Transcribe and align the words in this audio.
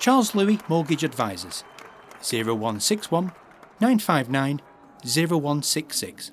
Charles 0.00 0.34
Louis 0.34 0.58
Mortgage 0.66 1.04
Advisors 1.04 1.62
0161 2.22 3.32
959 3.82 4.62
0166. 5.04 6.32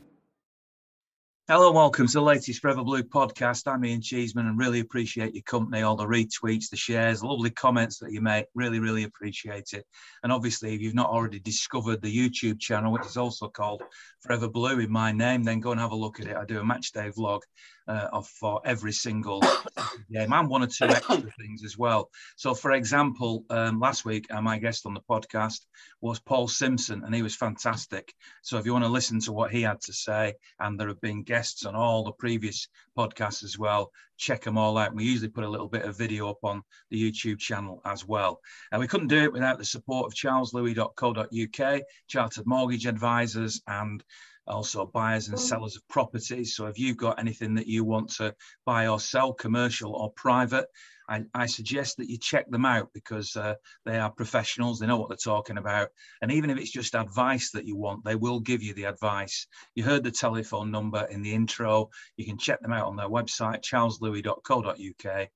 Hello 1.49 1.73
welcome 1.73 2.07
to 2.07 2.13
the 2.13 2.21
latest 2.21 2.61
Forever 2.61 2.85
Blue 2.85 3.03
podcast. 3.03 3.69
I'm 3.69 3.83
Ian 3.83 4.01
Cheeseman 4.01 4.47
and 4.47 4.57
really 4.57 4.79
appreciate 4.79 5.33
your 5.33 5.43
company, 5.43 5.81
all 5.81 5.97
the 5.97 6.05
retweets, 6.05 6.69
the 6.69 6.77
shares, 6.77 7.21
lovely 7.21 7.49
comments 7.49 7.99
that 7.99 8.13
you 8.13 8.21
make. 8.21 8.45
Really, 8.55 8.79
really 8.79 9.03
appreciate 9.03 9.73
it. 9.73 9.85
And 10.23 10.31
obviously, 10.31 10.73
if 10.73 10.79
you've 10.79 10.95
not 10.95 11.09
already 11.09 11.39
discovered 11.39 12.01
the 12.01 12.17
YouTube 12.17 12.61
channel, 12.61 12.93
which 12.93 13.05
is 13.05 13.17
also 13.17 13.49
called 13.49 13.83
Forever 14.21 14.47
Blue 14.47 14.79
in 14.79 14.91
my 14.91 15.11
name, 15.11 15.43
then 15.43 15.59
go 15.59 15.71
and 15.71 15.81
have 15.81 15.91
a 15.91 15.95
look 15.95 16.21
at 16.21 16.27
it. 16.27 16.37
I 16.37 16.45
do 16.45 16.61
a 16.61 16.65
match 16.65 16.93
day 16.93 17.09
vlog 17.09 17.41
uh, 17.87 18.09
of 18.11 18.27
for 18.27 18.61
every 18.65 18.91
single 18.91 19.41
game 20.11 20.33
and 20.33 20.49
one 20.49 20.63
or 20.63 20.67
two 20.67 20.85
extra 20.85 21.21
things 21.39 21.63
as 21.63 21.77
well. 21.77 22.09
So, 22.35 22.53
for 22.53 22.73
example, 22.73 23.45
um, 23.49 23.79
last 23.79 24.05
week 24.05 24.27
uh, 24.31 24.41
my 24.41 24.57
guest 24.57 24.85
on 24.85 24.93
the 24.93 25.01
podcast 25.09 25.65
was 26.01 26.19
Paul 26.19 26.47
Simpson, 26.47 27.03
and 27.05 27.13
he 27.13 27.21
was 27.21 27.35
fantastic. 27.35 28.13
So, 28.41 28.57
if 28.57 28.65
you 28.65 28.73
want 28.73 28.85
to 28.85 28.89
listen 28.89 29.19
to 29.21 29.33
what 29.33 29.51
he 29.51 29.61
had 29.61 29.81
to 29.81 29.93
say, 29.93 30.33
and 30.59 30.79
there 30.79 30.87
have 30.87 31.01
been 31.01 31.23
guests 31.23 31.65
on 31.65 31.75
all 31.75 32.03
the 32.03 32.11
previous 32.13 32.67
podcasts 32.97 33.43
as 33.43 33.57
well, 33.57 33.91
check 34.17 34.43
them 34.43 34.57
all 34.57 34.77
out. 34.77 34.93
We 34.93 35.03
usually 35.03 35.29
put 35.29 35.43
a 35.43 35.49
little 35.49 35.67
bit 35.67 35.85
of 35.85 35.97
video 35.97 36.29
up 36.29 36.43
on 36.43 36.63
the 36.89 37.11
YouTube 37.11 37.39
channel 37.39 37.81
as 37.85 38.05
well. 38.05 38.41
And 38.71 38.81
we 38.81 38.87
couldn't 38.87 39.07
do 39.07 39.23
it 39.23 39.33
without 39.33 39.57
the 39.57 39.65
support 39.65 40.07
of 40.07 40.13
charleslouis.co.uk, 40.13 41.81
Chartered 42.07 42.47
Mortgage 42.47 42.85
Advisors, 42.85 43.61
and 43.67 44.03
also 44.47 44.85
buyers 44.85 45.27
and 45.27 45.39
sellers 45.39 45.75
of 45.75 45.87
properties. 45.87 46.55
So 46.55 46.67
if 46.67 46.79
you've 46.79 46.97
got 46.97 47.19
anything 47.19 47.55
that 47.55 47.67
you 47.67 47.83
want 47.83 48.09
to 48.15 48.35
buy 48.65 48.87
or 48.87 48.99
sell, 48.99 49.33
commercial 49.33 49.93
or 49.93 50.11
private, 50.11 50.67
I, 51.09 51.23
I 51.33 51.45
suggest 51.45 51.97
that 51.97 52.09
you 52.09 52.17
check 52.17 52.49
them 52.49 52.65
out 52.65 52.89
because 52.93 53.35
uh, 53.35 53.55
they 53.85 53.97
are 53.97 54.11
professionals. 54.11 54.79
They 54.79 54.87
know 54.87 54.97
what 54.97 55.09
they're 55.09 55.17
talking 55.17 55.57
about. 55.57 55.89
And 56.21 56.31
even 56.31 56.49
if 56.49 56.57
it's 56.57 56.71
just 56.71 56.95
advice 56.95 57.51
that 57.51 57.65
you 57.65 57.77
want, 57.77 58.03
they 58.03 58.15
will 58.15 58.39
give 58.39 58.61
you 58.61 58.73
the 58.73 58.85
advice. 58.85 59.47
You 59.75 59.83
heard 59.83 60.03
the 60.03 60.11
telephone 60.11 60.71
number 60.71 61.07
in 61.09 61.21
the 61.21 61.33
intro. 61.33 61.89
You 62.17 62.25
can 62.25 62.37
check 62.37 62.61
them 62.61 62.73
out 62.73 62.87
on 62.87 62.97
their 62.97 63.09
website, 63.09 63.61
charleslouis.co.uk 63.63 65.29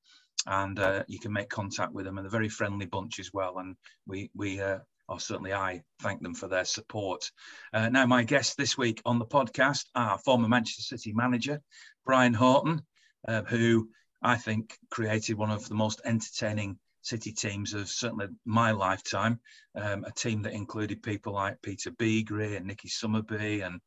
and 0.47 0.79
uh, 0.79 1.03
you 1.07 1.19
can 1.19 1.31
make 1.31 1.49
contact 1.49 1.93
with 1.93 2.05
them 2.05 2.17
and 2.17 2.25
they're 2.25 2.29
a 2.29 2.31
very 2.31 2.49
friendly 2.49 2.87
bunch 2.87 3.19
as 3.19 3.31
well 3.31 3.59
and 3.59 3.75
we 4.07 4.31
we 4.33 4.59
uh, 4.59 4.79
or 5.11 5.19
certainly 5.19 5.53
I 5.53 5.83
thank 6.01 6.21
them 6.21 6.33
for 6.33 6.47
their 6.47 6.63
support. 6.63 7.29
Uh, 7.73 7.89
now, 7.89 8.05
my 8.05 8.23
guests 8.23 8.55
this 8.55 8.77
week 8.77 9.01
on 9.05 9.19
the 9.19 9.25
podcast 9.25 9.85
are 9.93 10.17
former 10.17 10.47
Manchester 10.47 10.81
City 10.81 11.11
manager 11.11 11.61
Brian 12.05 12.33
Horton, 12.33 12.81
uh, 13.27 13.43
who 13.43 13.89
I 14.23 14.37
think 14.37 14.77
created 14.89 15.37
one 15.37 15.51
of 15.51 15.67
the 15.67 15.75
most 15.75 16.01
entertaining 16.05 16.79
City 17.01 17.33
teams 17.33 17.73
of 17.73 17.89
certainly 17.89 18.27
my 18.45 18.71
lifetime. 18.71 19.39
Um, 19.75 20.05
a 20.05 20.11
team 20.11 20.43
that 20.43 20.53
included 20.53 21.03
people 21.03 21.33
like 21.33 21.61
Peter 21.61 21.91
Beagrie 21.91 22.55
and 22.55 22.65
Nicky 22.65 22.87
Summerbee 22.87 23.65
and 23.65 23.81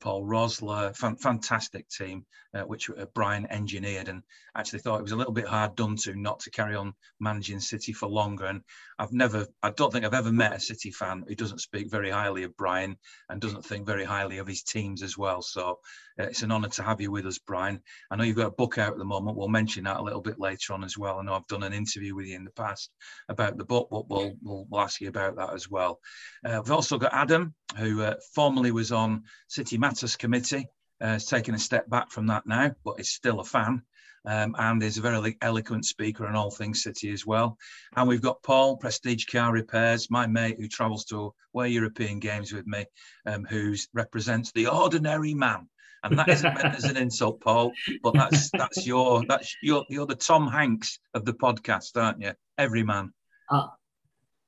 Paul 0.00 0.24
Rosler, 0.24 0.94
fan, 0.96 1.16
fantastic 1.16 1.88
team, 1.88 2.26
uh, 2.54 2.62
which 2.62 2.90
uh, 2.90 3.06
Brian 3.14 3.46
engineered, 3.50 4.08
and 4.08 4.22
actually 4.56 4.80
thought 4.80 4.98
it 4.98 5.04
was 5.04 5.12
a 5.12 5.16
little 5.16 5.32
bit 5.32 5.46
hard 5.46 5.76
done 5.76 5.96
to 5.96 6.14
not 6.14 6.40
to 6.40 6.50
carry 6.50 6.74
on 6.74 6.92
managing 7.20 7.60
City 7.60 7.92
for 7.92 8.08
longer. 8.08 8.46
And 8.46 8.62
I've 8.98 9.12
never, 9.12 9.46
I 9.62 9.70
don't 9.70 9.92
think 9.92 10.04
I've 10.04 10.14
ever 10.14 10.32
met 10.32 10.56
a 10.56 10.60
City 10.60 10.90
fan 10.90 11.24
who 11.26 11.34
doesn't 11.34 11.60
speak 11.60 11.90
very 11.90 12.10
highly 12.10 12.42
of 12.42 12.56
Brian 12.56 12.96
and 13.28 13.40
doesn't 13.40 13.64
think 13.64 13.86
very 13.86 14.04
highly 14.04 14.38
of 14.38 14.46
his 14.46 14.62
teams 14.62 15.02
as 15.02 15.16
well. 15.16 15.42
So 15.42 15.78
uh, 16.18 16.24
it's 16.24 16.42
an 16.42 16.52
honour 16.52 16.68
to 16.68 16.82
have 16.82 17.00
you 17.00 17.10
with 17.10 17.26
us, 17.26 17.38
Brian. 17.38 17.80
I 18.10 18.16
know 18.16 18.24
you've 18.24 18.36
got 18.36 18.48
a 18.48 18.50
book 18.50 18.78
out 18.78 18.92
at 18.92 18.98
the 18.98 19.04
moment. 19.04 19.36
We'll 19.36 19.48
mention 19.48 19.84
that 19.84 20.00
a 20.00 20.02
little 20.02 20.20
bit 20.20 20.38
later 20.38 20.72
on 20.72 20.84
as 20.84 20.98
well. 20.98 21.18
I 21.18 21.22
know 21.22 21.34
I've 21.34 21.46
done 21.46 21.62
an 21.62 21.72
interview 21.72 22.14
with 22.14 22.26
you 22.26 22.36
in 22.36 22.44
the 22.44 22.50
past 22.50 22.90
about 23.28 23.56
the 23.56 23.64
book, 23.64 23.88
but 23.90 24.10
we'll, 24.10 24.34
we'll, 24.42 24.66
we'll 24.68 24.80
ask 24.80 25.00
you 25.00 25.08
about 25.08 25.36
that 25.36 25.54
as 25.54 25.70
well. 25.70 26.00
Uh, 26.44 26.60
we've 26.62 26.72
also 26.72 26.98
got 26.98 27.14
Adam, 27.14 27.54
who 27.76 28.02
uh, 28.02 28.16
formerly 28.34 28.72
was 28.72 28.90
on 28.92 29.22
City 29.48 29.69
Matters 29.78 30.16
Committee, 30.16 30.68
uh, 31.00 31.08
has 31.08 31.26
taken 31.26 31.54
a 31.54 31.58
step 31.58 31.88
back 31.88 32.10
from 32.10 32.26
that 32.28 32.46
now, 32.46 32.74
but 32.84 33.00
is 33.00 33.10
still 33.10 33.40
a 33.40 33.44
fan. 33.44 33.82
Um, 34.26 34.54
and 34.58 34.82
is 34.82 34.98
a 34.98 35.00
very 35.00 35.38
eloquent 35.40 35.86
speaker 35.86 36.26
on 36.26 36.36
all 36.36 36.50
things 36.50 36.82
City 36.82 37.10
as 37.10 37.24
well. 37.24 37.56
And 37.96 38.06
we've 38.06 38.20
got 38.20 38.42
Paul, 38.42 38.76
Prestige 38.76 39.24
Car 39.24 39.50
Repairs, 39.50 40.10
my 40.10 40.26
mate 40.26 40.56
who 40.60 40.68
travels 40.68 41.06
to 41.06 41.32
away 41.54 41.70
European 41.70 42.18
games 42.18 42.52
with 42.52 42.66
me, 42.66 42.84
um, 43.24 43.46
who 43.46 43.74
represents 43.94 44.52
the 44.52 44.66
ordinary 44.66 45.32
man 45.32 45.66
and 46.02 46.18
that 46.18 46.28
isn't 46.28 46.54
meant 46.54 46.74
as 46.74 46.84
an 46.84 46.96
insult, 46.96 47.40
Paul. 47.40 47.72
But 48.02 48.14
that's 48.14 48.50
that's 48.50 48.86
your 48.86 49.24
that's 49.26 49.54
your 49.62 49.84
you're 49.88 50.06
the 50.06 50.14
Tom 50.14 50.46
Hanks 50.48 50.98
of 51.14 51.24
the 51.24 51.34
podcast, 51.34 51.96
aren't 51.96 52.20
you? 52.20 52.32
Every 52.58 52.82
man. 52.82 53.12
Uh, 53.50 53.68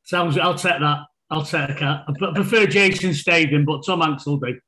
sounds. 0.05 0.39
I'll 0.39 0.55
take 0.55 0.81
that. 0.81 1.01
I'll 1.31 1.45
take 1.45 1.79
that. 1.79 2.05
I 2.09 2.33
prefer 2.35 2.67
Jason 2.67 3.15
Statham, 3.15 3.65
but 3.65 3.85
Tom 3.85 4.01
Hanks 4.01 4.27
will 4.27 4.39
do. 4.39 4.59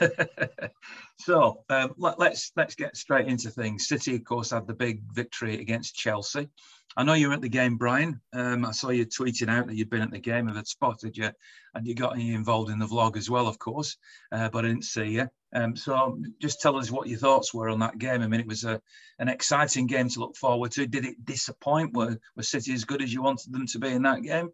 so 1.18 1.64
um, 1.68 1.94
let, 1.96 2.18
let's 2.18 2.52
let's 2.56 2.74
get 2.74 2.96
straight 2.96 3.28
into 3.28 3.50
things. 3.50 3.88
City, 3.88 4.16
of 4.16 4.24
course, 4.24 4.50
had 4.50 4.66
the 4.66 4.74
big 4.74 5.02
victory 5.12 5.60
against 5.60 5.94
Chelsea. 5.94 6.48
I 6.96 7.04
know 7.04 7.14
you 7.14 7.28
were 7.28 7.34
at 7.34 7.40
the 7.40 7.48
game, 7.48 7.76
Brian. 7.76 8.20
Um, 8.34 8.66
I 8.66 8.72
saw 8.72 8.90
you 8.90 9.06
tweeting 9.06 9.48
out 9.48 9.66
that 9.66 9.76
you'd 9.76 9.88
been 9.88 10.02
at 10.02 10.10
the 10.10 10.18
game 10.18 10.48
and 10.48 10.56
had 10.56 10.66
spotted 10.66 11.16
you, 11.16 11.30
and 11.74 11.86
you 11.86 11.94
got 11.94 12.18
involved 12.18 12.70
in 12.70 12.78
the 12.78 12.86
vlog 12.86 13.16
as 13.16 13.30
well, 13.30 13.48
of 13.48 13.58
course. 13.58 13.96
Uh, 14.30 14.50
but 14.50 14.64
I 14.64 14.68
didn't 14.68 14.84
see 14.84 15.06
you. 15.06 15.28
Um, 15.54 15.76
so 15.76 16.18
just 16.40 16.60
tell 16.60 16.76
us 16.76 16.90
what 16.90 17.08
your 17.08 17.18
thoughts 17.18 17.52
were 17.52 17.68
on 17.68 17.78
that 17.80 17.98
game. 17.98 18.22
I 18.22 18.26
mean, 18.26 18.40
it 18.40 18.46
was 18.46 18.64
a, 18.64 18.80
an 19.18 19.28
exciting 19.28 19.86
game 19.86 20.08
to 20.10 20.20
look 20.20 20.36
forward 20.36 20.72
to. 20.72 20.86
Did 20.86 21.06
it 21.06 21.24
disappoint? 21.24 21.94
Were, 21.94 22.18
were 22.36 22.42
City 22.42 22.72
as 22.74 22.84
good 22.84 23.02
as 23.02 23.12
you 23.12 23.22
wanted 23.22 23.52
them 23.52 23.66
to 23.68 23.78
be 23.78 23.88
in 23.88 24.02
that 24.02 24.22
game? 24.22 24.50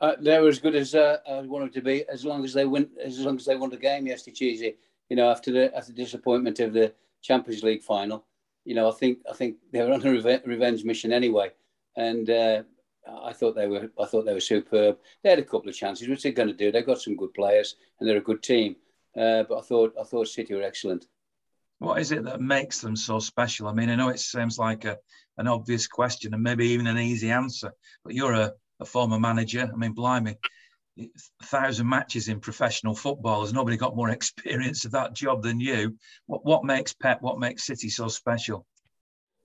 Uh, 0.00 0.14
they 0.20 0.38
were 0.40 0.48
as 0.48 0.58
good 0.58 0.74
as 0.74 0.94
uh, 0.94 1.18
I 1.26 1.40
wanted 1.40 1.72
to 1.74 1.80
be, 1.80 2.04
as 2.08 2.24
long 2.24 2.44
as 2.44 2.52
they 2.52 2.66
win, 2.66 2.90
as 3.02 3.20
long 3.20 3.36
as 3.36 3.46
they 3.46 3.56
won 3.56 3.70
the 3.70 3.76
game 3.76 4.06
yesterday, 4.06 4.34
Cheesy. 4.34 4.76
You 5.08 5.16
know, 5.16 5.30
after 5.30 5.52
the 5.52 5.74
after 5.74 5.92
the 5.92 6.02
disappointment 6.02 6.60
of 6.60 6.72
the 6.72 6.92
Champions 7.22 7.62
League 7.62 7.82
final, 7.82 8.26
you 8.64 8.74
know, 8.74 8.88
I 8.90 8.92
think 8.92 9.20
I 9.30 9.34
think 9.34 9.56
they 9.72 9.82
were 9.82 9.92
on 9.92 10.06
a 10.06 10.40
revenge 10.44 10.84
mission 10.84 11.12
anyway, 11.12 11.52
and 11.96 12.28
uh, 12.28 12.62
I 13.08 13.32
thought 13.32 13.54
they 13.54 13.68
were 13.68 13.90
I 13.98 14.04
thought 14.04 14.26
they 14.26 14.34
were 14.34 14.40
superb. 14.40 14.98
They 15.22 15.30
had 15.30 15.38
a 15.38 15.44
couple 15.44 15.68
of 15.68 15.76
chances, 15.76 16.08
which 16.08 16.22
they're 16.22 16.32
going 16.32 16.48
to 16.48 16.54
do. 16.54 16.70
They've 16.70 16.84
got 16.84 17.00
some 17.00 17.16
good 17.16 17.32
players, 17.32 17.76
and 17.98 18.08
they're 18.08 18.18
a 18.18 18.22
good 18.22 18.42
team. 18.42 18.76
Uh, 19.16 19.44
but 19.44 19.58
I 19.58 19.62
thought 19.62 19.94
I 19.98 20.04
thought 20.04 20.28
City 20.28 20.54
were 20.54 20.62
excellent. 20.62 21.06
What 21.78 22.00
is 22.00 22.10
it 22.12 22.24
that 22.24 22.40
makes 22.40 22.80
them 22.80 22.96
so 22.96 23.18
special? 23.18 23.68
I 23.68 23.72
mean, 23.72 23.90
I 23.90 23.96
know 23.96 24.08
it 24.08 24.20
seems 24.20 24.58
like 24.58 24.84
a, 24.84 24.98
an 25.38 25.46
obvious 25.46 25.86
question 25.86 26.32
and 26.32 26.42
maybe 26.42 26.66
even 26.68 26.86
an 26.86 26.98
easy 26.98 27.30
answer, 27.30 27.72
but 28.02 28.14
you're 28.14 28.32
a, 28.32 28.52
a 28.80 28.84
former 28.84 29.18
manager. 29.18 29.70
I 29.72 29.76
mean, 29.76 29.92
blimey, 29.92 30.36
a 30.98 31.08
thousand 31.42 31.88
matches 31.88 32.28
in 32.28 32.40
professional 32.40 32.94
football. 32.94 33.42
Has 33.42 33.52
nobody 33.52 33.76
got 33.76 33.96
more 33.96 34.10
experience 34.18 34.84
of 34.84 34.92
that 34.92 35.14
job 35.14 35.42
than 35.42 35.60
you? 35.60 35.96
What 36.26 36.44
what 36.44 36.64
makes 36.64 36.92
Pep? 36.92 37.22
What 37.22 37.38
makes 37.38 37.66
City 37.66 37.88
so 37.88 38.08
special? 38.08 38.66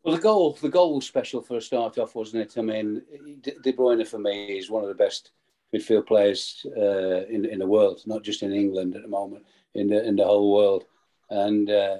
Well, 0.04 0.16
the 0.16 0.22
goal 0.22 0.58
the 0.62 0.70
goal 0.70 0.96
was 0.96 1.06
special 1.06 1.42
for 1.42 1.58
a 1.58 1.62
start 1.62 1.98
off, 1.98 2.16
wasn't 2.16 2.44
it? 2.44 2.58
I 2.58 2.62
mean, 2.62 3.02
De 3.42 3.74
Bruyne 3.74 4.06
for 4.06 4.20
me 4.20 4.58
is 4.58 4.70
one 4.70 4.84
of 4.84 4.90
the 4.90 4.96
best 4.96 5.32
midfield 5.74 6.08
players 6.08 6.66
uh, 6.78 7.26
in 7.28 7.46
in 7.46 7.60
the 7.60 7.68
world, 7.68 8.02
not 8.06 8.24
just 8.24 8.44
in 8.44 8.52
England 8.52 8.96
at 8.96 9.04
the 9.04 9.08
moment 9.08 9.46
in 9.76 9.88
the 9.88 10.06
in 10.06 10.16
the 10.16 10.26
whole 10.26 10.54
world, 10.54 10.86
and 11.30 11.70
uh, 11.70 11.98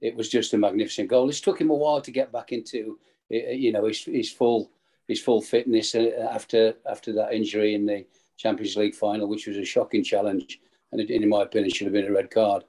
it 0.00 0.14
was 0.14 0.28
just 0.28 0.54
a 0.54 0.58
magnificent 0.58 1.08
goal. 1.08 1.28
It 1.28 1.36
took 1.36 1.60
him 1.60 1.70
a 1.70 1.74
while 1.74 2.00
to 2.00 2.10
get 2.10 2.32
back 2.32 2.52
into 2.52 2.98
you 3.28 3.72
know 3.72 3.86
his, 3.86 4.04
his 4.04 4.32
full 4.32 4.70
his 5.10 5.20
full 5.20 5.42
fitness 5.42 5.96
uh, 5.96 6.28
after 6.30 6.74
after 6.88 7.12
that 7.12 7.32
injury 7.32 7.74
in 7.74 7.84
the 7.84 8.06
Champions 8.36 8.76
League 8.76 8.94
final, 8.94 9.26
which 9.26 9.48
was 9.48 9.56
a 9.56 9.64
shocking 9.64 10.04
challenge, 10.04 10.60
and 10.92 11.00
in 11.00 11.28
my 11.28 11.42
opinion 11.42 11.72
should 11.72 11.88
have 11.88 11.92
been 11.92 12.06
a 12.06 12.12
red 12.12 12.30
card. 12.30 12.62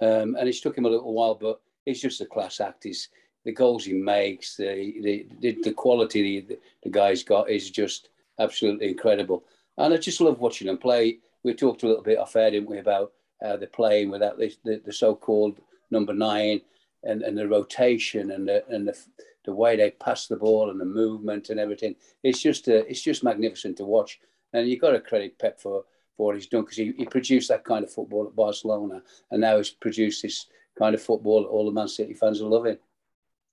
Um, 0.00 0.34
and 0.38 0.48
it 0.48 0.56
took 0.62 0.78
him 0.78 0.86
a 0.86 0.88
little 0.88 1.12
while, 1.12 1.34
but 1.34 1.60
he's 1.84 2.00
just 2.00 2.22
a 2.22 2.26
class 2.26 2.58
act. 2.58 2.84
He's 2.84 3.10
the 3.44 3.52
goals 3.52 3.84
he 3.84 3.92
makes, 3.92 4.56
the 4.56 5.26
the, 5.40 5.58
the 5.62 5.72
quality 5.74 6.40
the, 6.40 6.58
the 6.82 6.90
guy's 6.90 7.22
got 7.22 7.50
is 7.50 7.70
just 7.70 8.08
absolutely 8.38 8.88
incredible. 8.88 9.44
And 9.76 9.92
I 9.92 9.98
just 9.98 10.22
love 10.22 10.40
watching 10.40 10.68
him 10.68 10.78
play. 10.78 11.18
We 11.42 11.52
talked 11.52 11.82
a 11.82 11.86
little 11.86 12.02
bit 12.02 12.18
off 12.18 12.34
air, 12.34 12.50
didn't 12.50 12.70
we, 12.70 12.78
about 12.78 13.12
uh, 13.44 13.58
they're 13.58 13.68
playing 13.68 14.08
without 14.08 14.38
the, 14.38 14.50
the, 14.64 14.80
the, 14.86 14.92
so-called 14.92 15.60
number 15.90 16.14
nine 16.14 16.62
and, 17.02 17.20
and 17.20 17.36
the 17.36 17.46
rotation 17.46 18.30
and 18.30 18.48
the, 18.48 18.64
and 18.68 18.88
the, 18.88 18.96
the 19.44 19.54
way 19.54 19.76
they 19.76 19.90
pass 19.90 20.26
the 20.26 20.36
ball 20.36 20.70
and 20.70 20.80
the 20.80 20.84
movement 20.84 21.50
and 21.50 21.60
everything. 21.60 21.94
It's 22.22 22.40
just 22.40 22.68
uh, 22.68 22.84
it's 22.88 23.02
just 23.02 23.24
magnificent 23.24 23.76
to 23.78 23.84
watch. 23.84 24.18
And 24.52 24.68
you've 24.68 24.80
got 24.80 24.90
to 24.90 25.00
credit 25.00 25.38
Pep 25.38 25.60
for, 25.60 25.84
for 26.16 26.26
what 26.26 26.36
he's 26.36 26.46
done 26.46 26.62
because 26.62 26.76
he, 26.76 26.92
he 26.96 27.04
produced 27.04 27.48
that 27.48 27.64
kind 27.64 27.84
of 27.84 27.92
football 27.92 28.26
at 28.26 28.36
Barcelona 28.36 29.02
and 29.30 29.40
now 29.40 29.56
he's 29.56 29.70
produced 29.70 30.22
this 30.22 30.46
kind 30.78 30.94
of 30.94 31.02
football 31.02 31.42
that 31.42 31.48
all 31.48 31.66
the 31.66 31.72
Man 31.72 31.88
City 31.88 32.14
fans 32.14 32.40
are 32.40 32.48
loving. 32.48 32.78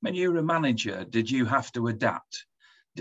When 0.01 0.15
you 0.15 0.31
were 0.31 0.39
a 0.39 0.43
manager, 0.43 1.05
did 1.09 1.29
you 1.29 1.45
have 1.45 1.71
to 1.73 1.87
adapt 1.87 2.45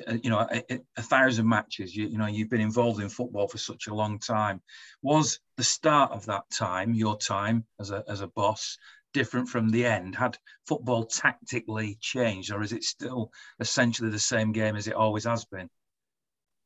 uh, 0.07 0.17
you 0.23 0.31
know 0.31 0.47
a, 0.53 0.81
a, 0.97 1.03
thousand 1.03 1.49
matches 1.49 1.97
you, 1.97 2.07
you 2.07 2.17
know 2.17 2.27
you've 2.27 2.49
been 2.49 2.61
involved 2.61 3.03
in 3.03 3.09
football 3.09 3.49
for 3.49 3.59
such 3.59 3.89
a 3.89 3.95
long 3.95 4.21
time 4.21 4.61
was 5.03 5.41
the 5.57 5.65
start 5.65 6.13
of 6.13 6.25
that 6.27 6.45
time 6.53 6.95
your 6.95 7.19
time 7.19 7.65
as 7.81 7.91
a, 7.91 8.05
as 8.09 8.21
a 8.21 8.29
boss 8.29 8.79
different 9.13 9.49
from 9.49 9.71
the 9.71 9.87
end? 9.87 10.15
Had 10.15 10.39
football 10.67 11.05
tactically 11.05 11.99
changed, 12.01 12.53
or 12.53 12.63
is 12.63 12.73
it 12.73 12.85
still 12.85 13.33
essentially 13.59 14.11
the 14.11 14.19
same 14.19 14.53
game 14.53 14.77
as 14.77 14.89
it 14.89 14.95
always 14.95 15.25
has 15.25 15.45
been? 15.45 15.69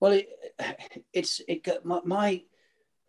Well, 0.00 0.12
it, 0.12 0.28
it's 1.12 1.40
it 1.48 1.66
my, 1.84 2.00
my, 2.04 2.42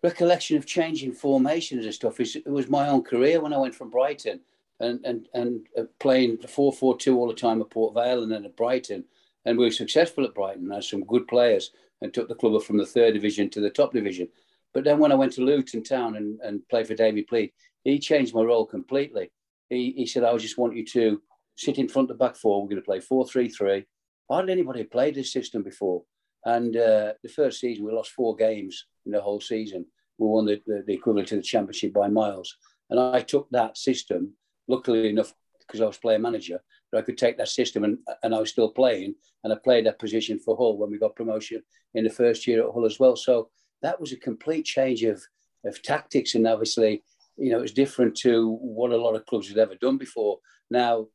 recollection 0.04 0.56
of 0.56 0.68
changing 0.68 1.12
formations 1.12 1.84
and 1.84 1.94
stuff 1.94 2.20
is 2.20 2.36
it 2.36 2.48
was 2.48 2.70
my 2.70 2.88
own 2.88 3.02
career 3.02 3.42
when 3.42 3.54
I 3.54 3.58
went 3.58 3.74
from 3.74 3.90
Brighton 3.90 4.40
and 4.80 5.04
and 5.04 5.28
and 5.34 5.68
uh, 5.78 5.84
playing 6.00 6.38
four 6.48 6.72
four 6.72 6.98
two 6.98 7.18
all 7.18 7.28
the 7.28 7.34
time 7.34 7.62
at 7.62 7.70
Port 7.70 7.94
Vale 7.94 8.24
and 8.24 8.32
then 8.32 8.46
at 8.46 8.58
Brighton, 8.58 9.04
and 9.46 9.58
we 9.58 9.66
were 9.66 9.72
successful 9.72 10.24
at 10.24 10.36
Brighton. 10.36 10.70
Had 10.70 10.84
some 10.84 11.04
good 11.06 11.28
players 11.28 11.72
and 12.02 12.14
took 12.14 12.28
the 12.28 12.36
club 12.36 12.62
from 12.64 12.78
the 12.78 12.86
third 12.86 13.14
division 13.14 13.50
to 13.50 13.62
the 13.62 13.70
top 13.70 13.94
division. 13.94 14.28
But 14.74 14.84
then 14.84 15.00
when 15.00 15.12
I 15.12 15.16
went 15.16 15.32
to 15.34 15.42
Luton 15.42 15.84
Town 15.84 16.18
and, 16.18 16.40
and 16.42 16.68
played 16.68 16.88
for 16.88 16.96
David 16.96 17.28
Pleat, 17.28 17.54
he 17.86 18.00
changed 18.00 18.36
my 18.36 18.42
role 18.42 18.66
completely. 18.66 19.32
He, 19.70 19.94
he 19.96 20.06
said, 20.06 20.24
I 20.24 20.36
just 20.38 20.58
want 20.58 20.76
you 20.76 20.86
to 20.88 21.22
sit 21.56 21.78
in 21.78 21.88
front 21.88 22.12
of 22.12 22.18
the 22.18 22.24
back 22.24 22.36
four. 22.36 22.62
We're 22.62 22.70
going 22.70 22.82
to 22.82 22.86
play 22.86 23.00
4 23.00 23.26
3 23.26 23.48
3. 23.48 23.86
Hardly 24.30 24.52
anybody 24.52 24.80
had 24.80 24.92
played 24.92 25.16
this 25.16 25.32
system 25.32 25.64
before. 25.64 26.04
And 26.46 26.76
uh, 26.76 27.14
the 27.24 27.30
first 27.30 27.60
season, 27.60 27.86
we 27.86 27.92
lost 27.92 28.12
four 28.12 28.36
games 28.36 28.86
in 29.06 29.12
the 29.12 29.22
whole 29.22 29.40
season. 29.40 29.86
We 30.18 30.28
won 30.28 30.46
the, 30.46 30.62
the, 30.66 30.84
the 30.86 30.94
equivalent 30.94 31.28
to 31.30 31.38
the 31.38 31.42
championship 31.42 31.94
by 31.94 32.08
miles. 32.08 32.56
And 32.90 33.00
I 33.00 33.22
took 33.22 33.50
that 33.52 33.78
system, 33.78 34.34
luckily 34.68 35.10
enough, 35.10 35.34
because 35.60 35.82
I 35.82 35.86
was 35.86 35.98
player 35.98 36.20
manager, 36.20 36.62
that 36.92 37.00
I 37.00 37.02
could 37.02 37.18
take 37.18 37.38
that 37.38 37.50
system 37.50 37.84
and, 37.84 37.98
and 38.24 38.34
I 38.34 38.40
was 38.40 38.52
still 38.52 38.70
playing. 38.70 39.16
And 39.44 39.54
I 39.54 39.58
played 39.64 39.86
that 39.86 40.00
position 40.00 40.40
for 40.40 40.56
Hull 40.56 40.78
when 40.78 40.92
we 40.92 41.00
got 41.00 41.16
promotion 41.16 41.62
in 41.94 42.04
the 42.04 42.10
first 42.10 42.46
year 42.48 42.66
at 42.66 42.74
Hull 42.74 42.86
as 42.86 43.00
well. 43.00 43.16
So 43.16 43.50
that 43.82 44.00
was 44.00 44.12
a 44.12 44.18
complete 44.18 44.66
change 44.66 45.04
of, 45.04 45.22
of 45.66 45.82
tactics. 45.82 46.36
And 46.36 46.48
obviously, 46.48 47.04
you 47.38 47.52
know, 47.52 47.60
it 47.60 47.62
was 47.62 47.74
different 47.74 48.16
to 48.18 48.58
what 48.62 48.92
a 48.92 48.98
lot 48.98 49.16
of 49.16 49.26
clubs 49.26 49.50
had 49.50 49.58
ever 49.58 49.76
done 49.76 49.98
before. 49.98 50.40
Now, 50.70 51.08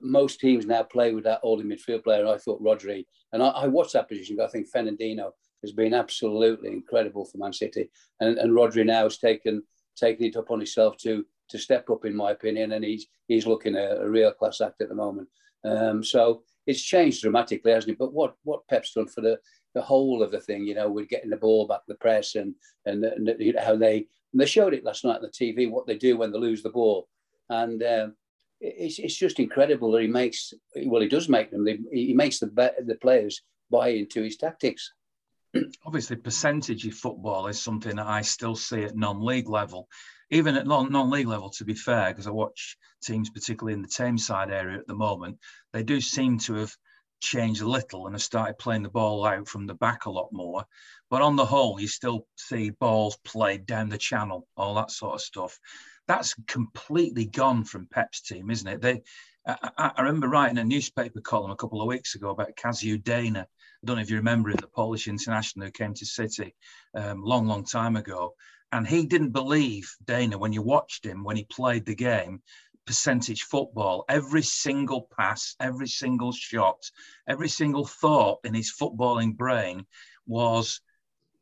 most 0.00 0.40
teams 0.40 0.66
now 0.66 0.82
play 0.82 1.12
with 1.12 1.24
that 1.24 1.40
holding 1.42 1.66
midfield 1.66 2.04
player. 2.04 2.20
And 2.20 2.28
I 2.28 2.38
thought 2.38 2.62
Rodri, 2.62 3.04
and 3.32 3.42
I, 3.42 3.48
I 3.48 3.66
watched 3.66 3.94
that 3.94 4.08
position. 4.08 4.40
I 4.40 4.46
think 4.48 4.68
Fernandinho 4.70 5.30
has 5.62 5.72
been 5.72 5.94
absolutely 5.94 6.70
incredible 6.70 7.24
for 7.24 7.38
Man 7.38 7.52
City, 7.52 7.90
and, 8.20 8.38
and 8.38 8.52
Rodri 8.52 8.84
now 8.84 9.04
has 9.04 9.18
taken 9.18 9.62
taken 9.96 10.26
it 10.26 10.36
upon 10.36 10.58
himself 10.60 10.96
to 10.98 11.24
to 11.48 11.58
step 11.58 11.88
up, 11.90 12.04
in 12.04 12.14
my 12.14 12.32
opinion, 12.32 12.72
and 12.72 12.84
he's 12.84 13.06
he's 13.28 13.46
looking 13.46 13.76
a, 13.76 13.96
a 14.00 14.08
real 14.08 14.32
class 14.32 14.60
act 14.60 14.80
at 14.80 14.88
the 14.88 14.94
moment. 14.94 15.28
Um, 15.64 16.04
so 16.04 16.42
it's 16.66 16.82
changed 16.82 17.22
dramatically, 17.22 17.72
hasn't 17.72 17.92
it? 17.92 17.98
But 17.98 18.12
what 18.12 18.34
what 18.44 18.66
Pep's 18.68 18.92
done 18.92 19.08
for 19.08 19.20
the 19.20 19.38
the 19.74 19.82
whole 19.82 20.22
of 20.22 20.30
the 20.30 20.40
thing, 20.40 20.66
you 20.66 20.74
know, 20.74 20.90
with 20.90 21.08
getting 21.08 21.30
the 21.30 21.36
ball 21.36 21.66
back, 21.66 21.80
the 21.86 21.96
press, 21.96 22.34
and 22.34 22.54
and, 22.84 23.04
and 23.04 23.58
how 23.58 23.76
they 23.76 24.06
and 24.36 24.40
they 24.42 24.46
showed 24.46 24.74
it 24.74 24.84
last 24.84 25.02
night 25.02 25.16
on 25.16 25.22
the 25.22 25.28
TV 25.28 25.70
what 25.70 25.86
they 25.86 25.96
do 25.96 26.18
when 26.18 26.30
they 26.30 26.36
lose 26.38 26.62
the 26.62 26.68
ball, 26.68 27.08
and 27.48 27.82
um, 27.82 28.14
it's, 28.60 28.98
it's 28.98 29.16
just 29.16 29.40
incredible 29.40 29.90
that 29.92 30.02
he 30.02 30.08
makes 30.08 30.52
well 30.84 31.00
he 31.00 31.08
does 31.08 31.30
make 31.30 31.50
them. 31.50 31.66
He 31.90 32.12
makes 32.12 32.38
the 32.38 32.48
the 32.84 32.98
players 33.00 33.40
buy 33.70 33.88
into 33.88 34.22
his 34.22 34.36
tactics. 34.36 34.92
Obviously 35.86 36.16
percentage 36.16 36.86
of 36.86 36.92
football 36.92 37.46
is 37.46 37.58
something 37.58 37.96
that 37.96 38.06
i 38.06 38.20
still 38.20 38.56
see 38.56 38.82
at 38.82 38.96
non-league 38.96 39.48
level 39.48 39.88
even 40.30 40.56
at 40.56 40.66
non-league 40.66 41.28
level 41.28 41.48
to 41.48 41.64
be 41.64 41.72
fair 41.72 42.10
because 42.10 42.26
i 42.26 42.30
watch 42.30 42.76
teams 43.02 43.30
particularly 43.30 43.72
in 43.72 43.80
the 43.80 43.88
Tameside 43.88 44.50
area 44.50 44.78
at 44.78 44.86
the 44.86 44.94
moment. 44.94 45.38
They 45.72 45.82
do 45.82 46.00
seem 46.00 46.38
to 46.40 46.54
have 46.54 46.74
changed 47.20 47.62
a 47.62 47.68
little 47.68 48.06
and 48.06 48.14
have 48.14 48.22
started 48.22 48.58
playing 48.58 48.82
the 48.82 48.88
ball 48.88 49.24
out 49.24 49.48
from 49.48 49.66
the 49.66 49.74
back 49.74 50.06
a 50.06 50.10
lot 50.10 50.28
more 50.32 50.64
but 51.10 51.22
on 51.22 51.36
the 51.36 51.44
whole 51.44 51.80
you 51.80 51.88
still 51.88 52.26
see 52.36 52.70
balls 52.70 53.16
played 53.24 53.66
down 53.66 53.88
the 53.88 53.98
channel 53.98 54.46
all 54.56 54.74
that 54.74 54.90
sort 54.90 55.14
of 55.14 55.20
stuff 55.20 55.58
that's 56.06 56.34
completely 56.46 57.24
gone 57.24 57.64
from 57.64 57.88
Pep's 57.88 58.20
team, 58.20 58.50
isn't 58.50 58.68
it? 58.68 58.80
They, 58.80 59.02
I, 59.46 59.92
I, 59.96 60.02
remember 60.02 60.28
writing 60.28 60.58
a 60.58 60.64
newspaper 60.64 61.20
column 61.20 61.50
a 61.50 61.56
couple 61.56 61.80
of 61.80 61.88
weeks 61.88 62.14
ago 62.14 62.30
about 62.30 62.56
Kaziu 62.56 63.02
Deyna. 63.02 63.42
I 63.42 63.46
don't 63.84 63.96
know 63.96 64.02
if 64.02 64.10
you 64.10 64.16
remember 64.16 64.50
him, 64.50 64.56
the 64.60 64.68
Polish 64.68 65.08
international 65.08 65.66
who 65.66 65.72
came 65.72 65.94
to 65.94 66.06
City 66.06 66.54
um, 66.94 67.22
long, 67.22 67.46
long 67.46 67.64
time 67.64 67.96
ago. 67.96 68.34
And 68.72 68.86
he 68.86 69.06
didn't 69.06 69.30
believe 69.30 69.94
Deyna 70.04 70.36
when 70.36 70.52
you 70.52 70.62
watched 70.62 71.04
him 71.06 71.22
when 71.22 71.36
he 71.36 71.44
played 71.44 71.86
the 71.86 71.94
game. 71.94 72.42
Percentage 72.86 73.42
football, 73.42 74.04
every 74.08 74.42
single 74.42 75.08
pass, 75.16 75.56
every 75.60 75.88
single 75.88 76.32
shot, 76.32 76.90
every 77.28 77.48
single 77.48 77.84
thought 77.84 78.40
in 78.44 78.54
his 78.54 78.72
footballing 78.72 79.36
brain 79.36 79.86
was 80.26 80.80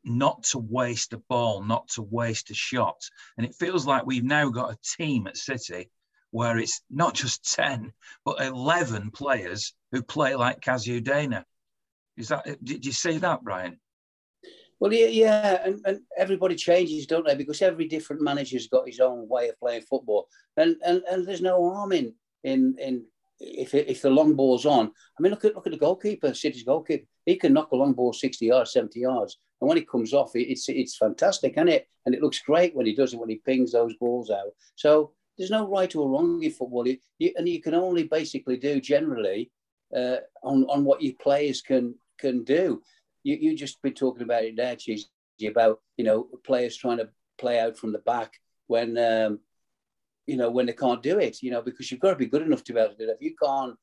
not 0.03 0.43
to 0.43 0.59
waste 0.59 1.13
a 1.13 1.17
ball, 1.17 1.63
not 1.63 1.87
to 1.89 2.01
waste 2.01 2.51
a 2.51 2.53
shot. 2.53 3.01
And 3.37 3.45
it 3.45 3.55
feels 3.55 3.85
like 3.85 4.05
we've 4.05 4.23
now 4.23 4.49
got 4.49 4.73
a 4.73 4.97
team 4.97 5.27
at 5.27 5.37
City 5.37 5.89
where 6.31 6.57
it's 6.57 6.81
not 6.89 7.13
just 7.13 7.53
10, 7.55 7.93
but 8.23 8.41
11 8.41 9.11
players 9.11 9.73
who 9.91 10.01
play 10.01 10.35
like 10.35 10.61
Kaziu 10.61 11.01
Deyna. 11.01 11.43
Is 12.17 12.29
that, 12.29 12.45
did 12.63 12.85
you 12.85 12.91
see 12.91 13.17
that, 13.17 13.43
Brian? 13.43 13.79
Well, 14.79 14.91
yeah, 14.91 15.07
yeah, 15.07 15.61
and, 15.63 15.81
and 15.85 16.01
everybody 16.17 16.55
changes, 16.55 17.07
don't 17.07 17.25
they? 17.25 17.35
Because 17.35 17.61
every 17.61 17.87
different 17.87 18.21
manager's 18.21 18.67
got 18.67 18.87
his 18.87 18.99
own 18.99 19.27
way 19.29 19.49
of 19.49 19.59
playing 19.59 19.83
football, 19.83 20.27
and 20.57 20.75
and, 20.85 21.01
and 21.09 21.25
there's 21.25 21.41
no 21.41 21.73
harm 21.73 21.91
in 21.93 22.13
in 22.43 22.75
in 22.79 23.05
if 23.39 23.73
if 23.73 24.01
the 24.01 24.09
long 24.09 24.35
ball's 24.35 24.65
on. 24.65 24.87
I 24.87 25.21
mean, 25.21 25.31
look 25.31 25.45
at 25.45 25.55
look 25.55 25.67
at 25.67 25.71
the 25.71 25.79
goalkeeper, 25.79 26.33
City's 26.33 26.63
goalkeeper. 26.63 27.05
He 27.25 27.35
can 27.35 27.53
knock 27.53 27.71
a 27.71 27.75
long 27.75 27.93
ball 27.93 28.13
sixty 28.13 28.47
yards, 28.47 28.73
seventy 28.73 28.99
yards, 28.99 29.37
and 29.61 29.69
when 29.69 29.77
it 29.77 29.89
comes 29.89 30.13
off, 30.13 30.31
it's 30.35 30.67
it's 30.67 30.97
fantastic, 30.97 31.53
isn't 31.53 31.69
it? 31.69 31.87
And 32.05 32.13
it 32.13 32.21
looks 32.21 32.39
great 32.39 32.75
when 32.75 32.85
he 32.85 32.93
does 32.93 33.13
it 33.13 33.19
when 33.19 33.29
he 33.29 33.37
pings 33.37 33.71
those 33.71 33.95
balls 33.95 34.29
out. 34.29 34.51
So 34.75 35.13
there's 35.37 35.51
no 35.51 35.67
right 35.67 35.93
or 35.95 36.09
wrong 36.09 36.43
in 36.43 36.51
football, 36.51 36.87
you, 36.87 36.97
you, 37.19 37.33
and 37.35 37.47
you 37.47 37.61
can 37.61 37.73
only 37.73 38.03
basically 38.03 38.57
do 38.57 38.79
generally 38.79 39.51
uh, 39.95 40.17
on 40.43 40.65
on 40.65 40.83
what 40.83 41.01
your 41.01 41.13
players 41.21 41.61
can 41.61 41.95
can 42.17 42.43
do. 42.43 42.81
You 43.25 43.37
you 43.41 43.57
just 43.57 43.81
been 43.81 43.93
talking 43.93 44.23
about 44.23 44.43
it 44.45 44.55
there, 44.55 44.77
Cheese, 44.77 45.09
about 45.45 45.81
you 45.97 46.05
know 46.05 46.29
players 46.45 46.77
trying 46.77 46.99
to 46.99 47.09
play 47.37 47.59
out 47.59 47.77
from 47.77 47.91
the 47.91 47.99
back 47.99 48.31
when 48.67 48.97
um, 48.97 49.39
you 50.25 50.37
know 50.37 50.49
when 50.49 50.67
they 50.67 50.73
can't 50.73 51.03
do 51.03 51.19
it. 51.19 51.43
You 51.43 51.51
know 51.51 51.61
because 51.61 51.91
you've 51.91 51.99
got 51.99 52.11
to 52.11 52.15
be 52.15 52.27
good 52.27 52.43
enough 52.43 52.63
to 52.65 52.73
be 52.73 52.79
able 52.79 52.91
to 52.91 52.97
do 52.97 53.05
that. 53.07 53.17
If 53.19 53.21
you 53.21 53.35
can't 53.41 53.75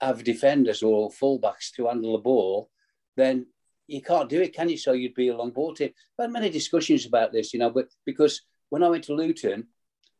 have 0.00 0.22
defenders 0.22 0.82
or 0.82 1.10
fullbacks 1.10 1.72
to 1.76 1.86
handle 1.88 2.12
the 2.12 2.18
ball, 2.18 2.70
then 3.16 3.46
you 3.86 4.00
can't 4.00 4.28
do 4.28 4.40
it, 4.40 4.54
can 4.54 4.68
you? 4.68 4.76
So 4.76 4.92
you'd 4.92 5.14
be 5.14 5.28
a 5.28 5.36
long 5.36 5.50
ball 5.50 5.74
team. 5.74 5.90
I've 6.18 6.24
had 6.24 6.32
many 6.32 6.48
discussions 6.48 7.06
about 7.06 7.32
this, 7.32 7.52
you 7.52 7.58
know, 7.58 7.70
but 7.70 7.88
because 8.06 8.42
when 8.68 8.82
I 8.82 8.88
went 8.88 9.04
to 9.04 9.14
Luton, 9.14 9.66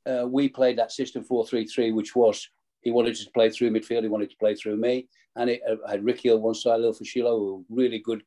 uh, 0.07 0.27
we 0.27 0.49
played 0.49 0.79
that 0.79 0.93
system 0.93 1.25
4-3-3, 1.25 1.95
which 1.95 2.17
was 2.17 2.49
he 2.81 2.91
wanted 2.91 3.15
to 3.17 3.31
play 3.31 3.51
through 3.51 3.71
midfield, 3.71 4.03
he 4.03 4.09
wanted 4.09 4.31
to 4.31 4.37
play 4.37 4.55
through 4.55 4.77
me, 4.77 5.09
and 5.37 5.51
it 5.51 5.61
uh, 5.69 5.77
had 5.89 6.05
Ricky 6.05 6.31
on 6.31 6.43
one 6.43 6.55
side, 6.55 6.81
Lil 6.81 6.95
Fuccillo, 6.95 7.39
who 7.39 7.67
were 7.69 7.77
really 7.83 7.99
good, 7.99 8.23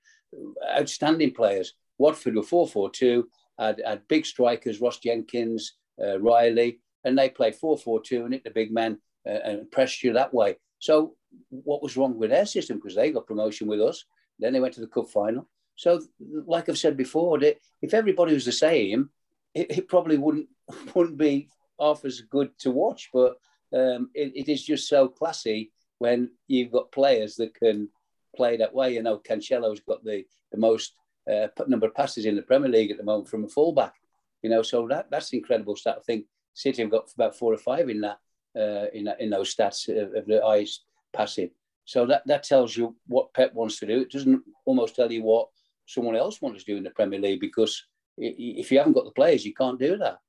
outstanding 0.77 1.33
players. 1.33 1.73
Watford 1.97 2.35
were 2.35 2.41
4-4-2, 2.41 3.23
had, 3.59 3.81
had 3.85 4.07
big 4.07 4.25
strikers, 4.25 4.81
Ross 4.81 4.99
Jenkins, 4.99 5.73
uh, 6.03 6.19
Riley, 6.19 6.79
and 7.03 7.17
they 7.17 7.29
played 7.29 7.55
4-4-2 7.61 8.25
and 8.25 8.33
hit 8.33 8.43
the 8.43 8.51
big 8.51 8.71
men 8.71 8.99
uh, 9.27 9.39
and 9.43 9.71
pressed 9.71 10.03
you 10.03 10.13
that 10.13 10.33
way. 10.33 10.57
So 10.79 11.15
what 11.49 11.83
was 11.83 11.97
wrong 11.97 12.17
with 12.17 12.29
their 12.29 12.45
system? 12.45 12.77
Because 12.77 12.95
they 12.95 13.11
got 13.11 13.27
promotion 13.27 13.67
with 13.67 13.81
us. 13.81 14.03
Then 14.39 14.53
they 14.53 14.59
went 14.59 14.73
to 14.75 14.81
the 14.81 14.87
cup 14.87 15.09
final. 15.09 15.47
So, 15.75 16.01
like 16.45 16.69
I've 16.69 16.77
said 16.77 16.97
before, 16.97 17.39
if 17.81 17.93
everybody 17.93 18.33
was 18.33 18.45
the 18.45 18.51
same, 18.51 19.09
it, 19.53 19.71
it 19.71 19.87
probably 19.87 20.17
wouldn't 20.17 20.47
wouldn't 20.95 21.17
be 21.17 21.49
half 21.79 22.05
as 22.05 22.21
good 22.21 22.51
to 22.59 22.71
watch. 22.71 23.09
But 23.13 23.37
um, 23.73 24.09
it, 24.13 24.33
it 24.35 24.49
is 24.51 24.63
just 24.63 24.87
so 24.87 25.07
classy 25.07 25.71
when 25.99 26.29
you've 26.47 26.71
got 26.71 26.91
players 26.91 27.35
that 27.35 27.55
can 27.55 27.89
play 28.35 28.57
that 28.57 28.73
way. 28.73 28.93
You 28.93 29.03
know, 29.03 29.19
Cancelo's 29.19 29.81
got 29.81 30.03
the 30.03 30.25
the 30.51 30.57
most 30.57 30.95
uh, 31.31 31.47
number 31.67 31.87
of 31.87 31.95
passes 31.95 32.25
in 32.25 32.35
the 32.35 32.41
Premier 32.41 32.69
League 32.69 32.91
at 32.91 32.97
the 32.97 33.03
moment 33.03 33.29
from 33.29 33.43
a 33.45 33.49
fullback. 33.49 33.93
You 34.41 34.49
know, 34.49 34.61
so 34.61 34.87
that 34.87 35.09
that's 35.09 35.33
incredible 35.33 35.75
stat. 35.75 35.97
I 35.99 36.03
think 36.03 36.25
City 36.53 36.81
have 36.81 36.91
got 36.91 37.09
about 37.13 37.37
four 37.37 37.53
or 37.53 37.57
five 37.57 37.89
in 37.89 38.01
that 38.01 38.19
uh, 38.55 38.87
in 38.93 39.05
that, 39.05 39.19
in 39.19 39.29
those 39.29 39.53
stats 39.55 39.87
of, 39.89 40.13
of 40.13 40.25
the 40.25 40.43
eyes 40.43 40.81
passing. 41.13 41.49
So 41.85 42.05
that, 42.05 42.23
that 42.27 42.43
tells 42.43 42.77
you 42.77 42.95
what 43.07 43.33
Pep 43.33 43.53
wants 43.53 43.79
to 43.79 43.87
do. 43.87 44.01
It 44.01 44.11
doesn't 44.11 44.43
almost 44.65 44.95
tell 44.95 45.11
you 45.11 45.23
what 45.23 45.49
someone 45.85 46.15
else 46.15 46.41
wants 46.41 46.63
to 46.63 46.71
do 46.71 46.77
in 46.77 46.83
the 46.83 46.91
Premier 46.91 47.19
League 47.19 47.41
because 47.41 47.83
if 48.17 48.71
you 48.71 48.77
haven't 48.77 48.93
got 48.93 49.05
the 49.05 49.11
players, 49.11 49.45
you 49.45 49.53
can't 49.53 49.79
do 49.79 49.97
that. 49.97 50.19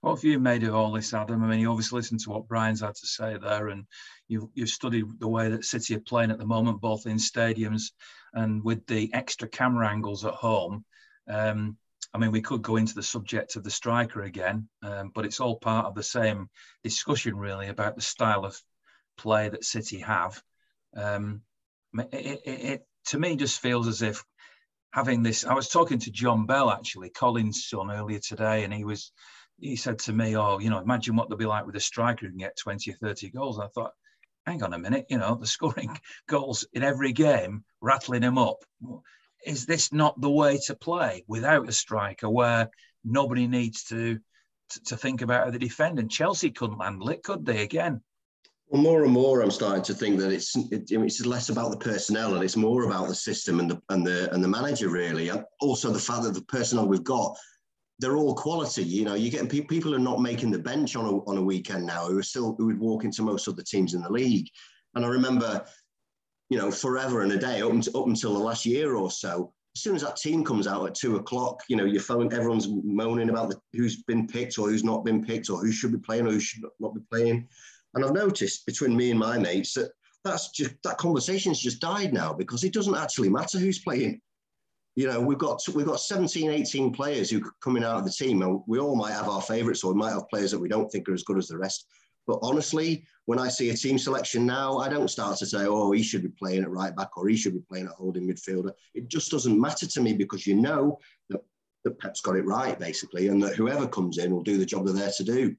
What 0.00 0.14
have 0.14 0.24
you 0.24 0.38
made 0.38 0.62
of 0.62 0.74
all 0.74 0.92
this, 0.92 1.12
Adam? 1.12 1.44
I 1.44 1.46
mean, 1.46 1.60
you 1.60 1.70
obviously 1.70 1.98
listened 1.98 2.20
to 2.20 2.30
what 2.30 2.48
Brian's 2.48 2.80
had 2.80 2.94
to 2.94 3.06
say 3.06 3.36
there, 3.36 3.68
and 3.68 3.84
you've, 4.28 4.48
you've 4.54 4.70
studied 4.70 5.04
the 5.18 5.28
way 5.28 5.50
that 5.50 5.64
City 5.64 5.94
are 5.94 6.00
playing 6.00 6.30
at 6.30 6.38
the 6.38 6.46
moment, 6.46 6.80
both 6.80 7.06
in 7.06 7.18
stadiums 7.18 7.92
and 8.32 8.64
with 8.64 8.86
the 8.86 9.12
extra 9.12 9.46
camera 9.46 9.88
angles 9.88 10.24
at 10.24 10.32
home. 10.32 10.86
Um, 11.28 11.76
I 12.14 12.18
mean, 12.18 12.32
we 12.32 12.40
could 12.40 12.62
go 12.62 12.76
into 12.76 12.94
the 12.94 13.02
subject 13.02 13.56
of 13.56 13.62
the 13.62 13.70
striker 13.70 14.22
again, 14.22 14.68
um, 14.82 15.12
but 15.14 15.26
it's 15.26 15.38
all 15.38 15.56
part 15.56 15.84
of 15.84 15.94
the 15.94 16.02
same 16.02 16.48
discussion, 16.82 17.36
really, 17.36 17.68
about 17.68 17.94
the 17.94 18.02
style 18.02 18.46
of 18.46 18.58
play 19.18 19.50
that 19.50 19.64
City 19.64 20.00
have. 20.00 20.42
Um, 20.96 21.42
it, 21.94 22.08
it, 22.12 22.40
it, 22.46 22.86
to 23.08 23.18
me 23.18 23.36
just 23.36 23.60
feels 23.60 23.86
as 23.86 24.00
if 24.00 24.24
having 24.92 25.22
this. 25.22 25.44
I 25.44 25.52
was 25.52 25.68
talking 25.68 25.98
to 25.98 26.10
John 26.10 26.46
Bell 26.46 26.70
actually, 26.70 27.10
Colin's 27.10 27.66
son, 27.66 27.90
earlier 27.90 28.18
today, 28.18 28.64
and 28.64 28.72
he 28.72 28.84
was 28.84 29.12
he 29.60 29.76
said 29.76 29.98
to 30.00 30.12
me, 30.12 30.36
"Oh, 30.36 30.58
you 30.58 30.70
know, 30.70 30.78
imagine 30.78 31.16
what 31.16 31.28
they'll 31.28 31.38
be 31.38 31.46
like 31.46 31.66
with 31.66 31.76
a 31.76 31.80
striker 31.80 32.26
who 32.26 32.32
can 32.32 32.38
get 32.38 32.56
20 32.56 32.90
or 32.90 32.94
30 32.94 33.30
goals." 33.30 33.58
And 33.58 33.64
I 33.64 33.68
thought, 33.68 33.92
hang 34.46 34.62
on 34.62 34.74
a 34.74 34.78
minute, 34.78 35.06
you 35.08 35.18
know, 35.18 35.34
they're 35.34 35.46
scoring 35.46 35.98
goals 36.28 36.66
in 36.72 36.82
every 36.82 37.12
game, 37.12 37.64
rattling 37.80 38.22
them 38.22 38.38
up. 38.38 38.64
Is 39.44 39.66
this 39.66 39.92
not 39.92 40.20
the 40.20 40.30
way 40.30 40.58
to 40.66 40.74
play 40.74 41.24
without 41.26 41.68
a 41.68 41.72
striker 41.72 42.28
where 42.28 42.70
nobody 43.04 43.46
needs 43.46 43.84
to 43.84 44.18
to, 44.70 44.82
to 44.84 44.96
think 44.96 45.22
about 45.22 45.44
how 45.44 45.50
they? 45.50 45.68
And 45.78 46.10
Chelsea 46.10 46.50
couldn't 46.50 46.80
handle 46.80 47.08
it, 47.10 47.22
could 47.22 47.44
they? 47.44 47.62
Again. 47.62 48.02
Well, 48.68 48.82
more 48.82 49.02
and 49.02 49.12
more, 49.12 49.42
I'm 49.42 49.50
starting 49.50 49.82
to 49.82 49.94
think 49.94 50.20
that 50.20 50.30
it's 50.30 50.54
it, 50.70 50.90
it's 50.90 51.26
less 51.26 51.48
about 51.48 51.72
the 51.72 51.78
personnel 51.78 52.34
and 52.34 52.44
it's 52.44 52.56
more 52.56 52.84
about 52.84 53.08
the 53.08 53.14
system 53.14 53.58
and 53.58 53.70
the 53.70 53.82
and 53.88 54.06
the 54.06 54.32
and 54.32 54.44
the 54.44 54.48
manager 54.48 54.88
really. 54.88 55.28
And 55.28 55.44
also 55.60 55.90
the 55.90 55.98
fact 55.98 56.22
that 56.22 56.34
the 56.34 56.42
personnel 56.42 56.86
we've 56.86 57.02
got, 57.02 57.36
they're 58.00 58.16
all 58.16 58.34
quality. 58.34 58.82
You 58.82 59.04
know, 59.04 59.14
you're 59.14 59.30
getting 59.30 59.48
people 59.48 59.68
people 59.68 59.94
are 59.94 59.98
not 59.98 60.20
making 60.20 60.50
the 60.50 60.58
bench 60.58 60.96
on 60.96 61.04
a 61.04 61.18
on 61.30 61.36
a 61.36 61.42
weekend 61.42 61.86
now 61.86 62.06
who 62.06 62.18
are 62.18 62.22
still 62.22 62.54
who 62.58 62.66
would 62.66 62.80
walk 62.80 63.04
into 63.04 63.22
most 63.22 63.46
of 63.46 63.56
the 63.56 63.62
teams 63.62 63.94
in 63.94 64.02
the 64.02 64.12
league. 64.12 64.48
And 64.94 65.04
I 65.04 65.08
remember, 65.08 65.64
you 66.48 66.58
know, 66.58 66.70
forever 66.70 67.22
and 67.22 67.32
a 67.32 67.38
day 67.38 67.62
up 67.62 67.70
until, 67.70 68.00
up 68.00 68.06
until 68.08 68.32
the 68.34 68.40
last 68.40 68.66
year 68.66 68.96
or 68.96 69.10
so. 69.10 69.52
As 69.76 69.82
soon 69.82 69.94
as 69.94 70.02
that 70.02 70.16
team 70.16 70.44
comes 70.44 70.66
out 70.66 70.84
at 70.84 70.96
two 70.96 71.14
o'clock, 71.14 71.62
you 71.68 71.76
know, 71.76 71.84
your 71.84 72.02
phone, 72.02 72.32
everyone's 72.32 72.66
moaning 72.82 73.30
about 73.30 73.50
the, 73.50 73.60
who's 73.72 74.02
been 74.02 74.26
picked 74.26 74.58
or 74.58 74.68
who's 74.68 74.82
not 74.82 75.04
been 75.04 75.24
picked 75.24 75.48
or 75.48 75.60
who 75.60 75.70
should 75.70 75.92
be 75.92 75.98
playing 75.98 76.26
or 76.26 76.32
who 76.32 76.40
should 76.40 76.64
not 76.80 76.92
be 76.92 77.00
playing 77.08 77.46
and 77.94 78.04
I've 78.04 78.12
noticed 78.12 78.66
between 78.66 78.96
me 78.96 79.10
and 79.10 79.18
my 79.18 79.38
mates 79.38 79.74
that 79.74 79.90
that's 80.24 80.50
just 80.50 80.74
that 80.84 80.98
conversation's 80.98 81.60
just 81.60 81.80
died 81.80 82.12
now 82.12 82.32
because 82.32 82.62
it 82.62 82.72
doesn't 82.72 82.96
actually 82.96 83.30
matter 83.30 83.58
who's 83.58 83.78
playing. 83.78 84.20
You 84.96 85.06
know, 85.06 85.20
we've 85.20 85.38
got 85.38 85.62
we've 85.74 85.86
got 85.86 86.00
17, 86.00 86.50
18 86.50 86.92
players 86.92 87.30
who 87.30 87.38
are 87.38 87.52
coming 87.62 87.84
out 87.84 87.98
of 87.98 88.04
the 88.04 88.10
team, 88.10 88.42
and 88.42 88.60
we 88.66 88.78
all 88.78 88.96
might 88.96 89.12
have 89.12 89.28
our 89.28 89.40
favourites, 89.40 89.84
or 89.84 89.92
we 89.92 89.98
might 89.98 90.12
have 90.12 90.28
players 90.28 90.50
that 90.50 90.58
we 90.58 90.68
don't 90.68 90.90
think 90.90 91.08
are 91.08 91.14
as 91.14 91.22
good 91.22 91.38
as 91.38 91.48
the 91.48 91.56
rest. 91.56 91.86
But 92.26 92.38
honestly, 92.42 93.04
when 93.26 93.38
I 93.38 93.48
see 93.48 93.70
a 93.70 93.76
team 93.76 93.98
selection 93.98 94.46
now, 94.46 94.78
I 94.78 94.88
don't 94.88 95.10
start 95.10 95.38
to 95.38 95.46
say, 95.46 95.66
oh, 95.66 95.92
he 95.92 96.02
should 96.02 96.22
be 96.22 96.28
playing 96.28 96.62
at 96.62 96.70
right 96.70 96.94
back 96.94 97.16
or 97.16 97.28
he 97.28 97.36
should 97.36 97.54
be 97.54 97.64
playing 97.68 97.86
at 97.86 97.92
holding 97.92 98.28
midfielder. 98.28 98.72
It 98.94 99.08
just 99.08 99.30
doesn't 99.30 99.60
matter 99.60 99.86
to 99.86 100.00
me 100.00 100.12
because 100.12 100.46
you 100.46 100.54
know 100.54 100.98
that, 101.28 101.40
that 101.84 101.98
Pep's 101.98 102.20
got 102.20 102.36
it 102.36 102.44
right, 102.44 102.78
basically, 102.78 103.28
and 103.28 103.42
that 103.42 103.56
whoever 103.56 103.88
comes 103.88 104.18
in 104.18 104.32
will 104.32 104.42
do 104.42 104.58
the 104.58 104.66
job 104.66 104.84
they're 104.84 104.94
there 104.94 105.12
to 105.16 105.24
do. 105.24 105.56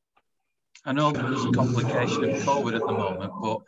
I 0.86 0.94
know 0.94 1.12
there's 1.12 1.46
a 1.46 1.52
complication 1.52 2.24
of 2.24 2.42
COVID 2.42 2.76
at 2.76 2.82
the 2.82 2.92
moment, 2.92 3.34
but 3.42 3.60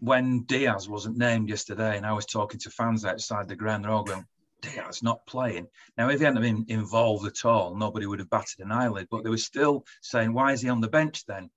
when 0.00 0.42
Diaz 0.42 0.88
wasn't 0.88 1.16
named 1.16 1.48
yesterday, 1.48 1.96
and 1.96 2.06
I 2.06 2.12
was 2.12 2.26
talking 2.26 2.60
to 2.60 2.70
fans 2.70 3.04
outside 3.04 3.48
the 3.48 3.56
ground, 3.56 3.84
they're 3.84 3.92
all 3.92 4.04
going, 4.04 4.26
Diaz 4.60 5.02
not 5.02 5.26
playing. 5.26 5.68
Now, 5.96 6.08
if 6.08 6.18
he 6.18 6.24
hadn't 6.24 6.42
been 6.42 6.66
involved 6.68 7.26
at 7.26 7.44
all, 7.44 7.76
nobody 7.76 8.06
would 8.06 8.18
have 8.18 8.30
batted 8.30 8.60
an 8.60 8.72
eyelid. 8.72 9.08
But 9.10 9.24
they 9.24 9.30
were 9.30 9.36
still 9.36 9.84
saying, 10.02 10.32
why 10.32 10.52
is 10.52 10.62
he 10.62 10.68
on 10.68 10.80
the 10.80 10.88
bench 10.88 11.24
then? 11.26 11.50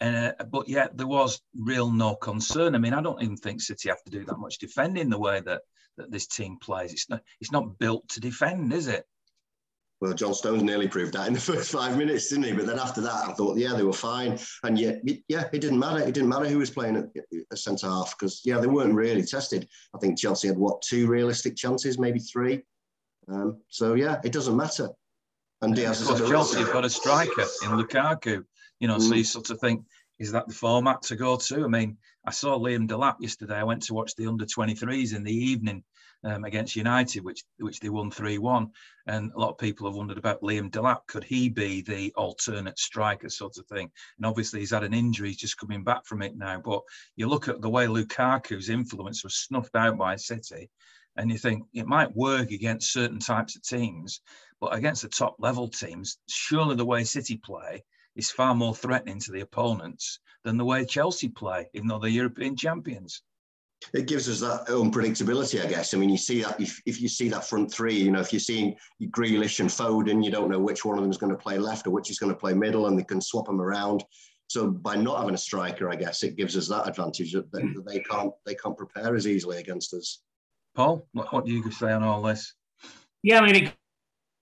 Uh, 0.00 0.32
but 0.50 0.68
yet 0.68 0.96
there 0.96 1.06
was 1.06 1.40
real 1.56 1.90
no 1.90 2.14
concern. 2.14 2.74
I 2.74 2.78
mean, 2.78 2.94
I 2.94 3.02
don't 3.02 3.22
even 3.22 3.36
think 3.36 3.60
City 3.60 3.88
have 3.88 4.02
to 4.04 4.10
do 4.10 4.24
that 4.24 4.38
much 4.38 4.58
defending 4.58 5.10
the 5.10 5.18
way 5.18 5.40
that, 5.40 5.62
that 5.96 6.10
this 6.10 6.26
team 6.26 6.58
plays. 6.60 6.92
It's 6.92 7.08
not 7.08 7.22
it's 7.40 7.52
not 7.52 7.78
built 7.78 8.08
to 8.10 8.20
defend, 8.20 8.72
is 8.72 8.86
it? 8.86 9.04
Well, 10.00 10.12
John 10.12 10.32
Stones 10.32 10.62
nearly 10.62 10.86
proved 10.86 11.12
that 11.14 11.26
in 11.26 11.34
the 11.34 11.40
first 11.52 11.72
five 11.72 11.96
minutes, 11.96 12.28
didn't 12.28 12.44
he? 12.44 12.52
But 12.52 12.66
then 12.66 12.78
after 12.78 13.00
that, 13.00 13.28
I 13.28 13.32
thought, 13.32 13.58
yeah, 13.58 13.74
they 13.74 13.82
were 13.82 13.92
fine. 13.92 14.38
And 14.62 14.78
yet, 14.78 15.00
yeah, 15.28 15.44
it 15.52 15.60
didn't 15.60 15.78
matter. 15.78 16.00
It 16.00 16.14
didn't 16.14 16.28
matter 16.28 16.46
who 16.46 16.58
was 16.58 16.70
playing 16.70 16.96
at, 16.96 17.06
at 17.50 17.58
centre 17.58 17.88
half 17.88 18.16
because, 18.18 18.42
yeah, 18.44 18.58
they 18.58 18.66
weren't 18.66 18.94
really 18.94 19.24
tested. 19.24 19.68
I 19.94 19.98
think 19.98 20.18
Chelsea 20.18 20.48
had, 20.48 20.56
what, 20.56 20.82
two 20.82 21.08
realistic 21.08 21.56
chances, 21.56 21.98
maybe 21.98 22.20
three? 22.20 22.62
Um, 23.28 23.60
so, 23.68 23.94
yeah, 23.94 24.20
it 24.24 24.32
doesn't 24.32 24.56
matter. 24.56 24.88
And 25.60 25.74
Diaz 25.74 26.08
has 26.08 26.20
Chelsea 26.28 26.60
have 26.60 26.72
got 26.72 26.84
a 26.84 26.90
striker 26.90 27.42
in 27.64 27.70
Lukaku, 27.70 28.44
you 28.78 28.86
know, 28.86 28.96
mm. 28.96 29.08
so 29.08 29.14
you 29.14 29.24
sort 29.24 29.50
of 29.50 29.58
think, 29.58 29.84
is 30.20 30.30
that 30.30 30.46
the 30.46 30.54
format 30.54 31.02
to 31.02 31.16
go 31.16 31.36
to? 31.36 31.64
I 31.64 31.68
mean, 31.68 31.96
I 32.24 32.30
saw 32.30 32.56
Liam 32.58 32.88
Delap 32.88 33.16
yesterday. 33.20 33.56
I 33.56 33.64
went 33.64 33.82
to 33.84 33.94
watch 33.94 34.14
the 34.14 34.26
under 34.26 34.44
23s 34.44 35.16
in 35.16 35.24
the 35.24 35.32
evening 35.32 35.82
um, 36.24 36.44
against 36.44 36.76
United, 36.76 37.24
which 37.24 37.44
which 37.58 37.80
they 37.80 37.88
won 37.88 38.10
3 38.10 38.38
1. 38.38 38.70
And 39.06 39.32
a 39.32 39.38
lot 39.38 39.50
of 39.50 39.58
people 39.58 39.86
have 39.86 39.96
wondered 39.96 40.18
about 40.18 40.42
Liam 40.42 40.70
Delap. 40.70 41.06
Could 41.06 41.24
he 41.24 41.48
be 41.48 41.80
the 41.82 42.12
alternate 42.16 42.78
striker, 42.78 43.28
sort 43.28 43.56
of 43.58 43.66
thing? 43.66 43.90
And 44.16 44.26
obviously, 44.26 44.60
he's 44.60 44.72
had 44.72 44.84
an 44.84 44.94
injury, 44.94 45.28
he's 45.28 45.38
just 45.38 45.58
coming 45.58 45.84
back 45.84 46.04
from 46.06 46.22
it 46.22 46.36
now. 46.36 46.60
But 46.60 46.82
you 47.16 47.28
look 47.28 47.48
at 47.48 47.60
the 47.60 47.70
way 47.70 47.86
Lukaku's 47.86 48.68
influence 48.68 49.22
was 49.24 49.36
snuffed 49.36 49.76
out 49.76 49.96
by 49.96 50.16
City, 50.16 50.70
and 51.16 51.30
you 51.30 51.38
think 51.38 51.64
it 51.72 51.86
might 51.86 52.14
work 52.14 52.50
against 52.50 52.92
certain 52.92 53.20
types 53.20 53.56
of 53.56 53.62
teams, 53.62 54.20
but 54.60 54.74
against 54.74 55.02
the 55.02 55.08
top 55.08 55.36
level 55.38 55.68
teams, 55.68 56.18
surely 56.28 56.74
the 56.74 56.84
way 56.84 57.04
City 57.04 57.36
play 57.36 57.84
is 58.16 58.30
far 58.30 58.54
more 58.54 58.74
threatening 58.74 59.20
to 59.20 59.30
the 59.30 59.40
opponents 59.40 60.18
than 60.44 60.56
the 60.56 60.64
way 60.64 60.84
Chelsea 60.84 61.28
play, 61.28 61.68
even 61.74 61.86
though 61.86 61.98
they're 61.98 62.10
European 62.10 62.56
champions 62.56 63.22
it 63.94 64.06
gives 64.06 64.28
us 64.28 64.40
that 64.40 64.66
unpredictability, 64.66 65.64
I 65.64 65.66
guess. 65.66 65.94
I 65.94 65.98
mean, 65.98 66.10
you 66.10 66.18
see 66.18 66.42
that 66.42 66.60
if, 66.60 66.80
if 66.84 67.00
you 67.00 67.08
see 67.08 67.28
that 67.28 67.44
front 67.44 67.72
three, 67.72 67.94
you 67.94 68.10
know, 68.10 68.20
if 68.20 68.32
you're 68.32 68.40
seeing 68.40 68.76
Grealish 69.04 69.60
and 69.60 69.70
Foden, 69.70 70.24
you 70.24 70.30
don't 70.30 70.50
know 70.50 70.58
which 70.58 70.84
one 70.84 70.98
of 70.98 71.02
them 71.02 71.10
is 71.10 71.16
going 71.16 71.32
to 71.32 71.38
play 71.38 71.58
left 71.58 71.86
or 71.86 71.90
which 71.90 72.10
is 72.10 72.18
going 72.18 72.32
to 72.32 72.38
play 72.38 72.54
middle, 72.54 72.86
and 72.86 72.98
they 72.98 73.04
can 73.04 73.20
swap 73.20 73.46
them 73.46 73.60
around. 73.60 74.04
So 74.48 74.70
by 74.70 74.96
not 74.96 75.18
having 75.20 75.34
a 75.34 75.38
striker, 75.38 75.90
I 75.90 75.96
guess 75.96 76.22
it 76.22 76.36
gives 76.36 76.56
us 76.56 76.68
that 76.68 76.88
advantage 76.88 77.32
that, 77.32 77.50
that 77.52 77.62
hmm. 77.62 77.80
they 77.86 78.00
can't 78.00 78.32
they 78.46 78.54
can't 78.54 78.76
prepare 78.76 79.14
as 79.14 79.26
easily 79.26 79.58
against 79.58 79.94
us. 79.94 80.22
Paul, 80.74 81.06
what, 81.12 81.32
what 81.32 81.46
do 81.46 81.52
you 81.52 81.70
say 81.70 81.92
on 81.92 82.02
all 82.02 82.22
this? 82.22 82.54
Yeah, 83.22 83.40
I 83.40 83.46
mean, 83.46 83.64
it 83.64 83.72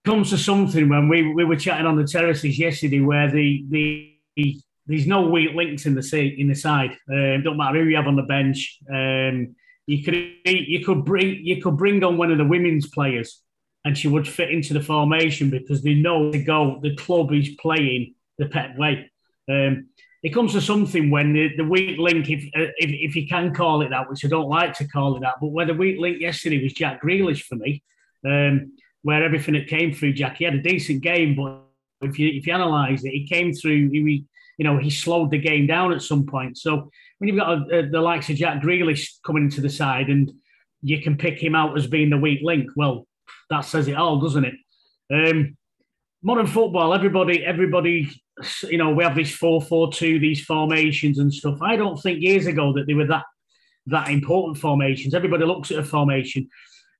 comes 0.04 0.30
to 0.30 0.38
something 0.38 0.88
when 0.88 1.08
we, 1.08 1.32
we 1.32 1.44
were 1.44 1.56
chatting 1.56 1.86
on 1.86 1.96
the 1.96 2.06
terraces 2.06 2.58
yesterday, 2.58 3.00
where 3.00 3.30
the 3.30 3.64
the 3.70 4.60
there's 4.86 5.06
no 5.06 5.28
weak 5.28 5.54
links 5.54 5.86
in 5.86 5.94
the 5.94 6.34
in 6.38 6.48
the 6.48 6.54
side. 6.54 6.96
Um, 7.10 7.42
don't 7.42 7.56
matter 7.56 7.82
who 7.82 7.88
you 7.90 7.96
have 7.96 8.06
on 8.06 8.16
the 8.16 8.22
bench. 8.22 8.78
Um, 8.92 9.56
you 9.86 10.02
could 10.02 10.14
you 10.44 10.84
could 10.84 11.04
bring 11.04 11.44
you 11.44 11.60
could 11.62 11.76
bring 11.76 12.02
on 12.04 12.16
one 12.16 12.30
of 12.30 12.38
the 12.38 12.44
women's 12.44 12.88
players, 12.88 13.42
and 13.84 13.96
she 13.96 14.08
would 14.08 14.26
fit 14.28 14.50
into 14.50 14.74
the 14.74 14.80
formation 14.80 15.50
because 15.50 15.82
they 15.82 15.94
know 15.94 16.30
the 16.30 16.42
go. 16.42 16.80
The 16.82 16.96
club 16.96 17.32
is 17.32 17.50
playing 17.60 18.14
the 18.38 18.46
pet 18.46 18.76
way. 18.76 19.10
Um, 19.48 19.88
it 20.22 20.34
comes 20.34 20.52
to 20.52 20.60
something 20.60 21.10
when 21.10 21.34
the, 21.34 21.50
the 21.56 21.64
weak 21.64 21.98
link, 21.98 22.28
if, 22.28 22.42
if, 22.52 22.74
if 22.78 23.14
you 23.14 23.28
can 23.28 23.54
call 23.54 23.82
it 23.82 23.90
that, 23.90 24.10
which 24.10 24.24
I 24.24 24.28
don't 24.28 24.48
like 24.48 24.74
to 24.74 24.88
call 24.88 25.16
it 25.16 25.20
that, 25.20 25.34
but 25.40 25.48
where 25.48 25.66
the 25.66 25.74
weak 25.74 26.00
link 26.00 26.20
yesterday 26.20 26.60
was 26.60 26.72
Jack 26.72 27.00
Grealish 27.00 27.42
for 27.42 27.54
me, 27.54 27.84
um, 28.26 28.72
where 29.02 29.22
everything 29.22 29.54
that 29.54 29.68
came 29.68 29.94
through 29.94 30.14
Jack, 30.14 30.38
he 30.38 30.44
had 30.44 30.54
a 30.54 30.62
decent 30.62 31.02
game, 31.02 31.36
but 31.36 31.60
if 32.00 32.18
you 32.18 32.28
if 32.28 32.46
you 32.46 32.54
analyse 32.54 33.04
it, 33.04 33.10
he 33.10 33.26
came 33.26 33.52
through. 33.52 33.90
He, 33.90 34.24
you 34.58 34.64
know, 34.64 34.78
he 34.78 34.90
slowed 34.90 35.30
the 35.30 35.38
game 35.38 35.66
down 35.66 35.92
at 35.92 36.02
some 36.02 36.26
point. 36.26 36.58
So 36.58 36.90
when 37.18 37.28
you've 37.28 37.38
got 37.38 37.58
a, 37.58 37.78
a, 37.78 37.88
the 37.88 38.00
likes 38.00 38.30
of 38.30 38.36
Jack 38.36 38.62
Grealish 38.62 39.14
coming 39.24 39.44
into 39.44 39.60
the 39.60 39.70
side 39.70 40.08
and 40.08 40.32
you 40.82 41.00
can 41.00 41.16
pick 41.16 41.42
him 41.42 41.54
out 41.54 41.76
as 41.76 41.86
being 41.86 42.10
the 42.10 42.18
weak 42.18 42.40
link, 42.42 42.70
well, 42.76 43.06
that 43.50 43.62
says 43.62 43.88
it 43.88 43.96
all, 43.96 44.20
doesn't 44.20 44.44
it? 44.44 44.54
Um, 45.12 45.56
modern 46.22 46.46
football, 46.46 46.94
everybody, 46.94 47.44
everybody, 47.44 48.10
you 48.62 48.78
know, 48.78 48.90
we 48.90 49.04
have 49.04 49.14
these 49.14 49.34
four-four-two, 49.34 50.18
these 50.18 50.44
formations 50.44 51.18
and 51.18 51.32
stuff. 51.32 51.58
I 51.62 51.76
don't 51.76 52.00
think 52.00 52.22
years 52.22 52.46
ago 52.46 52.72
that 52.74 52.86
they 52.86 52.94
were 52.94 53.06
that 53.06 53.24
that 53.86 54.10
important 54.10 54.58
formations. 54.58 55.14
Everybody 55.14 55.44
looks 55.44 55.70
at 55.70 55.78
a 55.78 55.84
formation. 55.84 56.48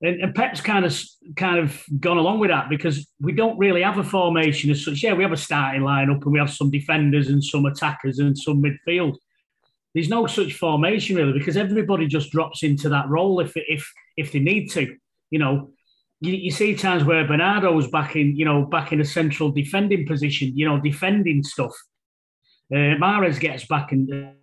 And, 0.01 0.21
and, 0.21 0.35
Pep's 0.35 0.61
kind 0.61 0.85
of 0.85 0.95
kind 1.35 1.57
of 1.57 1.83
gone 1.99 2.17
along 2.17 2.39
with 2.39 2.51
that 2.51 2.69
because 2.69 3.07
we 3.19 3.31
don't 3.31 3.57
really 3.57 3.81
have 3.81 3.97
a 3.97 4.03
formation 4.03 4.69
as 4.69 4.85
such. 4.85 5.01
Yeah, 5.01 5.13
we 5.13 5.23
have 5.23 5.31
a 5.31 5.37
starting 5.37 5.81
lineup 5.81 6.21
and 6.21 6.31
we 6.31 6.37
have 6.37 6.51
some 6.51 6.69
defenders 6.69 7.29
and 7.29 7.43
some 7.43 7.65
attackers 7.65 8.19
and 8.19 8.37
some 8.37 8.61
midfield. 8.61 9.15
There's 9.95 10.09
no 10.09 10.27
such 10.27 10.53
formation 10.53 11.15
really 11.15 11.33
because 11.33 11.57
everybody 11.57 12.05
just 12.05 12.31
drops 12.31 12.61
into 12.61 12.89
that 12.89 13.09
role 13.09 13.39
if 13.39 13.53
if 13.55 13.91
if 14.17 14.31
they 14.31 14.39
need 14.39 14.69
to. 14.71 14.95
You 15.31 15.39
know, 15.39 15.71
you, 16.21 16.33
you 16.33 16.51
see 16.51 16.75
times 16.75 17.03
where 17.03 17.27
Bernardo's 17.27 17.89
back 17.89 18.15
in, 18.15 18.35
you 18.35 18.45
know, 18.45 18.65
back 18.65 18.91
in 18.91 19.01
a 19.01 19.05
central 19.05 19.51
defending 19.51 20.05
position, 20.07 20.51
you 20.55 20.67
know, 20.67 20.79
defending 20.79 21.43
stuff. 21.43 21.73
Uh, 22.71 22.97
Mahrez 22.99 23.39
gets 23.39 23.65
back 23.65 23.91
and, 23.91 24.33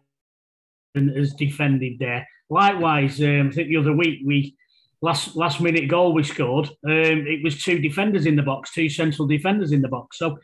and 0.94 1.16
has 1.16 1.34
defended 1.34 1.99
there. 1.99 2.26
Likewise, 2.49 3.20
um, 3.20 3.49
I 3.49 3.54
think 3.54 3.68
the 3.68 3.76
other 3.76 3.92
week 3.92 4.20
we 4.25 4.56
last 5.04 5.37
last 5.37 5.61
minute 5.61 5.87
goal 5.87 6.14
we 6.14 6.25
scored, 6.25 6.66
um, 6.66 7.26
it 7.34 7.44
was 7.44 7.62
two 7.62 7.78
defenders 7.78 8.25
in 8.25 8.37
the 8.37 8.42
box, 8.42 8.73
two 8.73 8.88
central 8.88 9.28
defenders 9.28 9.70
in 9.70 9.82
the 9.82 9.88
box. 9.88 10.18
So 10.18 10.38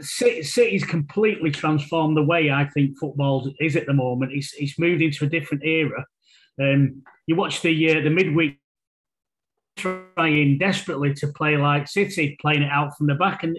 City's 0.00 0.84
completely 0.84 1.52
transformed 1.52 2.16
the 2.16 2.24
way 2.24 2.50
I 2.50 2.64
think 2.74 2.98
football 2.98 3.48
is 3.60 3.76
at 3.76 3.86
the 3.86 3.92
moment. 3.92 4.32
It's, 4.32 4.52
it's 4.58 4.78
moved 4.80 5.00
into 5.00 5.24
a 5.24 5.28
different 5.28 5.62
era. 5.64 6.04
Um, 6.60 7.02
you 7.28 7.36
watch 7.36 7.62
the 7.62 7.74
uh, 7.90 8.00
the 8.02 8.10
midweek 8.10 8.58
trying 9.76 10.58
desperately 10.58 11.14
to 11.14 11.28
play 11.28 11.56
like 11.56 11.86
City, 11.86 12.36
playing 12.40 12.62
it 12.62 12.70
out 12.70 12.96
from 12.96 13.06
the 13.06 13.14
back, 13.14 13.44
and 13.44 13.56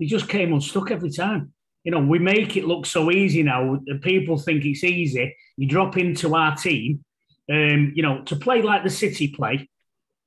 he 0.00 0.06
just 0.06 0.28
came 0.28 0.52
unstuck 0.52 0.90
every 0.90 1.10
time. 1.10 1.52
You 1.84 1.92
know, 1.92 2.00
we 2.00 2.18
make 2.18 2.56
it 2.56 2.66
look 2.66 2.84
so 2.84 3.10
easy 3.12 3.44
now. 3.44 3.80
People 4.02 4.38
think 4.38 4.64
it's 4.64 4.84
easy. 4.84 5.34
You 5.56 5.68
drop 5.68 5.96
into 5.96 6.34
our 6.34 6.56
team, 6.56 7.04
um, 7.50 7.92
you 7.94 8.02
know, 8.02 8.22
to 8.24 8.36
play 8.36 8.62
like 8.62 8.84
the 8.84 8.90
City 8.90 9.28
play, 9.28 9.68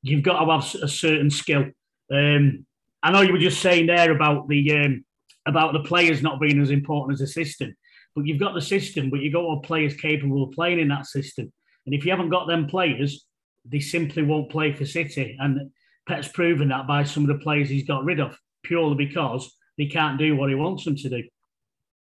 you've 0.02 0.24
got 0.24 0.40
to 0.40 0.52
have 0.52 0.84
a 0.84 0.88
certain 0.88 1.30
skill. 1.30 1.66
Um, 2.12 2.66
I 3.04 3.12
know 3.12 3.22
you 3.22 3.34
were 3.34 3.40
just 3.40 3.62
saying 3.62 3.88
there 3.88 4.12
about 4.12 4.48
the 4.48 4.78
um, 4.78 5.06
about 5.46 5.74
the 5.74 5.84
players 5.84 6.22
not 6.22 6.40
being 6.40 6.62
as 6.62 6.70
important 6.70 7.14
as 7.14 7.20
the 7.20 7.28
system. 7.28 7.76
But 8.16 8.26
you've 8.26 8.40
got 8.40 8.54
the 8.54 8.62
system, 8.62 9.10
but 9.10 9.22
you've 9.22 9.34
got 9.34 9.64
players 9.64 9.96
capable 9.96 10.44
of 10.44 10.52
playing 10.52 10.80
in 10.80 10.90
that 10.90 11.06
system. 11.06 11.52
And 11.86 11.96
if 11.96 12.06
you 12.06 12.12
haven't 12.12 12.30
got 12.30 12.48
them 12.48 12.68
players, 12.68 13.26
they 13.66 13.80
simply 13.80 14.24
won't 14.24 14.52
play 14.52 14.74
for 14.74 14.86
City. 14.86 15.38
And 15.40 15.72
Pep's 16.08 16.28
proven 16.28 16.70
that 16.70 16.88
by 16.88 17.04
some 17.04 17.24
of 17.24 17.30
the 17.30 17.44
players 17.44 17.70
he's 17.70 17.88
got 17.88 18.04
rid 18.04 18.20
of, 18.20 18.38
purely 18.64 18.96
because 18.96 19.56
they 19.78 19.86
can't 19.86 20.20
do 20.20 20.36
what 20.36 20.50
he 20.50 20.56
wants 20.56 20.84
them 20.84 20.96
to 20.98 21.10
do. 21.10 21.24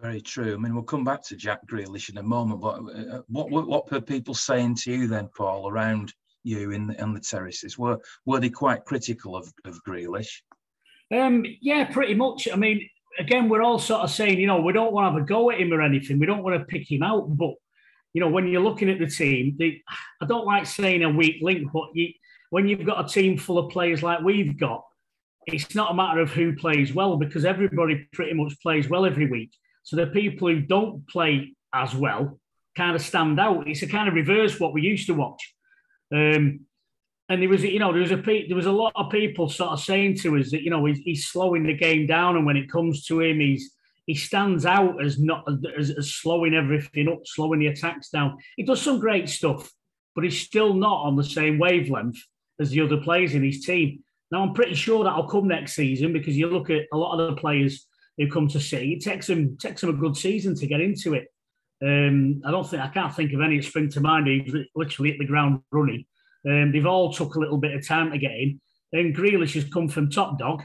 Very 0.02 0.20
true. 0.20 0.54
I 0.54 0.56
mean, 0.56 0.74
we'll 0.74 0.82
come 0.82 1.04
back 1.04 1.22
to 1.26 1.36
Jack 1.36 1.60
Grealish 1.68 2.10
in 2.10 2.18
a 2.18 2.22
moment. 2.22 2.60
But 2.60 2.80
uh, 2.80 3.22
what 3.28 3.50
what, 3.50 3.68
what 3.68 3.90
were 3.90 4.00
people 4.00 4.34
saying 4.34 4.74
to 4.82 4.92
you 4.92 5.06
then, 5.06 5.28
Paul, 5.36 5.70
around 5.70 6.12
you 6.42 6.72
in 6.72 6.88
the, 6.88 7.00
in 7.00 7.14
the 7.14 7.20
terraces? 7.20 7.78
Were 7.78 7.98
were 8.26 8.40
they 8.40 8.50
quite 8.50 8.84
critical 8.84 9.36
of, 9.36 9.52
of 9.64 9.80
Grealish? 9.86 10.40
Um, 11.16 11.44
yeah, 11.60 11.84
pretty 11.84 12.14
much. 12.14 12.48
I 12.52 12.56
mean, 12.56 12.88
again, 13.20 13.48
we're 13.48 13.62
all 13.62 13.78
sort 13.78 14.02
of 14.02 14.10
saying, 14.10 14.40
you 14.40 14.48
know, 14.48 14.60
we 14.60 14.72
don't 14.72 14.92
want 14.92 15.06
to 15.06 15.12
have 15.12 15.22
a 15.22 15.24
go 15.24 15.52
at 15.52 15.60
him 15.60 15.72
or 15.72 15.80
anything. 15.80 16.18
We 16.18 16.26
don't 16.26 16.42
want 16.42 16.58
to 16.58 16.64
pick 16.64 16.90
him 16.90 17.04
out. 17.04 17.36
But, 17.36 17.54
you 18.12 18.20
know, 18.20 18.28
when 18.28 18.48
you're 18.48 18.62
looking 18.62 18.90
at 18.90 18.98
the 18.98 19.06
team, 19.06 19.54
they, 19.56 19.82
I 20.20 20.26
don't 20.26 20.46
like 20.46 20.66
saying 20.66 21.04
a 21.04 21.10
weak 21.10 21.36
link, 21.42 21.70
but 21.72 21.90
you, 21.94 22.08
when 22.50 22.66
you've 22.66 22.86
got 22.86 23.04
a 23.04 23.08
team 23.08 23.38
full 23.38 23.58
of 23.58 23.70
players 23.70 24.02
like 24.02 24.20
we've 24.20 24.58
got, 24.58 24.84
it's 25.46 25.74
not 25.74 25.92
a 25.92 25.94
matter 25.94 26.20
of 26.20 26.30
who 26.30 26.56
plays 26.56 26.92
well 26.92 27.16
because 27.16 27.44
everybody 27.44 28.08
pretty 28.12 28.32
much 28.32 28.60
plays 28.60 28.88
well 28.88 29.06
every 29.06 29.26
week. 29.26 29.52
So 29.82 29.96
the 29.96 30.06
people 30.06 30.48
who 30.48 30.60
don't 30.60 31.06
play 31.08 31.54
as 31.72 31.94
well 31.94 32.38
kind 32.76 32.96
of 32.96 33.02
stand 33.02 33.38
out. 33.38 33.68
It's 33.68 33.82
a 33.82 33.88
kind 33.88 34.08
of 34.08 34.14
reverse 34.14 34.58
what 34.58 34.72
we 34.72 34.82
used 34.82 35.06
to 35.06 35.14
watch. 35.14 35.54
Um, 36.14 36.60
and 37.28 37.40
there 37.40 37.48
was, 37.48 37.62
you 37.62 37.78
know, 37.78 37.92
there 37.92 38.02
was 38.02 38.12
a 38.12 38.16
there 38.16 38.56
was 38.56 38.66
a 38.66 38.72
lot 38.72 38.92
of 38.94 39.10
people 39.10 39.48
sort 39.48 39.70
of 39.70 39.80
saying 39.80 40.18
to 40.18 40.36
us 40.38 40.50
that, 40.50 40.62
you 40.62 40.70
know, 40.70 40.84
he's, 40.84 40.98
he's 40.98 41.26
slowing 41.26 41.64
the 41.64 41.74
game 41.74 42.06
down, 42.06 42.36
and 42.36 42.44
when 42.44 42.56
it 42.56 42.70
comes 42.70 43.06
to 43.06 43.20
him, 43.20 43.40
he's 43.40 43.74
he 44.06 44.14
stands 44.14 44.66
out 44.66 45.02
as 45.02 45.18
not 45.18 45.46
as, 45.78 45.90
as 45.90 46.14
slowing 46.14 46.54
everything 46.54 47.08
up, 47.08 47.20
slowing 47.24 47.60
the 47.60 47.68
attacks 47.68 48.10
down. 48.10 48.36
He 48.56 48.64
does 48.64 48.82
some 48.82 48.98
great 48.98 49.28
stuff, 49.28 49.70
but 50.14 50.24
he's 50.24 50.40
still 50.40 50.74
not 50.74 51.06
on 51.06 51.16
the 51.16 51.24
same 51.24 51.58
wavelength 51.58 52.18
as 52.60 52.70
the 52.70 52.80
other 52.80 52.98
players 52.98 53.34
in 53.34 53.44
his 53.44 53.64
team. 53.64 54.02
Now, 54.30 54.42
I'm 54.42 54.54
pretty 54.54 54.74
sure 54.74 55.04
that'll 55.04 55.28
come 55.28 55.46
next 55.46 55.74
season 55.74 56.12
because 56.12 56.36
you 56.36 56.48
look 56.48 56.70
at 56.70 56.86
a 56.92 56.96
lot 56.96 57.18
of 57.18 57.34
the 57.34 57.40
players 57.40 57.86
who 58.22 58.30
come 58.30 58.48
to 58.48 58.60
see, 58.60 58.94
it 58.94 59.02
takes 59.02 59.26
them 59.26 59.56
takes 59.56 59.80
them 59.80 59.90
a 59.90 59.94
good 59.94 60.16
season 60.16 60.54
to 60.56 60.66
get 60.66 60.80
into 60.80 61.14
it. 61.14 61.28
Um, 61.82 62.42
I 62.46 62.50
don't 62.50 62.68
think 62.68 62.82
I 62.82 62.88
can't 62.88 63.14
think 63.14 63.32
of 63.32 63.40
any 63.40 63.60
spring 63.62 63.88
to 63.90 64.00
mind. 64.00 64.28
He's 64.28 64.54
literally 64.74 65.10
hit 65.10 65.18
the 65.18 65.26
ground 65.26 65.60
running. 65.70 66.04
Um, 66.48 66.72
they've 66.72 66.86
all 66.86 67.12
took 67.12 67.34
a 67.34 67.40
little 67.40 67.58
bit 67.58 67.74
of 67.74 67.86
time 67.86 68.10
to 68.10 68.18
get 68.18 68.32
in. 68.32 68.60
And 68.92 69.16
Grealish 69.16 69.54
has 69.54 69.64
come 69.64 69.88
from 69.88 70.10
top 70.10 70.38
dog 70.38 70.62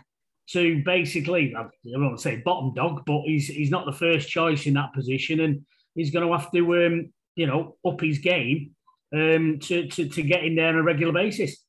to 0.50 0.82
basically, 0.84 1.54
I 1.56 1.64
don't 1.92 2.06
want 2.06 2.18
to 2.18 2.22
say 2.22 2.42
bottom 2.44 2.74
dog, 2.74 3.04
but 3.06 3.22
he's 3.26 3.48
he's 3.48 3.72
not 3.72 3.86
the 3.86 3.92
first 3.92 4.30
choice 4.30 4.66
in 4.66 4.74
that 4.76 4.94
position, 4.94 5.40
and 5.42 5.66
he's 5.96 6.12
going 6.12 6.26
to 6.26 6.38
have 6.38 6.52
to, 6.52 6.86
um, 6.86 7.14
you 7.36 7.48
know, 7.48 7.76
up 7.86 8.02
his 8.02 8.20
game 8.20 8.72
um, 9.14 9.60
to, 9.64 9.88
to 9.88 10.10
to 10.10 10.22
get 10.22 10.44
in 10.44 10.56
there 10.56 10.70
on 10.70 10.76
a 10.76 10.84
regular 10.84 11.14
basis. 11.14 11.64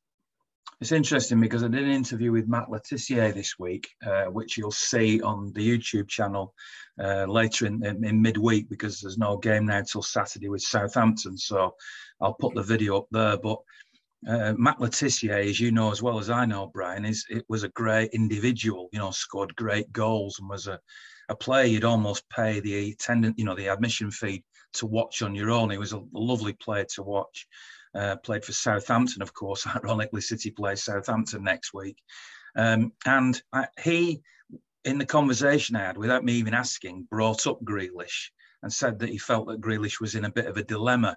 It's 0.81 0.93
interesting 0.93 1.41
because 1.41 1.65
I 1.65 1.69
did 1.69 1.83
an 1.83 1.91
interview 1.91 2.31
with 2.31 2.47
Matt 2.47 2.71
Le 2.71 2.79
Tissier 2.79 3.35
this 3.35 3.59
week, 3.59 3.89
uh, 4.07 4.27
which 4.27 4.57
you'll 4.57 4.71
see 4.71 5.21
on 5.21 5.53
the 5.55 5.69
YouTube 5.69 6.07
channel 6.07 6.55
uh, 7.03 7.25
later 7.25 7.67
in, 7.67 7.85
in, 7.85 8.05
in, 8.05 8.23
midweek 8.23 8.69
because 8.69 9.01
there's 9.01 9.19
no 9.19 9.37
game 9.39 9.67
now 9.67 9.83
till 9.83 10.03
Saturday 10.03 10.49
with 10.49 10.63
Southampton. 10.63 11.37
So 11.37 11.75
I'll 12.21 12.35
put 12.35 12.55
the 12.55 12.63
video 12.63 12.99
up 12.99 13.07
there. 13.11 13.37
But 13.37 13.59
uh, 14.29 14.55
Matt 14.57 14.81
Le 14.81 14.89
Tissier, 14.89 15.49
as 15.49 15.59
you 15.59 15.73
know 15.73 15.91
as 15.91 16.01
well 16.01 16.21
as 16.21 16.31
I 16.31 16.45
know, 16.45 16.71
Brian, 16.73 17.05
is 17.05 17.27
it 17.29 17.45
was 17.49 17.65
a 17.65 17.71
great 17.71 18.11
individual. 18.13 18.89
You 18.93 19.01
know, 19.01 19.11
scored 19.11 19.57
great 19.57 19.91
goals 19.91 20.39
and 20.39 20.49
was 20.49 20.69
a, 20.69 20.79
a 21.29 21.35
player 21.35 21.67
you'd 21.67 21.83
almost 21.83 22.29
pay 22.31 22.61
the 22.61 22.93
attendant, 22.93 23.37
you 23.37 23.45
know, 23.45 23.57
the 23.57 23.69
admission 23.69 24.13
fee 24.13 24.45
to 24.75 24.87
watch 24.87 25.23
on 25.23 25.35
your 25.35 25.51
own. 25.51 25.71
He 25.71 25.79
was 25.79 25.93
a 25.93 26.05
lovely 26.13 26.53
player 26.53 26.87
to 26.95 27.03
watch. 27.03 27.49
Uh, 27.95 28.17
played 28.17 28.45
for 28.45 28.53
Southampton, 28.53 29.23
of 29.23 29.33
course. 29.33 29.67
Ironically, 29.77 30.21
City 30.21 30.51
plays 30.51 30.85
Southampton 30.85 31.43
next 31.43 31.73
week. 31.73 31.97
Um, 32.57 32.93
and 33.07 33.41
I, 33.53 33.69
he, 33.83 34.23
in 34.85 34.99
the 34.99 35.07
conversation 35.07 35.77
I 35.77 35.87
had, 35.87 35.99
without 35.99 36.25
me 36.25 36.35
even 36.35 36.55
asking, 36.55 37.07
brought 37.11 37.47
up 37.47 37.63
Grealish 37.65 38.31
and 38.63 38.73
said 38.73 38.99
that 38.99 39.09
he 39.09 39.19
felt 39.19 39.49
that 39.49 39.61
Grealish 39.61 40.01
was 40.01 40.15
in 40.15 40.25
a 40.25 40.33
bit 40.33 40.47
of 40.47 40.57
a 40.57 40.65
dilemma. 40.65 41.17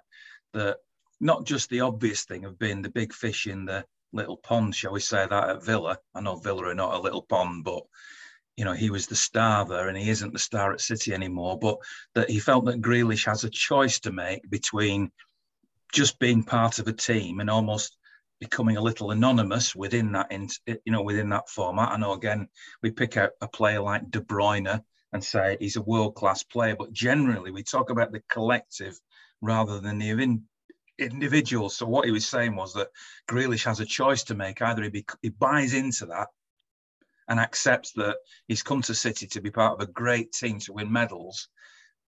That 0.52 0.76
not 1.20 1.46
just 1.46 1.70
the 1.70 1.80
obvious 1.80 2.24
thing 2.24 2.44
of 2.44 2.58
being 2.58 2.82
the 2.82 2.90
big 2.90 3.12
fish 3.12 3.46
in 3.46 3.64
the 3.64 3.84
little 4.12 4.36
pond, 4.36 4.74
shall 4.74 4.92
we 4.92 5.00
say 5.00 5.26
that, 5.26 5.48
at 5.48 5.64
Villa. 5.64 5.98
I 6.14 6.20
know 6.20 6.36
Villa 6.36 6.66
are 6.66 6.74
not 6.74 6.94
a 6.94 7.00
little 7.00 7.22
pond, 7.22 7.64
but 7.64 7.82
you 8.56 8.64
know, 8.64 8.72
he 8.72 8.90
was 8.90 9.06
the 9.06 9.16
star 9.16 9.64
there 9.64 9.88
and 9.88 9.96
he 9.96 10.10
isn't 10.10 10.32
the 10.32 10.38
star 10.38 10.72
at 10.72 10.80
City 10.80 11.14
anymore. 11.14 11.58
But 11.58 11.78
that 12.14 12.28
he 12.28 12.38
felt 12.38 12.66
that 12.66 12.82
Grealish 12.82 13.24
has 13.26 13.44
a 13.44 13.50
choice 13.50 13.98
to 14.00 14.12
make 14.12 14.48
between 14.50 15.10
just 15.92 16.18
being 16.18 16.42
part 16.42 16.78
of 16.78 16.88
a 16.88 16.92
team 16.92 17.40
and 17.40 17.50
almost 17.50 17.96
becoming 18.40 18.76
a 18.76 18.82
little 18.82 19.12
anonymous 19.12 19.76
within 19.76 20.12
that, 20.12 20.32
you 20.66 20.92
know, 20.92 21.02
within 21.02 21.28
that 21.28 21.48
format. 21.48 21.92
I 21.92 21.96
know 21.96 22.12
again 22.14 22.48
we 22.82 22.90
pick 22.90 23.16
out 23.16 23.30
a 23.40 23.46
player 23.46 23.80
like 23.80 24.10
De 24.10 24.20
Bruyne 24.20 24.82
and 25.12 25.22
say 25.22 25.56
he's 25.60 25.76
a 25.76 25.82
world 25.82 26.14
class 26.16 26.42
player, 26.42 26.74
but 26.74 26.92
generally 26.92 27.50
we 27.50 27.62
talk 27.62 27.90
about 27.90 28.10
the 28.10 28.22
collective 28.28 28.98
rather 29.42 29.78
than 29.78 29.98
the 29.98 30.10
in, 30.10 30.42
individual. 30.98 31.68
So 31.68 31.86
what 31.86 32.06
he 32.06 32.10
was 32.10 32.26
saying 32.26 32.56
was 32.56 32.72
that 32.74 32.88
Grealish 33.28 33.64
has 33.64 33.80
a 33.80 33.84
choice 33.84 34.24
to 34.24 34.34
make: 34.34 34.62
either 34.62 34.82
he, 34.82 34.88
be, 34.88 35.06
he 35.20 35.28
buys 35.28 35.74
into 35.74 36.06
that 36.06 36.28
and 37.28 37.38
accepts 37.38 37.92
that 37.92 38.16
he's 38.48 38.62
come 38.62 38.82
to 38.82 38.94
City 38.94 39.26
to 39.28 39.40
be 39.40 39.50
part 39.50 39.74
of 39.74 39.86
a 39.86 39.92
great 39.92 40.32
team 40.32 40.58
to 40.60 40.72
win 40.72 40.90
medals, 40.90 41.48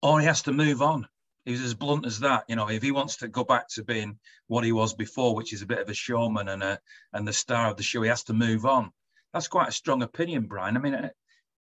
or 0.03 0.19
he 0.19 0.27
has 0.27 0.43
to 0.43 0.53
move 0.53 0.83
on 0.83 1.07
he 1.45 1.53
was 1.53 1.61
as 1.61 1.75
blunt 1.75 2.07
as 2.07 2.21
that. 2.21 2.45
You 2.49 2.57
know, 2.57 2.69
if 2.69 2.83
he 2.83 2.91
wants 2.91 3.17
to 3.19 3.29
go 3.29 3.45
back 3.45 3.69
to 3.71 3.85
being 3.85 4.19
what 4.47 4.65
he 4.65 4.73
was 4.73 4.95
before, 4.95 5.35
which 5.35 5.53
is 5.53 5.63
a 5.63 5.67
bit 5.67 5.79
of 5.79 5.89
a 5.89 5.95
showman 5.95 6.49
and 6.49 6.63
a 6.63 6.79
and 7.13 7.27
the 7.27 7.33
star 7.33 7.71
of 7.71 7.77
the 7.77 7.83
show, 7.83 8.03
he 8.03 8.09
has 8.09 8.25
to 8.25 8.33
move 8.33 8.65
on. 8.65 8.91
That's 9.33 9.49
quite 9.49 9.69
a 9.69 9.73
strong 9.73 10.03
opinion, 10.03 10.47
Brian. 10.47 10.77
I 10.77 10.81
mean, 10.81 10.95
uh, 10.95 11.09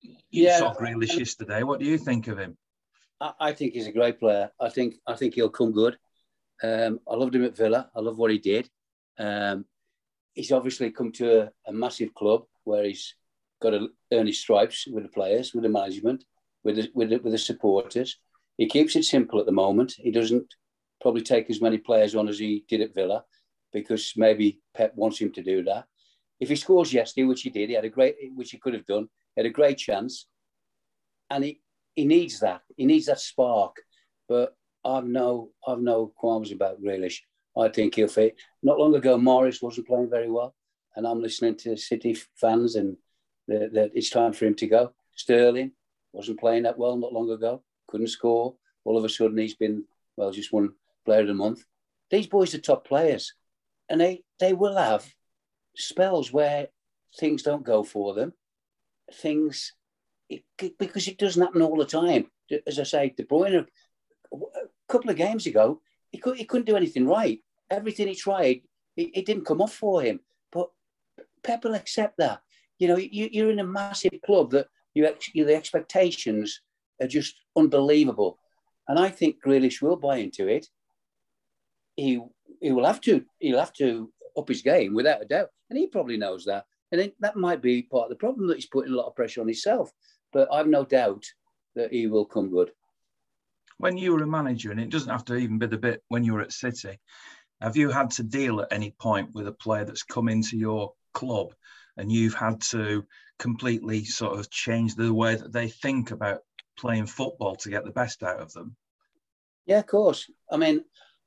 you 0.02 0.16
yeah, 0.30 0.58
saw 0.58 0.74
Grealish 0.74 1.18
yesterday. 1.18 1.62
What 1.62 1.80
do 1.80 1.86
you 1.86 1.98
think 1.98 2.28
of 2.28 2.38
him? 2.38 2.56
I 3.40 3.52
think 3.52 3.74
he's 3.74 3.88
a 3.88 3.92
great 3.92 4.20
player. 4.20 4.50
I 4.60 4.68
think 4.68 4.94
I 5.06 5.14
think 5.14 5.34
he'll 5.34 5.48
come 5.48 5.72
good. 5.72 5.98
Um, 6.62 7.00
I 7.08 7.14
loved 7.14 7.34
him 7.34 7.44
at 7.44 7.56
Villa. 7.56 7.90
I 7.94 8.00
love 8.00 8.18
what 8.18 8.30
he 8.30 8.38
did. 8.38 8.68
Um, 9.18 9.64
he's 10.34 10.52
obviously 10.52 10.90
come 10.90 11.12
to 11.12 11.42
a, 11.42 11.50
a, 11.66 11.72
massive 11.72 12.14
club 12.14 12.44
where 12.64 12.84
he's 12.84 13.14
got 13.60 13.70
to 13.70 13.88
earn 14.12 14.26
his 14.26 14.40
stripes 14.40 14.86
with 14.86 15.02
the 15.02 15.08
players, 15.08 15.52
with 15.52 15.64
the 15.64 15.68
management, 15.68 16.24
with 16.62 16.76
the, 16.76 16.90
with 16.94 17.10
the, 17.10 17.16
with 17.18 17.32
the 17.32 17.38
supporters. 17.38 18.16
He 18.58 18.66
keeps 18.66 18.96
it 18.96 19.04
simple 19.04 19.38
at 19.38 19.46
the 19.46 19.52
moment. 19.52 19.94
He 19.96 20.10
doesn't 20.10 20.52
probably 21.00 21.22
take 21.22 21.48
as 21.48 21.62
many 21.62 21.78
players 21.78 22.16
on 22.16 22.28
as 22.28 22.40
he 22.40 22.64
did 22.68 22.80
at 22.80 22.94
Villa 22.94 23.24
because 23.72 24.12
maybe 24.16 24.60
Pep 24.74 24.92
wants 24.96 25.20
him 25.20 25.32
to 25.32 25.42
do 25.42 25.62
that. 25.62 25.84
If 26.40 26.48
he 26.48 26.56
scores 26.56 26.92
yesterday, 26.92 27.26
which 27.26 27.42
he 27.42 27.50
did, 27.50 27.68
he 27.68 27.76
had 27.76 27.84
a 27.84 27.88
great, 27.88 28.16
which 28.34 28.50
he 28.50 28.58
could 28.58 28.74
have 28.74 28.86
done, 28.86 29.08
he 29.34 29.40
had 29.40 29.46
a 29.46 29.50
great 29.50 29.78
chance, 29.78 30.26
and 31.30 31.44
he 31.44 31.60
he 31.94 32.04
needs 32.04 32.40
that. 32.40 32.62
He 32.76 32.84
needs 32.84 33.06
that 33.06 33.20
spark. 33.20 33.76
But 34.28 34.56
I've 34.84 35.06
no 35.06 35.50
I've 35.66 35.80
no 35.80 36.12
qualms 36.16 36.52
about 36.52 36.82
Grealish. 36.82 37.20
I 37.56 37.68
think 37.68 37.94
he'll 37.94 38.08
fit. 38.08 38.36
Not 38.62 38.78
long 38.78 38.94
ago, 38.94 39.18
Mahrez 39.18 39.62
wasn't 39.62 39.88
playing 39.88 40.10
very 40.10 40.30
well, 40.30 40.54
and 40.96 41.06
I'm 41.06 41.22
listening 41.22 41.56
to 41.58 41.76
City 41.76 42.16
fans, 42.36 42.74
and 42.76 42.96
that 43.46 43.92
it's 43.94 44.10
time 44.10 44.32
for 44.32 44.46
him 44.46 44.54
to 44.56 44.66
go. 44.66 44.92
Sterling 45.14 45.72
wasn't 46.12 46.40
playing 46.40 46.64
that 46.64 46.78
well 46.78 46.96
not 46.96 47.12
long 47.12 47.30
ago 47.30 47.62
couldn't 47.88 48.08
score. 48.08 48.54
All 48.84 48.96
of 48.96 49.04
a 49.04 49.08
sudden, 49.08 49.38
he's 49.38 49.56
been, 49.56 49.84
well, 50.16 50.30
just 50.30 50.52
one 50.52 50.70
player 51.04 51.22
of 51.22 51.26
the 51.26 51.34
month. 51.34 51.64
These 52.10 52.26
boys 52.28 52.54
are 52.54 52.58
top 52.58 52.86
players, 52.86 53.34
and 53.88 54.00
they, 54.00 54.22
they 54.38 54.52
will 54.52 54.76
have 54.76 55.06
spells 55.76 56.32
where 56.32 56.68
things 57.18 57.42
don't 57.42 57.64
go 57.64 57.82
for 57.82 58.14
them. 58.14 58.32
Things, 59.12 59.74
it, 60.28 60.42
because 60.78 61.08
it 61.08 61.18
doesn't 61.18 61.42
happen 61.42 61.62
all 61.62 61.76
the 61.76 61.84
time. 61.84 62.30
As 62.66 62.78
I 62.78 62.84
say, 62.84 63.14
De 63.16 63.24
Bruyne, 63.24 63.66
a 64.32 64.38
couple 64.88 65.10
of 65.10 65.16
games 65.16 65.46
ago, 65.46 65.80
he, 66.10 66.18
could, 66.18 66.36
he 66.36 66.44
couldn't 66.44 66.66
do 66.66 66.76
anything 66.76 67.06
right. 67.06 67.40
Everything 67.70 68.08
he 68.08 68.14
tried, 68.14 68.62
it, 68.96 69.10
it 69.14 69.26
didn't 69.26 69.44
come 69.44 69.60
off 69.60 69.74
for 69.74 70.02
him. 70.02 70.20
But 70.50 70.70
Pep 71.42 71.64
will 71.64 71.74
accept 71.74 72.18
that. 72.18 72.40
You 72.78 72.88
know, 72.88 72.96
you, 72.96 73.28
you're 73.30 73.50
in 73.50 73.58
a 73.58 73.64
massive 73.64 74.12
club 74.24 74.52
that 74.52 74.68
you, 74.94 75.08
you 75.34 75.44
the 75.44 75.54
expectations 75.54 76.60
are 77.00 77.08
just 77.08 77.34
unbelievable. 77.56 78.38
And 78.88 78.98
I 78.98 79.08
think 79.08 79.36
Grealish 79.44 79.82
will 79.82 79.96
buy 79.96 80.18
into 80.18 80.48
it. 80.48 80.66
He 81.96 82.20
he 82.60 82.72
will 82.72 82.86
have 82.86 83.00
to 83.02 83.24
he'll 83.38 83.58
have 83.58 83.72
to 83.74 84.12
up 84.36 84.48
his 84.48 84.62
game 84.62 84.94
without 84.94 85.22
a 85.22 85.26
doubt, 85.26 85.48
and 85.68 85.78
he 85.78 85.86
probably 85.86 86.16
knows 86.16 86.44
that. 86.44 86.64
And 86.90 87.12
that 87.20 87.36
might 87.36 87.60
be 87.60 87.82
part 87.82 88.04
of 88.04 88.10
the 88.10 88.16
problem 88.16 88.46
that 88.48 88.56
he's 88.56 88.66
putting 88.66 88.92
a 88.92 88.96
lot 88.96 89.06
of 89.06 89.14
pressure 89.14 89.42
on 89.42 89.48
himself. 89.48 89.90
But 90.32 90.48
I've 90.50 90.66
no 90.66 90.84
doubt 90.84 91.24
that 91.74 91.92
he 91.92 92.06
will 92.06 92.24
come 92.24 92.50
good. 92.50 92.70
When 93.76 93.96
you 93.96 94.12
were 94.12 94.22
a 94.22 94.26
manager, 94.26 94.70
and 94.70 94.80
it 94.80 94.90
doesn't 94.90 95.10
have 95.10 95.24
to 95.26 95.36
even 95.36 95.58
be 95.58 95.66
the 95.66 95.76
bit 95.76 96.02
when 96.08 96.24
you 96.24 96.32
were 96.32 96.40
at 96.40 96.52
City, 96.52 96.98
have 97.60 97.76
you 97.76 97.90
had 97.90 98.10
to 98.12 98.22
deal 98.22 98.60
at 98.60 98.72
any 98.72 98.94
point 98.98 99.30
with 99.34 99.46
a 99.48 99.52
player 99.52 99.84
that's 99.84 100.02
come 100.02 100.28
into 100.28 100.56
your 100.56 100.92
club 101.12 101.54
and 101.96 102.10
you've 102.10 102.34
had 102.34 102.60
to 102.60 103.04
completely 103.38 104.04
sort 104.04 104.38
of 104.38 104.50
change 104.50 104.94
the 104.94 105.12
way 105.12 105.34
that 105.34 105.52
they 105.52 105.68
think 105.68 106.10
about 106.10 106.40
playing 106.78 107.06
football 107.06 107.56
to 107.56 107.70
get 107.70 107.84
the 107.84 107.90
best 107.90 108.22
out 108.22 108.40
of 108.40 108.52
them. 108.52 108.76
Yeah, 109.66 109.80
of 109.80 109.86
course. 109.86 110.30
I 110.50 110.56
mean, 110.56 110.84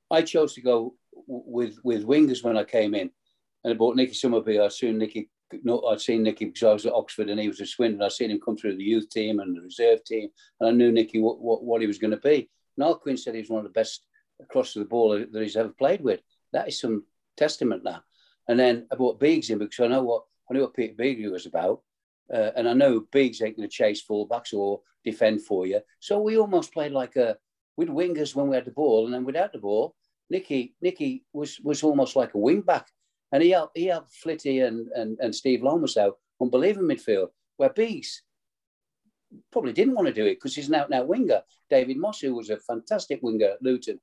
I 0.09 0.21
chose 0.23 0.53
to 0.55 0.61
go 0.61 0.95
with 1.27 1.77
with 1.83 2.05
wingers 2.05 2.43
when 2.43 2.57
I 2.57 2.63
came 2.63 2.95
in, 2.95 3.11
and 3.63 3.73
I 3.73 3.77
bought 3.77 3.95
Nicky 3.95 4.13
Summerbee. 4.13 4.63
I 4.63 4.67
soon 4.69 4.97
Nicky. 4.97 5.29
No, 5.63 5.83
I'd 5.83 5.99
seen 5.99 6.23
Nicky 6.23 6.45
because 6.45 6.63
I 6.63 6.73
was 6.73 6.85
at 6.85 6.93
Oxford 6.93 7.29
and 7.29 7.39
he 7.39 7.49
was 7.49 7.59
at 7.59 7.67
Swindon. 7.67 8.01
I'd 8.01 8.13
seen 8.13 8.31
him 8.31 8.39
come 8.39 8.55
through 8.55 8.77
the 8.77 8.83
youth 8.83 9.09
team 9.09 9.41
and 9.41 9.55
the 9.55 9.61
reserve 9.61 10.03
team, 10.05 10.29
and 10.59 10.69
I 10.69 10.71
knew 10.71 10.91
Nicky 10.91 11.19
what, 11.19 11.41
what, 11.41 11.63
what 11.63 11.81
he 11.81 11.87
was 11.87 11.97
going 11.97 12.11
to 12.11 12.17
be. 12.17 12.49
Niall 12.77 12.95
Quinn 12.95 13.17
said 13.17 13.35
he 13.35 13.41
was 13.41 13.49
one 13.49 13.59
of 13.59 13.65
the 13.65 13.79
best 13.79 14.03
across 14.41 14.73
the 14.73 14.85
ball 14.85 15.09
that 15.09 15.41
he's 15.41 15.57
ever 15.57 15.69
played 15.69 16.01
with. 16.01 16.21
That 16.53 16.69
is 16.69 16.79
some 16.79 17.03
testament 17.37 17.83
now. 17.83 18.01
And 18.47 18.59
then 18.59 18.87
I 18.91 18.95
brought 18.95 19.19
Beegs 19.19 19.49
in 19.49 19.59
because 19.59 19.79
I 19.81 19.87
know 19.87 20.03
what 20.03 20.23
I 20.49 20.53
knew 20.53 20.61
what 20.61 20.73
Peter 20.73 20.93
Beagrie 20.93 21.31
was 21.31 21.45
about. 21.45 21.81
Uh, 22.33 22.51
and 22.55 22.67
I 22.67 22.73
know 22.73 23.05
Biggs 23.11 23.41
ain't 23.41 23.57
going 23.57 23.67
to 23.67 23.73
chase 23.73 24.03
fullbacks 24.03 24.53
or 24.53 24.81
defend 25.03 25.43
for 25.43 25.65
you. 25.65 25.81
So 25.99 26.19
we 26.19 26.37
almost 26.37 26.73
played 26.73 26.91
like 26.91 27.15
a 27.15 27.37
with 27.77 27.89
wingers 27.89 28.35
when 28.35 28.47
we 28.47 28.55
had 28.55 28.65
the 28.65 28.71
ball, 28.71 29.05
and 29.05 29.13
then 29.13 29.25
without 29.25 29.53
the 29.53 29.59
ball, 29.59 29.95
Nicky 30.29 30.75
Nicky 30.81 31.23
was 31.33 31.59
was 31.61 31.83
almost 31.83 32.15
like 32.15 32.33
a 32.33 32.37
wing 32.37 32.61
back, 32.61 32.87
and 33.31 33.43
he 33.43 33.51
helped 33.51 33.77
he 33.77 33.85
helped 33.85 34.13
Flitty 34.13 34.59
and 34.59 34.87
and, 34.95 35.17
and 35.19 35.35
Steve 35.35 35.63
Lomas 35.63 35.97
out 35.97 36.17
unbelievable 36.41 36.87
midfield. 36.87 37.29
Where 37.57 37.69
Biggs 37.69 38.23
probably 39.51 39.73
didn't 39.73 39.95
want 39.95 40.07
to 40.07 40.13
do 40.13 40.25
it 40.25 40.35
because 40.35 40.55
he's 40.55 40.69
an 40.69 40.75
out 40.75 40.87
and 40.87 40.95
out 40.95 41.07
winger. 41.07 41.41
David 41.69 41.97
Moss, 41.97 42.19
who 42.19 42.35
was 42.35 42.49
a 42.49 42.57
fantastic 42.57 43.21
winger 43.21 43.51
at 43.51 43.61
Luton, 43.61 43.99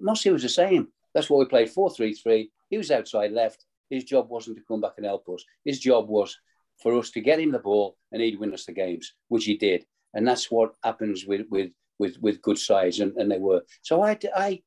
Mossy 0.00 0.30
was 0.30 0.42
the 0.42 0.48
same. 0.48 0.88
That's 1.14 1.30
what 1.30 1.38
we 1.38 1.46
played 1.46 1.70
4 1.70 1.90
3 1.90 2.12
3. 2.12 2.50
He 2.70 2.78
was 2.78 2.90
outside 2.90 3.32
left. 3.32 3.64
His 3.90 4.04
job 4.04 4.28
wasn't 4.28 4.58
to 4.58 4.62
come 4.68 4.80
back 4.80 4.92
and 4.98 5.06
help 5.06 5.28
us. 5.28 5.44
His 5.64 5.80
job 5.80 6.08
was 6.08 6.36
for 6.82 6.98
us 6.98 7.10
to 7.10 7.20
get 7.20 7.40
him 7.40 7.52
the 7.52 7.58
ball 7.58 7.96
and 8.12 8.22
he'd 8.22 8.38
win 8.38 8.54
us 8.54 8.66
the 8.66 8.72
games, 8.72 9.14
which 9.28 9.44
he 9.44 9.56
did. 9.56 9.84
And 10.14 10.26
that's 10.26 10.50
what 10.50 10.74
happens 10.82 11.26
with 11.26 11.46
with 11.50 11.70
with, 11.98 12.16
with 12.20 12.42
good 12.42 12.58
sides, 12.58 13.00
and, 13.00 13.12
and 13.16 13.30
they 13.30 13.38
were. 13.38 13.62
So 13.82 14.02
I 14.02 14.18
I 14.34 14.62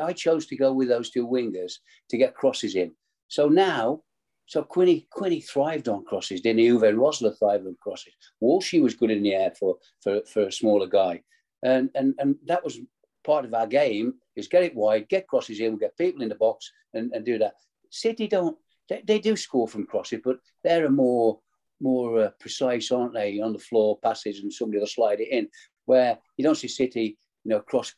I 0.00 0.12
chose 0.12 0.46
to 0.46 0.56
go 0.56 0.72
with 0.72 0.88
those 0.88 1.10
two 1.10 1.26
wingers 1.26 1.74
to 2.10 2.16
get 2.16 2.34
crosses 2.34 2.74
in. 2.74 2.92
So 3.28 3.48
now, 3.48 4.02
so 4.46 4.62
Quinny 4.62 5.06
Quinny 5.10 5.40
thrived 5.40 5.88
on 5.88 6.04
crosses, 6.04 6.40
didn't 6.40 6.60
he? 6.60 6.68
Uwe 6.68 6.92
Rosler 6.94 7.36
thrived 7.38 7.66
on 7.66 7.76
crosses. 7.80 8.14
Walshy 8.42 8.82
was 8.82 8.94
good 8.94 9.10
in 9.10 9.22
the 9.22 9.34
air 9.34 9.52
for 9.58 9.76
for, 10.02 10.20
for 10.26 10.42
a 10.42 10.52
smaller 10.52 10.86
guy, 10.86 11.22
and 11.62 11.90
and 11.94 12.14
and 12.18 12.36
that 12.46 12.64
was 12.64 12.78
part 13.24 13.44
of 13.44 13.54
our 13.54 13.66
game 13.66 14.14
is 14.36 14.46
get 14.46 14.62
it 14.62 14.74
wide, 14.74 15.08
get 15.08 15.26
crosses 15.26 15.58
in, 15.58 15.72
we 15.72 15.78
get 15.80 15.98
people 15.98 16.22
in 16.22 16.28
the 16.28 16.34
box, 16.36 16.70
and, 16.94 17.10
and 17.12 17.24
do 17.24 17.38
that. 17.38 17.54
City 17.90 18.28
don't 18.28 18.56
they, 18.88 19.02
they 19.04 19.18
do 19.18 19.36
score 19.36 19.68
from 19.68 19.86
crosses, 19.86 20.20
but 20.24 20.38
they're 20.62 20.86
a 20.86 20.90
more 20.90 21.40
more 21.80 22.20
uh, 22.24 22.30
precise, 22.40 22.90
aren't 22.90 23.12
they, 23.12 23.38
on 23.40 23.52
the 23.52 23.58
floor 23.58 23.98
passes, 24.02 24.40
and 24.40 24.52
somebody 24.52 24.78
will 24.78 24.86
slide 24.86 25.20
it 25.20 25.28
in. 25.28 25.48
Where 25.84 26.18
you 26.36 26.44
don't 26.44 26.56
see 26.56 26.68
City, 26.68 27.18
you 27.44 27.50
know, 27.50 27.60
cross 27.60 27.94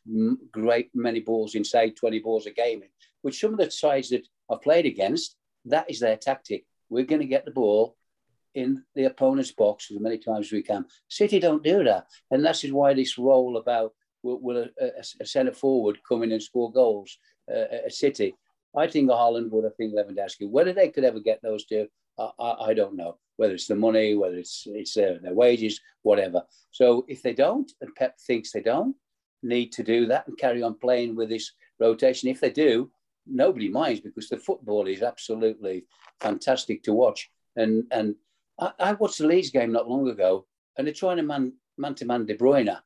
great 0.51 0.89
many 0.93 1.21
balls 1.21 1.55
inside, 1.55 1.95
twenty 1.95 2.19
balls 2.19 2.45
a 2.45 2.51
game, 2.51 2.83
which 3.21 3.39
some 3.39 3.53
of 3.53 3.59
the 3.59 3.71
sides 3.71 4.09
that 4.09 4.27
I've 4.51 4.61
played 4.61 4.85
against, 4.85 5.37
that 5.65 5.89
is 5.89 5.99
their 5.99 6.17
tactic. 6.17 6.65
We're 6.89 7.05
going 7.05 7.21
to 7.21 7.27
get 7.27 7.45
the 7.45 7.51
ball 7.51 7.95
in 8.55 8.83
the 8.95 9.05
opponent's 9.05 9.51
box 9.51 9.91
as 9.91 9.99
many 9.99 10.17
times 10.17 10.47
as 10.47 10.51
we 10.51 10.63
can. 10.63 10.85
City 11.07 11.39
don't 11.39 11.63
do 11.63 11.83
that, 11.83 12.07
and 12.31 12.43
that 12.45 12.63
is 12.63 12.73
why 12.73 12.93
this 12.93 13.17
role 13.17 13.57
about 13.57 13.93
will, 14.23 14.39
will 14.41 14.57
a, 14.57 14.83
a, 14.83 14.89
a 15.21 15.25
centre 15.25 15.53
forward 15.53 15.99
come 16.07 16.23
in 16.23 16.31
and 16.31 16.43
score 16.43 16.71
goals 16.71 17.17
uh, 17.49 17.85
at 17.85 17.93
City 17.93 18.35
I 18.75 18.87
think 18.87 19.09
Haaland 19.09 19.49
would. 19.51 19.65
I 19.65 19.69
think 19.69 19.93
Lewandowski. 19.93 20.49
Whether 20.49 20.73
they 20.73 20.89
could 20.89 21.03
ever 21.03 21.19
get 21.19 21.41
those 21.41 21.65
two, 21.65 21.87
I, 22.17 22.31
I, 22.39 22.65
I 22.67 22.73
don't 22.73 22.95
know. 22.95 23.17
Whether 23.37 23.53
it's 23.53 23.67
the 23.67 23.75
money, 23.75 24.15
whether 24.15 24.37
it's 24.37 24.63
it's 24.67 24.93
their, 24.93 25.19
their 25.19 25.33
wages, 25.33 25.79
whatever. 26.03 26.43
So 26.71 27.05
if 27.07 27.21
they 27.23 27.33
don't, 27.33 27.71
and 27.81 27.95
Pep 27.95 28.17
thinks 28.19 28.51
they 28.51 28.61
don't 28.61 28.95
need 29.41 29.71
to 29.73 29.83
do 29.83 30.05
that 30.07 30.27
and 30.27 30.37
carry 30.37 30.61
on 30.61 30.75
playing 30.75 31.15
with 31.15 31.29
this 31.29 31.51
rotation, 31.79 32.29
if 32.29 32.41
they 32.41 32.49
do, 32.51 32.91
nobody 33.25 33.69
minds 33.69 34.01
because 34.01 34.27
the 34.29 34.37
football 34.37 34.87
is 34.87 35.01
absolutely 35.01 35.85
fantastic 36.19 36.83
to 36.83 36.93
watch. 36.93 37.29
And 37.55 37.85
and 37.91 38.15
I, 38.59 38.71
I 38.79 38.93
watched 38.93 39.19
the 39.19 39.27
Leeds 39.27 39.51
game 39.51 39.71
not 39.71 39.89
long 39.89 40.09
ago, 40.09 40.45
and 40.77 40.85
they're 40.85 40.93
trying 40.93 41.17
to 41.17 41.23
man 41.23 41.53
man 41.77 41.95
to 41.95 42.05
man 42.05 42.25
De 42.25 42.35
Bruyne 42.35 42.77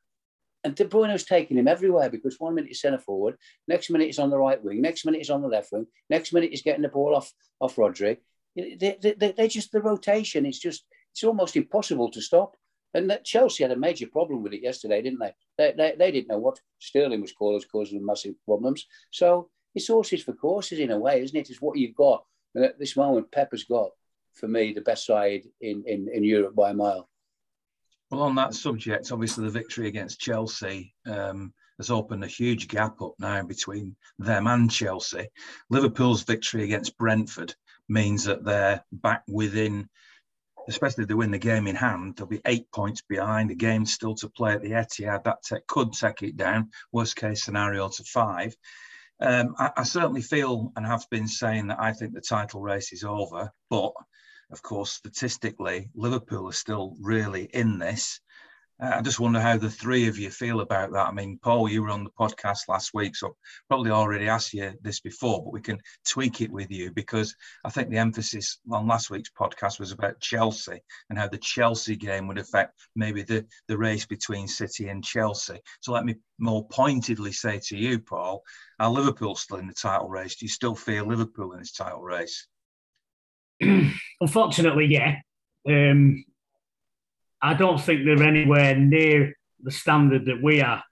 and 0.64 0.74
De 0.74 0.84
Bruyne 0.84 1.12
was 1.12 1.24
taking 1.24 1.58
him 1.58 1.68
everywhere 1.68 2.10
because 2.10 2.40
one 2.40 2.54
minute 2.54 2.68
he's 2.68 2.80
centre 2.80 2.98
forward, 2.98 3.36
next 3.68 3.90
minute 3.90 4.06
he's 4.06 4.18
on 4.18 4.30
the 4.30 4.38
right 4.38 4.62
wing, 4.62 4.80
next 4.80 5.04
minute 5.04 5.18
he's 5.18 5.30
on 5.30 5.42
the 5.42 5.48
left 5.48 5.72
wing, 5.72 5.86
next 6.08 6.32
minute 6.32 6.50
he's 6.50 6.62
getting 6.62 6.82
the 6.82 6.88
ball 6.88 7.14
off 7.14 7.32
off 7.60 7.76
Rodri. 7.76 8.18
They, 8.56 8.96
they, 9.00 9.14
they, 9.18 9.32
they 9.32 9.48
just 9.48 9.72
the 9.72 9.82
rotation. 9.82 10.46
It's 10.46 10.58
just 10.58 10.84
it's 11.12 11.24
almost 11.24 11.56
impossible 11.56 12.10
to 12.10 12.20
stop. 12.20 12.56
And 12.94 13.10
that 13.10 13.24
Chelsea 13.24 13.64
had 13.64 13.72
a 13.72 13.76
major 13.76 14.06
problem 14.06 14.42
with 14.42 14.52
it 14.52 14.62
yesterday, 14.62 15.02
didn't 15.02 15.18
they? 15.18 15.32
They, 15.58 15.74
they, 15.76 15.94
they 15.98 16.10
didn't 16.12 16.28
know 16.28 16.38
what 16.38 16.60
Sterling 16.78 17.20
was 17.20 17.32
causing, 17.32 17.68
causing 17.68 18.06
massive 18.06 18.34
problems. 18.44 18.86
So 19.10 19.50
it's 19.74 19.88
horses 19.88 20.22
for 20.22 20.32
courses 20.32 20.78
in 20.78 20.92
a 20.92 20.98
way, 20.98 21.20
isn't 21.20 21.36
it? 21.36 21.50
It's 21.50 21.60
what 21.60 21.76
you've 21.76 21.96
got. 21.96 22.24
And 22.54 22.64
at 22.64 22.78
this 22.78 22.96
moment, 22.96 23.32
Pepper's 23.32 23.64
got, 23.64 23.90
for 24.32 24.46
me, 24.46 24.72
the 24.72 24.80
best 24.80 25.06
side 25.06 25.42
in, 25.60 25.82
in, 25.86 26.08
in 26.12 26.22
Europe 26.22 26.54
by 26.54 26.70
a 26.70 26.74
mile. 26.74 27.08
Well, 28.10 28.22
on 28.22 28.34
that 28.36 28.54
subject, 28.54 29.10
obviously 29.12 29.44
the 29.44 29.50
victory 29.50 29.88
against 29.88 30.20
Chelsea 30.20 30.94
um, 31.06 31.52
has 31.78 31.90
opened 31.90 32.22
a 32.22 32.28
huge 32.28 32.68
gap 32.68 33.00
up 33.02 33.14
now 33.18 33.42
between 33.42 33.96
them 34.18 34.46
and 34.46 34.70
Chelsea. 34.70 35.28
Liverpool's 35.70 36.22
victory 36.22 36.64
against 36.64 36.96
Brentford 36.98 37.54
means 37.88 38.24
that 38.24 38.44
they're 38.44 38.84
back 38.92 39.22
within, 39.26 39.88
especially 40.68 41.02
if 41.02 41.08
they 41.08 41.14
win 41.14 41.30
the 41.30 41.38
game 41.38 41.66
in 41.66 41.76
hand, 41.76 42.16
they'll 42.16 42.26
be 42.26 42.40
eight 42.46 42.70
points 42.72 43.02
behind. 43.02 43.50
The 43.50 43.54
game 43.56 43.84
still 43.86 44.14
to 44.16 44.28
play 44.28 44.52
at 44.52 44.62
the 44.62 44.72
Etihad 44.72 45.24
that 45.24 45.66
could 45.66 45.92
take 45.92 46.22
it 46.22 46.36
down. 46.36 46.70
Worst 46.92 47.16
case 47.16 47.42
scenario 47.42 47.88
to 47.88 48.04
five. 48.04 48.54
Um, 49.20 49.54
I, 49.58 49.70
I 49.78 49.82
certainly 49.84 50.22
feel 50.22 50.72
and 50.76 50.86
have 50.86 51.06
been 51.10 51.28
saying 51.28 51.68
that 51.68 51.80
I 51.80 51.92
think 51.92 52.14
the 52.14 52.20
title 52.20 52.60
race 52.60 52.92
is 52.92 53.04
over, 53.04 53.50
but 53.70 53.92
of 54.50 54.62
course, 54.62 54.92
statistically, 54.92 55.90
Liverpool 55.94 56.48
are 56.48 56.52
still 56.52 56.96
really 57.00 57.44
in 57.52 57.78
this. 57.78 58.20
Uh, 58.82 58.94
I 58.96 59.02
just 59.02 59.20
wonder 59.20 59.40
how 59.40 59.56
the 59.56 59.70
three 59.70 60.08
of 60.08 60.18
you 60.18 60.30
feel 60.30 60.60
about 60.60 60.90
that. 60.92 61.06
I 61.06 61.12
mean, 61.12 61.38
Paul, 61.40 61.68
you 61.68 61.82
were 61.82 61.90
on 61.90 62.02
the 62.02 62.10
podcast 62.10 62.68
last 62.68 62.92
week, 62.92 63.14
so 63.14 63.36
probably 63.68 63.92
already 63.92 64.28
asked 64.28 64.52
you 64.52 64.72
this 64.82 64.98
before, 64.98 65.44
but 65.44 65.52
we 65.52 65.60
can 65.60 65.78
tweak 66.08 66.40
it 66.40 66.50
with 66.50 66.70
you 66.72 66.90
because 66.90 67.36
I 67.64 67.70
think 67.70 67.88
the 67.88 67.98
emphasis 67.98 68.58
on 68.70 68.88
last 68.88 69.10
week's 69.10 69.30
podcast 69.30 69.78
was 69.78 69.92
about 69.92 70.20
Chelsea 70.20 70.80
and 71.08 71.16
how 71.16 71.28
the 71.28 71.38
Chelsea 71.38 71.94
game 71.94 72.26
would 72.26 72.38
affect 72.38 72.74
maybe 72.96 73.22
the, 73.22 73.46
the 73.68 73.78
race 73.78 74.06
between 74.06 74.48
City 74.48 74.88
and 74.88 75.04
Chelsea. 75.04 75.60
So 75.80 75.92
let 75.92 76.04
me 76.04 76.16
more 76.40 76.66
pointedly 76.66 77.30
say 77.30 77.60
to 77.66 77.76
you, 77.76 78.00
Paul, 78.00 78.42
are 78.80 78.90
Liverpool 78.90 79.36
still 79.36 79.58
in 79.58 79.68
the 79.68 79.74
title 79.74 80.08
race? 80.08 80.34
Do 80.34 80.46
you 80.46 80.50
still 80.50 80.74
feel 80.74 81.06
Liverpool 81.06 81.52
in 81.52 81.60
this 81.60 81.72
title 81.72 82.02
race? 82.02 82.48
unfortunately, 84.20 84.86
yeah. 84.86 85.16
Um, 85.68 86.24
I 87.40 87.54
don't 87.54 87.80
think 87.80 88.04
they're 88.04 88.22
anywhere 88.22 88.74
near 88.74 89.34
the 89.62 89.70
standard 89.70 90.26
that 90.26 90.42
we 90.42 90.60
are. 90.60 90.82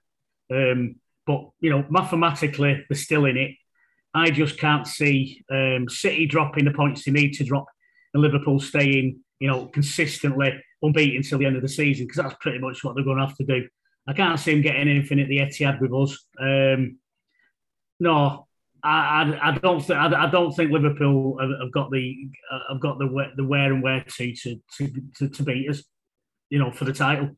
Um, 0.51 0.95
but 1.25 1.49
you 1.61 1.69
know, 1.69 1.85
mathematically, 1.89 2.85
they're 2.87 2.97
still 2.97 3.25
in 3.25 3.37
it. 3.37 3.51
I 4.13 4.29
just 4.29 4.59
can't 4.59 4.85
see 4.85 5.43
um, 5.51 5.89
City 5.89 6.27
dropping 6.27 6.65
the 6.65 6.71
points 6.71 7.03
they 7.03 7.11
need 7.11 7.33
to 7.33 7.43
drop, 7.43 7.65
and 8.13 8.21
Liverpool 8.21 8.59
staying, 8.59 9.19
you 9.39 9.47
know, 9.47 9.67
consistently 9.67 10.61
unbeaten 10.81 11.17
until 11.17 11.39
the 11.39 11.45
end 11.45 11.55
of 11.55 11.61
the 11.61 11.69
season 11.69 12.05
because 12.05 12.21
that's 12.21 12.35
pretty 12.41 12.59
much 12.59 12.83
what 12.83 12.95
they're 12.95 13.05
going 13.05 13.17
to 13.17 13.25
have 13.25 13.37
to 13.37 13.45
do. 13.45 13.67
I 14.07 14.13
can't 14.13 14.39
see 14.39 14.51
them 14.51 14.61
getting 14.61 14.89
anything 14.89 15.19
at 15.19 15.29
the 15.29 15.37
Etihad 15.37 15.79
with 15.79 15.93
us. 15.93 16.25
Um, 16.39 16.97
no, 17.99 18.42
I, 18.83 19.39
I, 19.41 19.57
don't 19.59 19.79
think 19.79 19.97
I, 19.97 20.29
don't 20.29 20.51
think 20.51 20.71
Liverpool 20.71 21.37
have, 21.39 21.71
got 21.71 21.89
the 21.89 22.15
uh, 22.51 22.59
have 22.73 22.81
got 22.81 22.99
the 22.99 23.07
the 23.37 23.45
where 23.45 23.71
and 23.71 23.81
where 23.81 24.03
to 24.03 24.33
to, 24.33 24.61
to 25.17 25.29
to 25.29 25.43
beat 25.43 25.69
us, 25.69 25.83
you 26.49 26.59
know, 26.59 26.71
for 26.71 26.83
the 26.83 26.93
title. 26.93 27.29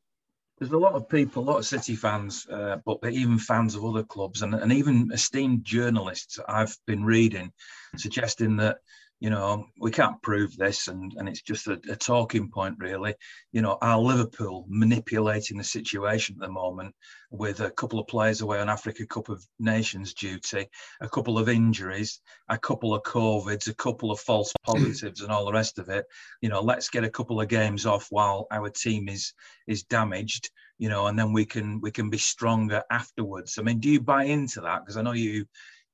There's 0.58 0.72
a 0.72 0.78
lot 0.78 0.94
of 0.94 1.10
people, 1.10 1.44
a 1.44 1.46
lot 1.46 1.58
of 1.58 1.66
City 1.66 1.96
fans, 1.96 2.48
uh, 2.50 2.78
but 2.86 3.00
even 3.12 3.38
fans 3.38 3.76
of 3.76 3.84
other 3.84 4.04
clubs, 4.04 4.42
and, 4.42 4.56
and 4.56 4.72
even 4.72 5.12
esteemed 5.14 5.66
journalists 5.66 6.40
I've 6.48 6.76
been 6.88 7.04
reading, 7.04 7.52
suggesting 7.98 8.56
that 8.58 8.78
you 9.22 9.30
know, 9.30 9.66
we 9.80 9.92
can't 9.92 10.22
prove 10.22 10.56
this, 10.58 10.90
and, 10.90 11.14
and 11.18 11.30
it's 11.30 11.42
just 11.42 11.68
a, 11.68 11.80
a, 11.90 11.96
talking 11.96 12.50
point, 12.50 12.76
really. 12.80 13.16
You 13.54 13.62
know, 13.62 13.78
are 13.82 13.98
Liverpool 13.98 14.66
manipulating 14.68 15.58
the 15.58 15.64
situation 15.64 16.36
at 16.36 16.46
the 16.46 16.52
moment 16.52 16.94
with 17.32 17.62
a 17.62 17.72
couple 17.72 17.98
of 18.00 18.08
players 18.08 18.42
away 18.42 18.60
on 18.60 18.70
Africa 18.70 19.06
Cup 19.08 19.30
of 19.30 19.46
Nations 19.58 20.14
duty, 20.14 20.68
a 21.00 21.10
couple 21.10 21.40
of 21.40 21.48
injuries, 21.48 22.20
a 22.50 22.58
couple 22.58 22.94
of 22.94 23.04
COVIDs, 23.04 23.70
a 23.70 23.76
couple 23.76 24.12
of 24.12 24.20
false 24.20 24.52
positives, 24.66 25.22
and 25.22 25.32
all 25.32 25.46
the 25.46 25.54
rest 25.54 25.80
of 25.80 25.88
it? 25.88 26.06
You 26.42 26.50
know, 26.50 26.62
let's 26.62 26.90
get 26.90 27.06
a 27.06 27.10
couple 27.10 27.40
of 27.40 27.48
games 27.48 27.86
off 27.86 28.08
while 28.10 28.48
our 28.52 28.70
team 28.70 29.08
is 29.08 29.34
is 29.66 29.84
damaged. 29.84 30.50
You 30.78 30.90
know, 30.90 31.08
and 31.08 31.18
then 31.18 31.32
we 31.32 31.46
can 31.46 31.80
we 31.80 31.90
can 31.90 32.10
be 32.10 32.18
stronger 32.18 32.84
afterwards. 32.92 33.58
I 33.58 33.62
mean, 33.62 33.80
do 33.80 33.90
you 33.90 34.02
buy 34.02 34.26
into 34.26 34.60
that? 34.62 34.82
Because 34.82 34.98
I 34.98 35.04
know 35.04 35.14
you 35.14 35.46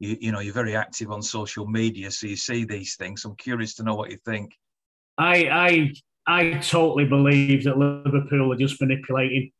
you, 0.01 0.17
you 0.19 0.31
know 0.31 0.39
you're 0.39 0.53
very 0.53 0.75
active 0.75 1.11
on 1.11 1.21
social 1.21 1.67
media, 1.67 2.09
so 2.09 2.25
you 2.27 2.35
see 2.35 2.65
these 2.65 2.95
things. 2.95 3.23
I'm 3.23 3.35
curious 3.35 3.75
to 3.75 3.83
know 3.83 3.93
what 3.93 4.09
you 4.09 4.17
think. 4.25 4.57
I 5.17 5.93
I 6.27 6.41
I 6.41 6.53
totally 6.55 7.05
believe 7.05 7.63
that 7.65 7.77
Liverpool 7.77 8.51
are 8.51 8.57
just 8.57 8.81
manipulating. 8.81 9.51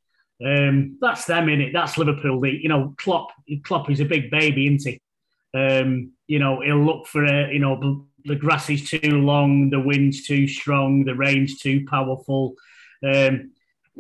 Um, 0.44 0.98
that's 1.00 1.26
them 1.26 1.48
in 1.48 1.62
it. 1.62 1.74
That's 1.74 1.98
Liverpool. 2.00 2.42
The, 2.42 2.50
you 2.50 2.70
know, 2.70 2.96
Klopp. 2.98 3.28
Klopp 3.64 3.92
is 3.92 4.00
a 4.00 4.06
big 4.06 4.32
baby, 4.32 4.66
isn't 4.66 4.92
he? 4.92 5.02
Um, 5.54 6.14
you 6.26 6.40
know, 6.40 6.62
he'll 6.62 6.84
look 6.84 7.06
for 7.06 7.24
a. 7.24 7.54
You 7.54 7.60
know, 7.60 8.08
the, 8.26 8.36
grass 8.36 8.70
is 8.70 8.90
too 8.90 9.22
long, 9.22 9.70
the 9.70 9.80
wind's 9.80 10.26
too 10.26 10.48
strong, 10.48 11.04
the 11.04 11.16
rain's 11.16 11.60
too 11.60 11.86
powerful. 11.88 12.56
Um, 13.06 13.52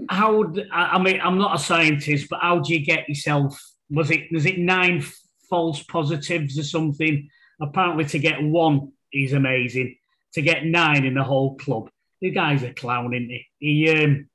how? 0.09 0.51
I 0.71 0.97
mean, 0.97 1.19
I'm 1.21 1.37
not 1.37 1.55
a 1.55 1.63
scientist, 1.63 2.27
but 2.29 2.39
how 2.41 2.59
do 2.59 2.73
you 2.73 2.83
get 2.83 3.07
yourself? 3.07 3.61
Was 3.91 4.09
it? 4.09 4.31
Was 4.31 4.47
it 4.47 4.57
nine 4.57 5.03
false 5.51 5.83
positives 5.83 6.57
or 6.57 6.63
something? 6.63 7.29
Apparently, 7.61 8.05
to 8.05 8.17
get 8.17 8.41
one 8.41 8.93
is 9.13 9.33
amazing. 9.33 9.97
To 10.33 10.41
get 10.41 10.65
nine 10.65 11.05
in 11.05 11.13
the 11.13 11.23
whole 11.23 11.57
club, 11.57 11.91
the 12.21 12.31
guy's 12.31 12.63
a 12.63 12.73
clown, 12.73 13.13
isn't 13.13 13.29
he? 13.29 13.45
He 13.59 14.03
um, 14.03 14.29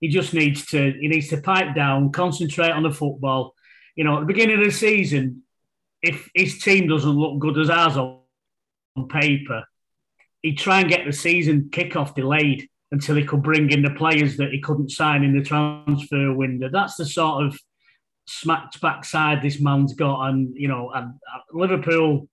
he 0.00 0.08
just 0.08 0.34
needs 0.34 0.66
to 0.66 0.92
he 0.92 1.08
needs 1.08 1.28
to 1.28 1.38
pipe 1.38 1.74
down, 1.74 2.12
concentrate 2.12 2.70
on 2.70 2.82
the 2.84 2.92
football. 2.92 3.54
You 3.96 4.04
know, 4.04 4.16
at 4.16 4.20
the 4.20 4.26
beginning 4.26 4.58
of 4.58 4.64
the 4.64 4.70
season, 4.70 5.42
if 6.02 6.30
his 6.34 6.60
team 6.60 6.86
doesn't 6.86 7.10
look 7.10 7.40
good 7.40 7.58
as 7.58 7.70
ours 7.70 7.96
on, 7.96 8.18
paper, 9.08 9.64
he'd 10.42 10.58
try 10.58 10.80
and 10.80 10.88
get 10.88 11.06
the 11.06 11.12
season 11.12 11.68
kickoff 11.70 12.16
delayed 12.16 12.68
until 12.90 13.14
he 13.14 13.24
could 13.24 13.44
bring 13.44 13.70
in 13.70 13.82
the 13.82 13.90
players 13.90 14.36
that 14.36 14.50
he 14.50 14.60
couldn't 14.60 14.90
sign 14.90 15.22
in 15.22 15.38
the 15.38 15.44
transfer 15.44 16.32
window. 16.32 16.68
That's 16.68 16.96
the 16.96 17.06
sort 17.06 17.44
of 17.46 17.58
smacked 18.28 18.80
backside 18.80 19.42
this 19.42 19.60
man's 19.60 19.94
got, 19.94 20.28
and 20.28 20.54
you 20.54 20.68
know, 20.68 20.90
and 20.94 21.14
uh, 21.34 21.38
Liverpool 21.52 22.28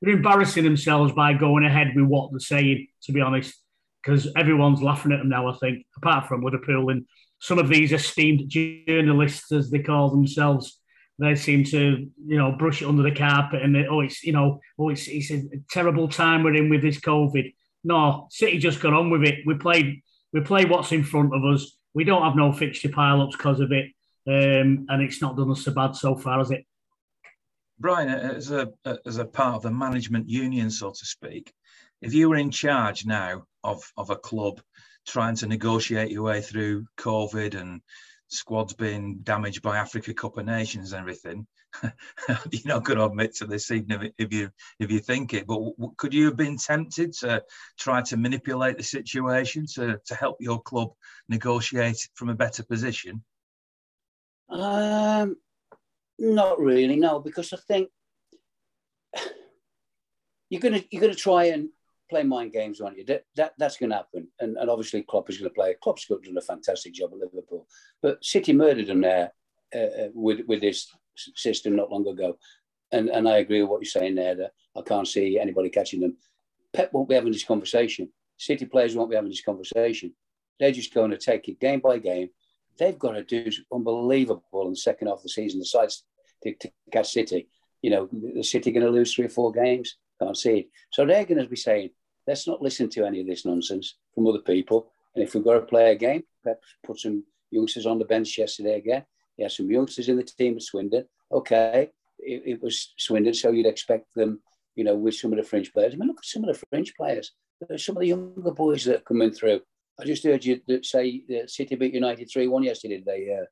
they're 0.00 0.14
embarrassing 0.14 0.64
themselves 0.64 1.12
by 1.12 1.34
going 1.34 1.64
ahead 1.64 1.92
with 1.94 2.06
what 2.06 2.30
they're 2.30 2.40
saying. 2.40 2.86
To 3.04 3.12
be 3.12 3.20
honest, 3.20 3.54
because 4.02 4.28
everyone's 4.36 4.82
laughing 4.82 5.12
at 5.12 5.18
them 5.18 5.28
now. 5.28 5.48
I 5.48 5.56
think, 5.58 5.84
apart 5.96 6.26
from 6.26 6.42
Liverpool 6.42 6.90
and 6.90 7.06
some 7.40 7.58
of 7.58 7.68
these 7.68 7.92
esteemed 7.92 8.48
journalists, 8.48 9.50
as 9.52 9.70
they 9.70 9.78
call 9.78 10.10
themselves, 10.10 10.78
they 11.18 11.34
seem 11.34 11.64
to, 11.64 12.08
you 12.26 12.38
know, 12.38 12.52
brush 12.52 12.82
it 12.82 12.88
under 12.88 13.02
the 13.02 13.14
carpet 13.14 13.62
and 13.62 13.74
they, 13.74 13.86
oh, 13.86 14.00
it's, 14.00 14.22
you 14.22 14.32
know, 14.32 14.60
oh, 14.78 14.88
it's, 14.88 15.06
it's 15.06 15.30
a 15.30 15.42
terrible 15.70 16.08
time 16.08 16.42
we're 16.42 16.54
in 16.54 16.70
with 16.70 16.82
this 16.82 16.98
COVID. 17.00 17.52
No, 17.84 18.26
City 18.30 18.58
just 18.58 18.80
got 18.80 18.94
on 18.94 19.10
with 19.10 19.24
it. 19.24 19.40
We 19.46 19.54
played, 19.54 20.02
we 20.32 20.40
play 20.40 20.64
what's 20.64 20.92
in 20.92 21.04
front 21.04 21.34
of 21.34 21.44
us. 21.44 21.76
We 21.94 22.04
don't 22.04 22.22
have 22.22 22.36
no 22.36 22.52
fixture 22.52 22.88
pile-ups 22.88 23.36
because 23.36 23.60
of 23.60 23.72
it, 23.72 23.86
um, 24.30 24.86
and 24.88 25.02
it's 25.02 25.20
not 25.20 25.36
done 25.36 25.50
us 25.50 25.64
so 25.64 25.72
bad 25.72 25.96
so 25.96 26.14
far, 26.14 26.38
has 26.38 26.50
it? 26.50 26.64
Brian, 27.80 28.08
as 28.08 28.50
a 28.50 28.68
as 29.06 29.16
a 29.16 29.24
part 29.24 29.56
of 29.56 29.62
the 29.62 29.70
management 29.70 30.28
union, 30.28 30.70
so 30.70 30.90
to 30.90 31.06
speak, 31.06 31.52
if 32.02 32.12
you 32.14 32.28
were 32.28 32.36
in 32.36 32.50
charge 32.50 33.06
now 33.06 33.44
of 33.64 33.82
of 33.96 34.10
a 34.10 34.16
club 34.16 34.60
trying 35.08 35.34
to 35.36 35.46
negotiate 35.46 36.10
your 36.10 36.24
way 36.24 36.42
through 36.42 36.84
COVID 36.98 37.58
and 37.58 37.80
squads 38.28 38.74
being 38.74 39.18
damaged 39.22 39.62
by 39.62 39.78
Africa 39.78 40.14
Cup 40.14 40.36
of 40.36 40.46
Nations 40.46 40.92
and 40.92 41.00
everything, 41.00 41.46
you're 41.82 42.62
not 42.66 42.84
going 42.84 42.98
to 42.98 43.06
admit 43.06 43.34
to 43.36 43.46
this 43.46 43.70
even 43.70 44.12
if 44.18 44.32
you 44.32 44.50
if 44.78 44.90
you 44.90 45.00
think 45.00 45.34
it. 45.34 45.46
But 45.46 45.60
could 45.96 46.14
you 46.14 46.26
have 46.26 46.36
been 46.36 46.56
tempted 46.56 47.14
to 47.14 47.42
try 47.78 48.02
to 48.02 48.16
manipulate 48.16 48.76
the 48.76 48.84
situation 48.84 49.66
to 49.74 49.98
to 50.04 50.14
help 50.14 50.36
your 50.38 50.60
club 50.60 50.90
negotiate 51.28 52.08
from 52.14 52.28
a 52.28 52.34
better 52.34 52.62
position? 52.62 53.24
Um, 54.50 55.36
not 56.18 56.58
really, 56.60 56.96
no, 56.96 57.20
because 57.20 57.52
I 57.52 57.58
think 57.68 57.88
you're 60.50 60.60
gonna 60.60 60.82
you're 60.90 61.00
gonna 61.00 61.14
try 61.14 61.44
and 61.44 61.68
play 62.10 62.24
mind 62.24 62.52
games, 62.52 62.80
aren't 62.80 62.98
you? 62.98 63.04
That, 63.04 63.24
that 63.36 63.52
that's 63.56 63.76
to 63.76 63.88
happen, 63.88 64.28
and, 64.40 64.56
and 64.56 64.68
obviously 64.68 65.02
Klopp 65.02 65.30
is 65.30 65.38
to 65.38 65.50
play. 65.50 65.76
Klopp's 65.82 66.06
done 66.06 66.36
a 66.36 66.40
fantastic 66.42 66.92
job 66.92 67.10
at 67.12 67.20
Liverpool, 67.20 67.66
but 68.02 68.22
City 68.24 68.52
murdered 68.52 68.88
him 68.88 69.00
there 69.00 69.32
uh, 69.74 69.78
uh, 69.78 70.08
with 70.12 70.40
with 70.46 70.60
this 70.60 70.88
system 71.16 71.76
not 71.76 71.90
long 71.90 72.06
ago, 72.06 72.36
and 72.92 73.08
and 73.08 73.28
I 73.28 73.38
agree 73.38 73.62
with 73.62 73.70
what 73.70 73.80
you're 73.80 74.02
saying 74.02 74.16
there. 74.16 74.34
That 74.34 74.52
I 74.76 74.82
can't 74.82 75.08
see 75.08 75.38
anybody 75.38 75.70
catching 75.70 76.00
them. 76.00 76.16
Pep 76.72 76.92
won't 76.92 77.08
be 77.08 77.14
having 77.14 77.32
this 77.32 77.44
conversation. 77.44 78.10
City 78.36 78.64
players 78.66 78.96
won't 78.96 79.10
be 79.10 79.16
having 79.16 79.30
this 79.30 79.42
conversation. 79.42 80.12
They're 80.58 80.72
just 80.72 80.94
going 80.94 81.10
to 81.10 81.18
take 81.18 81.48
it 81.48 81.60
game 81.60 81.80
by 81.80 81.98
game. 81.98 82.30
They've 82.78 82.98
got 82.98 83.12
to 83.12 83.24
do 83.24 83.50
unbelievable 83.72 84.66
in 84.66 84.70
the 84.70 84.76
second 84.76 85.08
half 85.08 85.18
of 85.18 85.22
the 85.22 85.28
season. 85.28 85.60
The 85.60 85.66
sides 85.66 86.04
to, 86.42 86.54
to 86.54 86.70
catch 86.92 87.12
City. 87.12 87.48
You 87.82 87.90
know, 87.90 88.08
the 88.12 88.42
City 88.42 88.72
going 88.72 88.86
to 88.86 88.92
lose 88.92 89.14
three 89.14 89.26
or 89.26 89.30
four 89.30 89.52
games. 89.52 89.96
Can't 90.20 90.36
see 90.36 90.58
it. 90.58 90.68
So 90.92 91.04
they're 91.04 91.24
going 91.24 91.42
to 91.42 91.48
be 91.48 91.56
saying, 91.56 91.90
let's 92.26 92.46
not 92.46 92.62
listen 92.62 92.88
to 92.90 93.04
any 93.04 93.20
of 93.20 93.26
this 93.26 93.46
nonsense 93.46 93.96
from 94.14 94.26
other 94.26 94.40
people. 94.40 94.92
And 95.14 95.24
if 95.24 95.34
we've 95.34 95.44
got 95.44 95.54
to 95.54 95.60
play 95.62 95.92
a 95.92 95.96
game, 95.96 96.22
Pep 96.44 96.60
put 96.86 96.98
some 96.98 97.24
youngsters 97.50 97.86
on 97.86 97.98
the 97.98 98.04
bench 98.04 98.38
yesterday 98.38 98.76
again. 98.76 99.04
He 99.36 99.42
had 99.42 99.52
some 99.52 99.70
youngsters 99.70 100.08
in 100.08 100.16
the 100.16 100.22
team 100.22 100.56
at 100.56 100.62
Swindon. 100.62 101.06
Okay, 101.32 101.90
it, 102.18 102.42
it, 102.46 102.62
was 102.62 102.92
Swindon, 102.98 103.34
so 103.34 103.50
you'd 103.50 103.66
expect 103.66 104.06
them, 104.14 104.40
you 104.74 104.84
know, 104.84 104.94
with 104.94 105.14
some 105.14 105.32
of 105.32 105.38
the 105.38 105.42
French 105.42 105.72
players. 105.72 105.94
I 105.94 105.96
mean, 105.96 106.08
look 106.08 106.18
at 106.18 106.24
some 106.24 106.44
of 106.44 106.54
the 106.54 106.66
French 106.70 106.94
players. 106.96 107.32
There's 107.60 107.84
some 107.84 107.96
of 107.96 108.00
the 108.00 108.08
younger 108.08 108.50
boys 108.52 108.84
that 108.84 108.96
are 108.96 109.00
coming 109.00 109.30
through. 109.30 109.60
I 110.00 110.04
just 110.04 110.24
heard 110.24 110.44
you 110.44 110.60
say 110.82 111.22
that 111.28 111.50
City 111.50 111.76
beat 111.76 111.94
United 111.94 112.30
3 112.32 112.48
1 112.48 112.62
yesterday, 112.62 112.96
did 112.96 113.04
they? 113.04 113.38
Uh, 113.38 113.44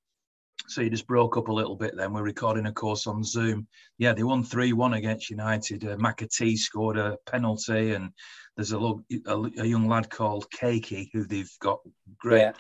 so 0.67 0.81
you 0.81 0.91
just 0.91 1.07
broke 1.07 1.37
up 1.37 1.49
a 1.49 1.53
little 1.53 1.77
bit 1.77 1.97
then. 1.97 2.13
We're 2.13 2.23
recording, 2.23 2.67
of 2.67 2.75
course, 2.75 3.07
on 3.07 3.23
Zoom. 3.23 3.67
Yeah, 3.99 4.13
they 4.13 4.23
won 4.23 4.43
3 4.43 4.73
1 4.73 4.95
against 4.95 5.31
United. 5.31 5.85
Uh, 5.85 5.97
McAtee 5.97 6.57
scored 6.57 6.97
a 6.97 7.17
penalty, 7.27 7.93
and 7.93 8.11
there's 8.57 8.73
a, 8.73 8.79
a, 8.79 9.43
a 9.59 9.65
young 9.67 9.89
lad 9.89 10.09
called 10.11 10.51
Keiki 10.51 11.11
who 11.13 11.25
they've 11.25 11.53
got 11.61 11.81
great. 12.19 12.41
Yeah. 12.41 12.53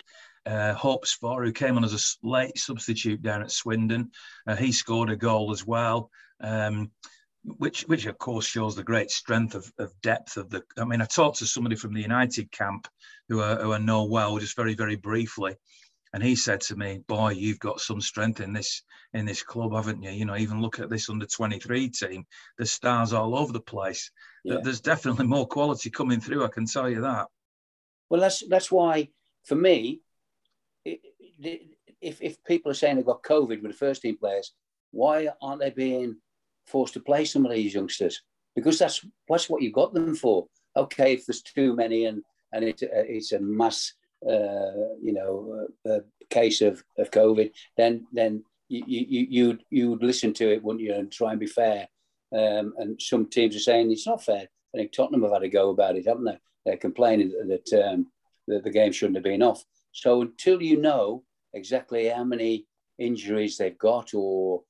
Uh, 0.46 0.74
hopes 0.74 1.12
for, 1.12 1.44
who 1.44 1.53
came 1.53 1.77
on 1.77 1.85
as 1.85 1.92
a 1.92 2.27
late 2.27 2.57
substitute 2.57 3.20
down 3.20 3.42
at 3.42 3.51
Swindon. 3.51 4.11
Uh, 4.46 4.57
he 4.57 4.72
scored 4.72 5.11
a 5.11 5.16
goal 5.16 5.51
as 5.53 5.66
well, 5.66 6.11
um, 6.40 6.90
which, 7.58 7.82
which 7.82 8.06
of 8.06 8.18
course 8.18 8.46
shows 8.46 8.76
the 8.76 8.82
great 8.82 9.11
strength 9.11 9.54
of, 9.54 9.72
of, 9.78 9.92
depth 10.02 10.37
of 10.37 10.50
the. 10.50 10.62
I 10.78 10.84
mean, 10.84 11.00
I 11.00 11.04
talked 11.04 11.38
to 11.38 11.46
somebody 11.46 11.76
from 11.76 11.94
the 11.94 12.02
United 12.02 12.50
camp 12.52 12.88
who 13.28 13.40
are, 13.40 13.56
who 13.56 13.72
I 13.72 13.78
know 13.78 14.04
well, 14.04 14.38
just 14.38 14.56
very, 14.56 14.74
very 14.74 14.96
briefly, 14.96 15.56
and 16.12 16.22
he 16.22 16.37
said 16.37 16.61
to 16.62 16.76
me, 16.76 17.02
"Boy, 17.06 17.30
you've 17.30 17.58
got 17.58 17.80
some 17.80 18.00
strength 18.00 18.40
in 18.40 18.52
this 18.52 18.82
in 19.12 19.26
this 19.26 19.42
club, 19.42 19.74
haven't 19.74 20.02
you? 20.02 20.11
You 20.11 20.24
know, 20.24 20.37
even 20.37 20.62
look 20.62 20.78
at 20.78 20.90
this 20.90 21.11
under 21.11 21.26
twenty 21.26 21.58
three 21.58 21.88
team. 21.88 22.24
the 22.58 22.66
stars 22.66 23.12
all 23.12 23.37
over 23.37 23.52
the 23.52 23.61
place. 23.61 24.11
Yeah. 24.44 24.58
There's 24.62 24.80
definitely 24.80 25.26
more 25.26 25.46
quality 25.46 25.90
coming 25.90 26.20
through. 26.20 26.44
I 26.44 26.48
can 26.48 26.66
tell 26.66 26.88
you 26.88 27.02
that." 27.02 27.26
Well, 28.11 28.20
that's 28.20 28.46
that's 28.48 28.72
why 28.72 29.08
for 29.44 29.54
me, 29.56 30.00
it, 30.84 31.00
it, 31.40 31.62
if 32.00 32.22
if 32.22 32.42
people 32.44 32.70
are 32.70 32.74
saying 32.74 32.96
they've 32.96 33.04
got 33.04 33.22
COVID 33.22 33.62
with 33.62 33.72
the 33.72 33.78
first 33.78 34.02
team 34.02 34.16
players, 34.16 34.52
why 34.90 35.28
aren't 35.42 35.61
they 35.61 35.70
being 35.70 36.16
forced 36.68 36.94
to 36.94 37.00
play 37.00 37.24
some 37.24 37.44
of 37.44 37.52
these 37.52 37.74
youngsters? 37.74 38.22
Because 38.54 38.78
that's 38.78 39.04
that's 39.28 39.48
what 39.48 39.62
you 39.62 39.72
got 39.72 39.94
them 39.94 40.14
for. 40.14 40.46
Okay, 40.76 41.14
if 41.14 41.26
there's 41.26 41.42
too 41.42 41.74
many 41.74 42.07
and 42.07 42.22
and 42.52 42.64
it, 42.64 42.83
uh, 42.83 43.04
it's 43.07 43.33
a 43.33 43.40
mass 43.40 43.94
uh, 44.26 44.96
you 45.00 45.12
know, 45.12 45.68
a, 45.87 45.90
a, 45.90 46.00
case 46.31 46.61
of, 46.61 46.83
of 46.98 47.11
COVID, 47.11 47.50
then 47.76 48.07
then 48.12 48.44
you, 48.68 48.83
you 48.87 49.26
you'd 49.31 49.64
you'd 49.70 50.02
listen 50.02 50.33
to 50.35 50.52
it, 50.52 50.62
wouldn't 50.62 50.85
you, 50.85 50.92
and 50.92 51.11
try 51.11 51.31
and 51.31 51.40
be 51.40 51.46
fair. 51.46 51.88
Um, 52.37 52.74
and 52.78 53.00
some 53.00 53.26
teams 53.26 53.57
are 53.57 53.61
saying 53.61 53.90
it's 53.90 54.07
not 54.07 54.24
fair. 54.24 54.46
I 54.74 54.78
think 54.78 54.92
Tottenham 54.92 55.22
have 55.22 55.33
had 55.33 55.44
a 55.44 55.48
go 55.48 55.70
about 55.70 55.96
it, 55.96 56.07
haven't 56.07 56.24
they? 56.24 56.38
They're 56.66 56.76
complaining 56.76 57.33
that 57.48 57.83
um, 57.83 58.09
that 58.48 58.64
the 58.64 58.70
game 58.70 58.92
shouldn't 58.92 59.16
have 59.16 59.24
been 59.24 59.42
off. 59.42 59.64
So 59.92 60.22
until 60.22 60.61
you 60.61 60.81
know 60.81 61.22
exactly 61.54 62.09
how 62.09 62.24
many 62.24 62.66
injuries 62.98 63.57
they've 63.57 63.78
got 63.78 64.12
or 64.12 64.62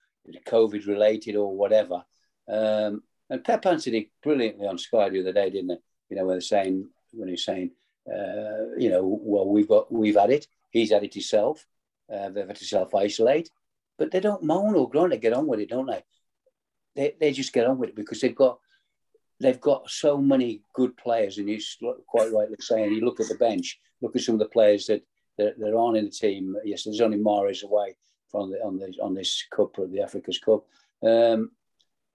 COVID 0.47 0.87
related 0.87 1.37
or 1.37 1.57
whatever, 1.57 2.05
um, 2.49 3.03
and 3.31 3.45
Pep 3.45 3.67
answered 3.67 3.95
it 3.95 4.09
brilliantly 4.23 4.67
on 4.67 4.79
Sky 4.79 5.09
the 5.09 5.21
other 5.21 5.33
day, 5.33 5.51
didn't 5.51 5.69
they? 5.69 5.79
You 6.11 6.17
know, 6.17 6.27
when 6.27 6.35
they're 6.35 6.41
saying 6.41 6.89
when 7.13 7.29
he's 7.29 7.45
saying 7.45 7.73
uh, 8.09 8.75
you 8.77 8.91
know, 8.91 9.03
well, 9.05 9.49
we've 9.49 9.69
got 9.69 9.93
we've 9.93 10.17
had 10.17 10.31
it. 10.31 10.47
He's 10.71 10.93
had 10.93 11.05
it 11.05 11.15
himself. 11.15 11.67
Uh, 12.13 12.31
they've 12.31 12.47
had 12.47 12.57
to 12.57 12.65
self 12.65 12.95
isolate, 12.95 13.51
but 13.99 14.11
they 14.11 14.21
don't 14.21 14.43
moan 14.43 14.75
or 14.75 14.89
groan. 14.89 15.11
They 15.11 15.19
get 15.19 15.35
on 15.35 15.47
with 15.47 15.61
it, 15.61 15.69
don't 15.69 15.87
they? 15.87 16.03
They 16.97 17.15
they 17.21 17.33
just 17.33 17.53
get 17.53 17.67
on 17.67 17.79
with 17.79 17.91
it 17.91 17.97
because 17.97 18.21
they've 18.21 18.35
got 18.35 18.59
they've 19.41 19.61
got 19.61 19.91
so 19.91 20.19
many 20.19 20.63
good 20.75 20.97
players. 20.97 21.39
And 21.39 21.49
you 21.49 21.59
quite 22.07 22.33
rightly 22.33 22.57
saying, 22.61 22.93
you 22.93 23.05
look 23.05 23.21
at 23.21 23.29
the 23.29 23.35
bench, 23.35 23.79
look 24.01 24.17
at 24.17 24.23
some 24.23 24.35
of 24.35 24.41
the 24.41 24.47
players 24.49 24.87
that 24.87 25.03
that, 25.37 25.59
that 25.59 25.77
aren't 25.77 25.99
in 25.99 26.07
the 26.07 26.11
team. 26.11 26.57
Yes, 26.65 26.85
there's 26.85 27.01
only 27.01 27.19
Mahrez 27.19 27.63
away 27.63 27.97
from 28.31 28.51
the 28.51 28.59
on 28.59 28.79
the 28.79 28.95
on 29.03 29.15
this 29.15 29.45
cup, 29.55 29.77
the 29.77 30.03
Africa's 30.03 30.39
Cup. 30.39 30.65
Um, 31.03 31.51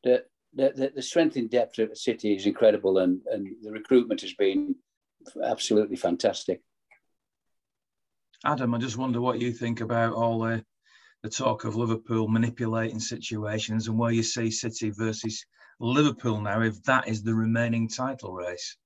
the, 0.03 0.25
the, 0.53 0.91
the 0.95 1.01
strength 1.01 1.35
and 1.35 1.49
depth 1.49 1.79
at 1.79 1.97
City 1.97 2.35
is 2.35 2.45
incredible, 2.45 2.99
and, 2.99 3.21
and 3.31 3.47
the 3.63 3.71
recruitment 3.71 4.21
has 4.21 4.33
been 4.33 4.75
absolutely 5.43 5.95
fantastic. 5.95 6.61
Adam, 8.45 8.75
I 8.75 8.77
just 8.77 8.97
wonder 8.97 9.21
what 9.21 9.39
you 9.39 9.51
think 9.51 9.81
about 9.81 10.13
all 10.13 10.39
the, 10.39 10.63
the 11.23 11.29
talk 11.29 11.63
of 11.63 11.75
Liverpool 11.75 12.27
manipulating 12.27 12.99
situations 12.99 13.87
and 13.87 13.97
where 13.97 14.11
you 14.11 14.21
see 14.21 14.51
City 14.51 14.89
versus 14.89 15.45
Liverpool 15.79 16.41
now, 16.41 16.61
if 16.61 16.83
that 16.83 17.07
is 17.07 17.23
the 17.23 17.33
remaining 17.33 17.87
title 17.87 18.33
race. 18.33 18.77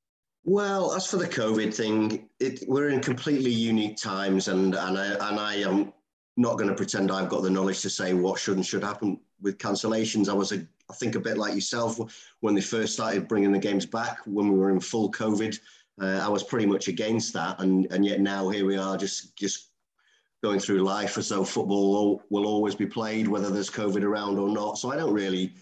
Well, 0.43 0.93
as 0.93 1.07
for 1.07 1.17
the 1.17 1.27
COVID 1.27 1.73
thing, 1.73 2.29
it, 2.39 2.63
we're 2.67 2.89
in 2.89 3.01
completely 3.01 3.51
unique 3.51 3.97
times, 3.97 4.47
and 4.47 4.75
and 4.75 4.97
I 4.97 5.29
and 5.29 5.39
I 5.39 5.55
am 5.55 5.91
not 6.37 6.57
going 6.57 6.69
to 6.69 6.75
pretend 6.75 7.11
I've 7.11 7.29
got 7.29 7.41
the 7.41 7.49
knowledge 7.49 7.81
to 7.81 7.89
say 7.89 8.13
what 8.13 8.39
should 8.39 8.57
and 8.57 8.65
should 8.65 8.83
happen 8.83 9.19
with 9.41 9.57
cancellations. 9.57 10.29
I 10.29 10.33
was, 10.33 10.51
a, 10.51 10.65
I 10.89 10.93
think, 10.93 11.15
a 11.15 11.19
bit 11.19 11.37
like 11.37 11.55
yourself 11.55 11.99
when 12.39 12.55
they 12.55 12.61
first 12.61 12.93
started 12.93 13.27
bringing 13.27 13.51
the 13.51 13.59
games 13.59 13.85
back 13.85 14.19
when 14.25 14.47
we 14.49 14.57
were 14.57 14.69
in 14.69 14.79
full 14.79 15.11
COVID. 15.11 15.59
Uh, 15.99 16.21
I 16.23 16.29
was 16.29 16.43
pretty 16.43 16.67
much 16.67 16.87
against 16.87 17.33
that, 17.33 17.59
and 17.59 17.87
and 17.91 18.05
yet 18.05 18.19
now 18.19 18.49
here 18.49 18.65
we 18.65 18.77
are, 18.77 18.95
just 18.97 19.35
just 19.35 19.69
going 20.43 20.59
through 20.59 20.83
life 20.83 21.17
as 21.17 21.29
though 21.29 21.43
football 21.43 21.91
will, 21.91 22.23
will 22.29 22.47
always 22.47 22.75
be 22.75 22.85
played, 22.85 23.27
whether 23.27 23.49
there's 23.49 23.71
COVID 23.71 24.03
around 24.03 24.37
or 24.37 24.49
not. 24.49 24.77
So 24.77 24.91
I 24.91 24.95
don't 24.95 25.13
really 25.13 25.53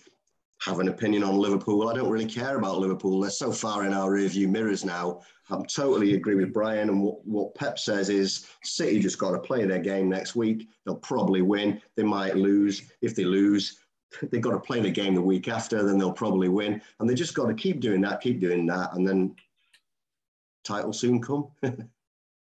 have 0.66 0.80
an 0.80 0.88
opinion 0.88 1.24
on 1.24 1.38
Liverpool. 1.38 1.88
I 1.88 1.94
don't 1.94 2.10
really 2.10 2.26
care 2.26 2.58
about 2.58 2.80
Liverpool. 2.80 3.20
They're 3.20 3.30
so 3.30 3.52
far 3.52 3.86
in 3.86 3.94
our 3.94 4.10
rearview 4.10 4.50
mirrors 4.50 4.84
now. 4.84 5.22
I 5.52 5.62
totally 5.72 6.16
agree 6.16 6.34
with 6.34 6.54
Brian. 6.54 6.90
And 6.90 7.04
what, 7.04 7.26
what 7.26 7.54
Pep 7.54 7.78
says 7.78 8.10
is 8.10 8.48
City 8.64 9.00
just 9.00 9.20
got 9.20 9.32
to 9.32 9.40
play 9.40 9.64
their 9.66 9.80
game 9.80 10.10
next 10.10 10.36
week. 10.36 10.68
They'll 10.84 10.96
probably 10.96 11.44
win. 11.44 11.80
They 11.96 12.02
might 12.02 12.36
lose. 12.36 12.82
If 13.02 13.16
they 13.16 13.26
lose, 13.26 13.78
they've 14.32 14.42
got 14.42 14.52
to 14.52 14.60
play 14.60 14.82
the 14.82 14.90
game 14.90 15.14
the 15.14 15.22
week 15.22 15.48
after, 15.48 15.84
then 15.84 16.00
they'll 16.00 16.12
probably 16.12 16.50
win. 16.50 16.82
And 17.00 17.08
they 17.08 17.14
just 17.14 17.36
got 17.36 17.46
to 17.46 17.54
keep 17.54 17.80
doing 17.80 18.02
that, 18.02 18.22
keep 18.22 18.40
doing 18.40 18.66
that. 18.66 18.94
And 18.94 19.08
then 19.08 19.36
title 20.64 20.94
soon 20.94 21.22
come. 21.22 21.48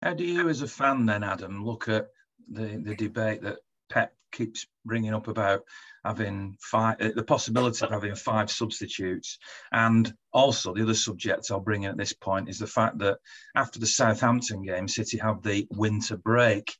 How 0.02 0.14
do 0.14 0.24
you, 0.24 0.48
as 0.48 0.62
a 0.62 0.68
fan, 0.68 1.06
then, 1.06 1.24
Adam, 1.24 1.64
look 1.64 1.88
at 1.88 2.10
the, 2.48 2.80
the 2.84 2.94
debate 2.94 3.42
that 3.42 3.58
Pep 3.88 4.14
keeps 4.32 4.66
bringing 4.84 5.14
up 5.14 5.28
about 5.28 5.62
having 6.04 6.56
five, 6.60 7.00
uh, 7.00 7.10
the 7.14 7.22
possibility 7.22 7.84
of 7.84 7.92
having 7.92 8.14
five 8.14 8.50
substitutes. 8.50 9.38
And 9.72 10.12
also, 10.32 10.74
the 10.74 10.82
other 10.82 10.94
subject 10.94 11.50
I'll 11.50 11.60
bring 11.60 11.84
in 11.84 11.90
at 11.90 11.96
this 11.96 12.12
point 12.12 12.48
is 12.48 12.58
the 12.58 12.66
fact 12.66 12.98
that 12.98 13.18
after 13.54 13.78
the 13.78 13.86
Southampton 13.86 14.62
game, 14.62 14.88
City 14.88 15.18
have 15.18 15.42
the 15.42 15.66
winter 15.70 16.16
break. 16.16 16.74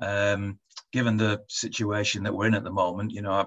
Um, 0.00 0.60
given 0.92 1.16
the 1.16 1.40
situation 1.48 2.22
that 2.22 2.32
we're 2.32 2.46
in 2.46 2.54
at 2.54 2.64
the 2.64 2.70
moment, 2.70 3.10
you 3.10 3.20
know, 3.20 3.32
I, 3.32 3.46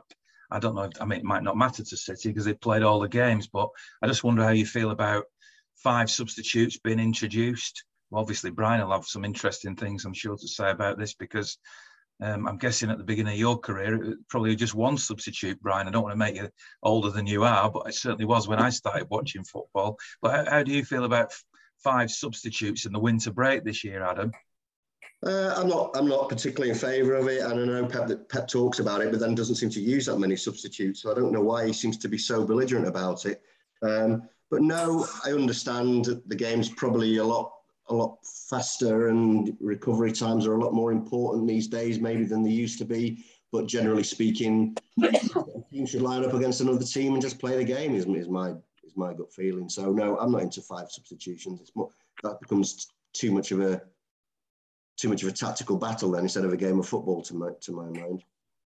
I 0.51 0.59
don't 0.59 0.75
know. 0.75 0.83
If, 0.83 1.01
I 1.01 1.05
mean, 1.05 1.19
it 1.19 1.25
might 1.25 1.43
not 1.43 1.57
matter 1.57 1.83
to 1.83 1.97
City 1.97 2.29
because 2.29 2.45
they 2.45 2.53
played 2.53 2.83
all 2.83 2.99
the 2.99 3.07
games, 3.07 3.47
but 3.47 3.69
I 4.01 4.07
just 4.07 4.23
wonder 4.23 4.43
how 4.43 4.49
you 4.49 4.65
feel 4.65 4.91
about 4.91 5.23
five 5.75 6.11
substitutes 6.11 6.77
being 6.77 6.99
introduced. 6.99 7.85
Well, 8.09 8.21
obviously, 8.21 8.51
Brian 8.51 8.81
will 8.81 8.91
have 8.91 9.05
some 9.05 9.23
interesting 9.23 9.75
things, 9.75 10.03
I'm 10.03 10.13
sure, 10.13 10.35
to 10.35 10.47
say 10.47 10.69
about 10.69 10.99
this 10.99 11.13
because 11.13 11.57
um, 12.21 12.47
I'm 12.47 12.57
guessing 12.57 12.91
at 12.91 12.99
the 12.99 13.03
beginning 13.03 13.33
of 13.33 13.39
your 13.39 13.57
career, 13.57 14.15
probably 14.29 14.55
just 14.55 14.75
one 14.75 14.97
substitute, 14.97 15.61
Brian. 15.61 15.87
I 15.87 15.91
don't 15.91 16.03
want 16.03 16.13
to 16.13 16.17
make 16.17 16.35
you 16.35 16.49
older 16.83 17.09
than 17.09 17.25
you 17.25 17.43
are, 17.43 17.71
but 17.71 17.87
it 17.87 17.95
certainly 17.95 18.25
was 18.25 18.47
when 18.47 18.59
I 18.59 18.69
started 18.69 19.07
watching 19.09 19.43
football. 19.43 19.97
But 20.21 20.31
how, 20.31 20.51
how 20.51 20.63
do 20.63 20.71
you 20.71 20.85
feel 20.85 21.05
about 21.05 21.33
five 21.83 22.11
substitutes 22.11 22.85
in 22.85 22.93
the 22.93 22.99
winter 22.99 23.31
break 23.31 23.63
this 23.63 23.83
year, 23.83 24.03
Adam? 24.03 24.31
Uh, 25.25 25.53
I'm 25.55 25.67
not. 25.67 25.91
I'm 25.95 26.07
not 26.07 26.29
particularly 26.29 26.71
in 26.71 26.75
favour 26.75 27.15
of 27.15 27.27
it, 27.27 27.41
and 27.41 27.59
I 27.59 27.65
know 27.65 27.85
Pep, 27.85 28.09
Pep 28.29 28.47
talks 28.47 28.79
about 28.79 29.01
it, 29.01 29.11
but 29.11 29.19
then 29.19 29.35
doesn't 29.35 29.55
seem 29.55 29.69
to 29.71 29.81
use 29.81 30.07
that 30.07 30.17
many 30.17 30.35
substitutes. 30.35 31.01
So 31.01 31.11
I 31.11 31.15
don't 31.15 31.31
know 31.31 31.41
why 31.41 31.67
he 31.67 31.73
seems 31.73 31.97
to 31.99 32.07
be 32.07 32.17
so 32.17 32.45
belligerent 32.45 32.87
about 32.87 33.25
it. 33.25 33.41
Um, 33.83 34.23
but 34.49 34.61
no, 34.61 35.07
I 35.25 35.31
understand 35.31 36.21
the 36.25 36.35
game's 36.35 36.69
probably 36.69 37.17
a 37.17 37.23
lot 37.23 37.51
a 37.91 37.93
lot 37.93 38.17
faster 38.49 39.09
and 39.09 39.55
recovery 39.59 40.11
times 40.11 40.47
are 40.47 40.55
a 40.55 40.63
lot 40.63 40.73
more 40.73 40.91
important 40.91 41.47
these 41.47 41.67
days 41.67 41.99
maybe 41.99 42.23
than 42.23 42.41
they 42.41 42.49
used 42.49 42.79
to 42.79 42.85
be. 42.85 43.23
But 43.51 43.67
generally 43.67 44.03
speaking, 44.03 44.77
team 45.71 45.85
should 45.85 46.01
line 46.01 46.23
up 46.23 46.33
against 46.33 46.61
another 46.61 46.85
team 46.85 47.13
and 47.13 47.21
just 47.21 47.39
play 47.39 47.57
the 47.57 47.65
game 47.65 47.93
is, 47.93 48.05
is 48.05 48.29
my 48.29 48.51
is 48.83 48.95
my 48.95 49.13
gut 49.13 49.31
feeling. 49.33 49.69
So 49.69 49.91
no, 49.91 50.17
I'm 50.17 50.31
not 50.31 50.41
into 50.41 50.61
five 50.61 50.89
substitutions. 50.89 51.59
It's 51.59 51.75
more 51.75 51.89
that 52.23 52.39
becomes 52.39 52.87
too 53.13 53.31
much 53.31 53.51
of 53.51 53.59
a 53.59 53.81
too 54.97 55.09
much 55.09 55.23
of 55.23 55.29
a 55.29 55.33
tactical 55.33 55.77
battle 55.77 56.11
then 56.11 56.23
instead 56.23 56.45
of 56.45 56.53
a 56.53 56.57
game 56.57 56.79
of 56.79 56.87
football 56.87 57.21
to 57.23 57.35
my 57.35 57.49
to 57.61 57.71
my 57.73 57.89
mind. 57.89 58.23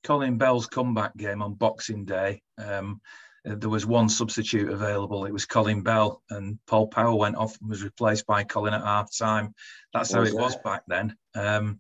Colin 0.04 0.38
Bell's 0.38 0.68
comeback 0.68 1.16
game 1.18 1.42
on 1.42 1.54
Boxing 1.54 2.06
Day. 2.06 2.42
Um, 2.58 3.02
there 3.44 3.70
was 3.70 3.86
one 3.86 4.08
substitute 4.10 4.70
available. 4.70 5.26
It 5.26 5.34
was 5.34 5.46
Colin 5.46 5.82
Bell, 5.82 6.22
and 6.30 6.60
Paul 6.68 6.88
Power 6.88 7.16
went 7.16 7.36
off 7.36 7.60
and 7.60 7.70
was 7.70 7.84
replaced 7.84 8.28
by 8.28 8.44
Colin 8.44 8.74
at 8.74 8.84
half 8.84 9.16
time. 9.16 9.54
That's 9.94 10.12
how 10.12 10.22
it 10.24 10.34
was 10.34 10.56
back 10.58 10.84
then. 10.88 11.16
Um, 11.36 11.80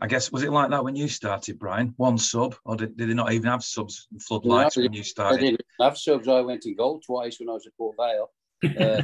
I 0.00 0.06
guess 0.06 0.30
was 0.30 0.42
it 0.42 0.52
like 0.52 0.70
that 0.70 0.84
when 0.84 0.96
you 0.96 1.08
started, 1.08 1.58
Brian? 1.58 1.94
One 1.96 2.18
sub, 2.18 2.56
or 2.64 2.76
did, 2.76 2.96
did 2.96 3.08
they 3.08 3.14
not 3.14 3.32
even 3.32 3.48
have 3.48 3.64
subs 3.64 4.08
floodlights 4.20 4.76
no, 4.76 4.84
when 4.84 4.92
you 4.92 5.02
started? 5.02 5.38
I 5.38 5.42
didn't 5.42 5.60
have 5.80 5.98
subs. 5.98 6.28
I 6.28 6.40
went 6.40 6.66
in 6.66 6.76
goal 6.76 7.00
twice 7.04 7.40
when 7.40 7.48
I 7.48 7.52
was 7.52 7.66
at 7.66 7.76
Port 7.76 7.96
Vale. 7.98 8.30
Uh, 8.64 9.02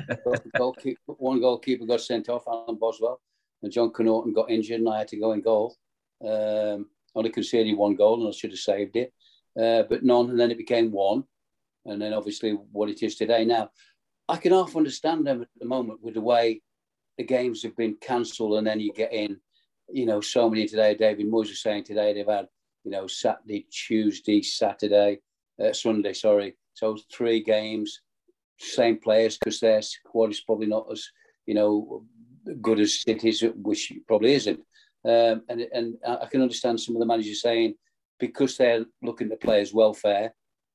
goalkeeper, 0.56 1.00
one 1.06 1.40
goalkeeper 1.40 1.86
got 1.86 2.00
sent 2.00 2.28
off, 2.28 2.44
Alan 2.46 2.76
Boswell, 2.78 3.20
and 3.62 3.72
John 3.72 3.90
Connaughton 3.92 4.34
got 4.34 4.50
injured, 4.50 4.80
and 4.80 4.88
I 4.88 4.98
had 4.98 5.08
to 5.08 5.16
go 5.16 5.32
in 5.32 5.40
goal. 5.40 5.76
Um, 6.24 6.86
only 7.14 7.30
conceded 7.30 7.76
one 7.76 7.96
goal, 7.96 8.20
and 8.20 8.28
I 8.28 8.36
should 8.36 8.50
have 8.50 8.58
saved 8.58 8.96
it, 8.96 9.12
uh, 9.60 9.84
but 9.88 10.04
none. 10.04 10.30
And 10.30 10.38
then 10.38 10.50
it 10.50 10.58
became 10.58 10.92
one 10.92 11.24
and 11.86 12.00
then 12.00 12.12
obviously 12.12 12.52
what 12.72 12.88
it 12.88 13.02
is 13.02 13.16
today. 13.16 13.44
Now, 13.44 13.70
I 14.28 14.36
can 14.36 14.52
half 14.52 14.76
understand 14.76 15.26
them 15.26 15.42
at 15.42 15.48
the 15.58 15.66
moment 15.66 16.02
with 16.02 16.14
the 16.14 16.20
way 16.20 16.62
the 17.18 17.24
games 17.24 17.62
have 17.62 17.76
been 17.76 17.96
cancelled, 18.00 18.58
and 18.58 18.66
then 18.66 18.80
you 18.80 18.92
get 18.92 19.12
in, 19.12 19.36
you 19.90 20.06
know, 20.06 20.20
so 20.20 20.48
many 20.48 20.66
today. 20.66 20.94
David 20.94 21.26
Moyes 21.26 21.48
was 21.48 21.62
saying 21.62 21.84
today 21.84 22.12
they've 22.12 22.26
had, 22.26 22.46
you 22.84 22.90
know, 22.90 23.06
Saturday, 23.06 23.66
Tuesday, 23.70 24.42
Saturday, 24.42 25.18
uh, 25.62 25.72
Sunday, 25.72 26.12
sorry. 26.12 26.56
So 26.74 26.96
three 27.12 27.42
games, 27.42 28.00
same 28.58 28.98
players 28.98 29.36
because 29.36 29.60
their 29.60 29.82
squad 29.82 30.30
is 30.30 30.40
probably 30.40 30.66
not 30.66 30.86
as, 30.90 31.06
you 31.46 31.54
know, 31.54 32.04
good 32.62 32.80
as 32.80 33.02
it 33.06 33.24
is, 33.24 33.44
which 33.56 33.92
probably 34.06 34.34
isn't. 34.34 34.60
Um, 35.04 35.42
and 35.48 35.60
and 35.72 35.96
I 36.06 36.26
can 36.30 36.42
understand 36.42 36.80
some 36.80 36.94
of 36.94 37.00
the 37.00 37.06
managers 37.06 37.40
saying 37.40 37.74
because 38.18 38.56
they're 38.56 38.84
looking 39.02 39.32
at 39.32 39.40
players' 39.40 39.74
welfare, 39.74 40.34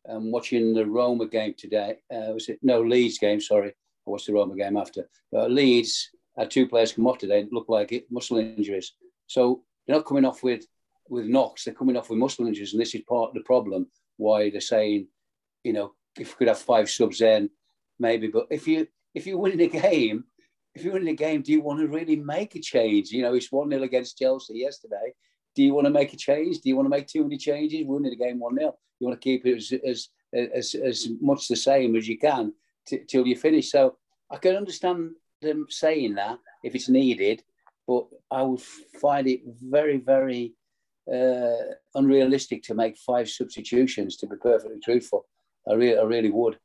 um, 0.10 0.32
watching 0.32 0.74
the 0.74 0.86
Roma 0.86 1.28
game 1.28 1.54
today. 1.58 1.98
Uh, 2.13 2.34
was 2.34 2.50
it 2.50 2.60
no 2.62 2.82
Leeds 2.82 3.18
game? 3.18 3.41
Sorry, 3.41 3.70
I 3.70 4.10
watched 4.10 4.28
the 4.28 4.34
Roma 4.34 4.56
game 4.56 4.78
after. 4.78 5.08
Uh, 5.34 5.48
Leeds 5.48 6.10
had 6.38 6.52
two 6.52 6.68
players 6.68 6.94
come 6.94 7.08
off 7.08 7.18
today. 7.18 7.41
It 7.41 7.54
looked 7.54 7.70
like 7.70 7.91
it 7.91 8.12
muscle 8.12 8.38
injuries. 8.38 8.94
So 9.28 9.63
they're 9.86 9.96
not 9.96 10.06
coming 10.06 10.26
off 10.26 10.44
with 10.44 10.65
with 11.10 11.26
knocks. 11.26 11.63
They're 11.63 11.74
coming 11.74 11.98
off 11.98 12.10
with 12.10 12.20
muscle 12.20 12.48
injuries, 12.48 12.74
and 12.74 12.82
this 12.82 12.96
is 12.96 13.02
part 13.08 13.30
of 13.30 13.36
the 13.36 13.41
problem. 13.41 13.88
Why 14.18 14.50
they're 14.50 14.62
saying, 14.62 15.08
you 15.63 15.74
know, 15.74 15.94
if 16.20 16.30
we 16.30 16.36
could 16.36 16.48
have 16.48 16.60
five 16.60 16.89
subs 16.89 17.22
in, 17.22 17.50
maybe. 18.00 18.28
But 18.28 18.48
if 18.50 18.68
you 18.68 18.88
if 19.13 19.28
you 19.28 19.38
win 19.38 19.60
a 19.60 19.68
game, 19.68 20.26
if 20.74 20.84
you 20.84 20.91
win 20.91 21.08
a 21.08 21.13
game, 21.13 21.41
do 21.41 21.52
you 21.52 21.62
want 21.62 21.80
to 21.80 21.88
really 21.88 22.15
make 22.15 22.56
a 22.56 22.60
change? 22.60 23.12
You 23.12 23.22
know, 23.24 23.34
it's 23.34 23.52
one 23.52 23.70
0 23.70 23.84
against 23.84 24.18
Chelsea 24.18 24.60
yesterday 24.60 25.13
do 25.56 25.63
you 25.63 25.74
want 25.74 25.86
to 25.86 25.91
make 25.91 26.13
a 26.13 26.18
change? 26.18 26.60
Do 26.60 26.70
you 26.70 26.76
want 26.76 26.86
to 26.86 26.89
make 26.89 27.08
too 27.08 27.24
many 27.24 27.38
changes? 27.38 27.86
We're 27.86 27.96
winning 27.96 28.12
the 28.12 28.24
game 28.24 28.39
1 28.39 28.56
0. 28.56 28.76
You 29.00 29.08
want 29.08 29.20
to 29.20 29.24
keep 29.24 29.46
it 29.46 29.56
as, 29.56 29.74
as, 29.88 30.10
as, 30.54 30.76
as 30.76 31.10
much 31.22 31.48
the 31.48 31.56
same 31.56 31.96
as 31.96 32.08
you 32.08 32.18
can 32.18 32.54
t- 32.86 33.04
till 33.08 33.26
you 33.26 33.36
finish. 33.36 33.72
So 33.72 33.98
I 34.30 34.38
can 34.38 34.56
understand 34.56 35.12
them 35.41 35.68
saying 35.70 36.15
that 36.15 36.39
if 36.63 36.76
it's 36.76 36.89
needed, 36.89 37.44
but 37.88 38.06
I 38.30 38.41
would 38.41 38.62
find 38.62 39.28
it 39.28 39.41
very, 39.46 39.98
very 39.98 40.54
uh, 41.12 41.76
unrealistic 41.94 42.63
to 42.63 42.74
make 42.74 42.98
five 42.98 43.30
substitutions, 43.30 44.18
to 44.18 44.28
be 44.28 44.36
perfectly 44.36 44.80
truthful. 44.84 45.26
I, 45.70 45.74
re- 45.74 45.98
I 45.98 46.04
really 46.04 46.32
would. 46.32 46.58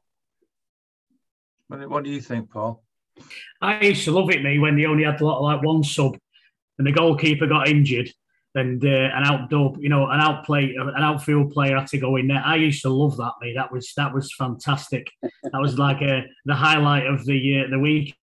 What 1.69 2.05
do 2.05 2.11
you 2.11 2.21
think, 2.21 2.51
Paul? 2.51 2.83
I 3.61 3.81
used 3.81 4.05
to 4.05 4.13
love 4.13 4.31
it, 4.31 4.43
me, 4.43 4.59
when 4.59 4.77
they 4.77 4.87
only 4.87 5.05
had 5.05 5.21
like 5.21 5.63
one 5.63 5.85
sub 5.85 6.17
and 6.79 6.87
the 6.87 6.93
goalkeeper 6.93 7.47
got 7.47 7.69
injured 7.69 8.11
and 8.55 8.85
uh, 8.85 8.89
an 8.89 9.25
outdoor, 9.25 9.77
you 9.79 9.89
know, 9.89 10.09
an 10.09 10.21
outplay, 10.21 10.75
an 10.75 11.03
outfield 11.03 11.53
player 11.53 11.79
had 11.79 11.87
to 11.89 11.99
go 11.99 12.17
in 12.17 12.29
there. 12.29 12.43
I 12.45 12.57
used 12.57 12.83
to 12.83 12.91
love 12.91 13.17
that, 13.19 13.33
mate. 13.41 13.55
That 13.57 13.73
was 13.73 13.93
that 13.97 14.13
was 14.13 14.35
fantastic. 14.35 15.09
that 15.23 15.61
was 15.61 15.79
like 15.79 16.01
a, 16.03 16.19
uh, 16.19 16.23
the 16.47 16.55
highlight 16.55 17.07
of 17.07 17.25
the 17.25 17.65
uh, 17.65 17.71
the 17.71 17.79
week. 17.79 18.17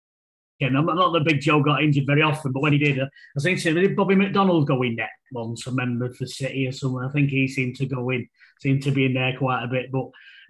I'm 0.59 0.73
not 0.73 1.13
the 1.13 1.19
big 1.19 1.39
Joe 1.39 1.61
got 1.61 1.83
injured 1.83 2.07
very 2.07 2.23
often, 2.23 2.51
but 2.51 2.61
when 2.61 2.73
he 2.73 2.79
did, 2.79 2.99
I 2.99 3.39
think 3.39 3.61
did 3.61 3.95
Bobby 3.95 4.15
McDonald 4.15 4.67
go 4.67 4.81
in 4.81 4.95
there 4.95 5.11
once, 5.31 5.67
a 5.67 5.71
member 5.71 6.11
for 6.11 6.25
City 6.25 6.67
or 6.67 6.71
somewhere. 6.71 7.05
I 7.05 7.11
think 7.11 7.29
he 7.29 7.47
seemed 7.47 7.75
to 7.75 7.85
go 7.85 8.09
in, 8.09 8.27
seemed 8.59 8.81
to 8.83 8.91
be 8.91 9.05
in 9.05 9.13
there 9.13 9.37
quite 9.37 9.63
a 9.63 9.67
bit. 9.67 9.91
But 9.91 10.09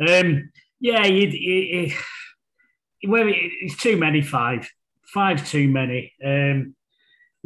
um, 0.10 0.50
yeah, 0.80 1.06
you, 1.06 1.28
you, 1.28 1.94
you, 3.02 3.34
it's 3.62 3.76
too 3.76 3.98
many. 3.98 4.22
Five, 4.22 4.70
five 5.04 5.46
too 5.46 5.68
many. 5.68 6.14
Um, 6.24 6.77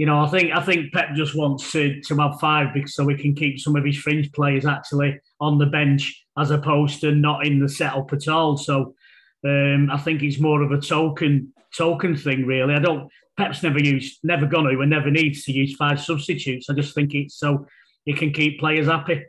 you 0.02 0.08
know, 0.08 0.20
I 0.20 0.28
think 0.30 0.52
I 0.52 0.64
think 0.64 0.92
Pep 0.92 1.14
just 1.14 1.36
wants 1.36 1.72
to, 1.74 2.02
to 2.02 2.18
have 2.18 2.40
five 2.40 2.74
because 2.74 2.96
so 2.96 3.04
we 3.04 3.16
can 3.16 3.36
keep 3.36 3.60
some 3.60 3.76
of 3.76 3.86
his 3.86 3.98
fringe 3.98 4.32
players 4.32 4.66
actually 4.66 5.20
on 5.40 5.60
the 5.60 5.68
bench 5.68 6.26
as 6.40 6.50
opposed 6.50 7.02
to 7.02 7.12
not 7.12 7.46
in 7.46 7.60
the 7.60 7.70
setup 7.70 8.12
at 8.12 8.28
all. 8.28 8.58
So 8.58 8.96
um, 9.46 9.92
I 9.92 10.00
think 10.00 10.24
it's 10.24 10.40
more 10.40 10.64
of 10.64 10.72
a 10.72 10.82
token 10.82 11.54
token 11.78 12.18
thing, 12.18 12.48
really. 12.48 12.74
I 12.74 12.80
don't. 12.80 13.12
Pep's 13.38 13.62
never 13.62 13.80
used, 13.80 14.18
never 14.24 14.48
gonna, 14.48 14.70
and 14.70 14.90
never 14.90 15.12
needs 15.12 15.44
to 15.44 15.52
use 15.52 15.76
five 15.76 16.02
substitutes. 16.02 16.68
I 16.68 16.74
just 16.74 16.96
think 16.96 17.14
it's 17.14 17.38
so 17.38 17.68
he 18.04 18.14
can 18.14 18.34
keep 18.34 18.60
players 18.60 18.88
happy. 18.88 19.26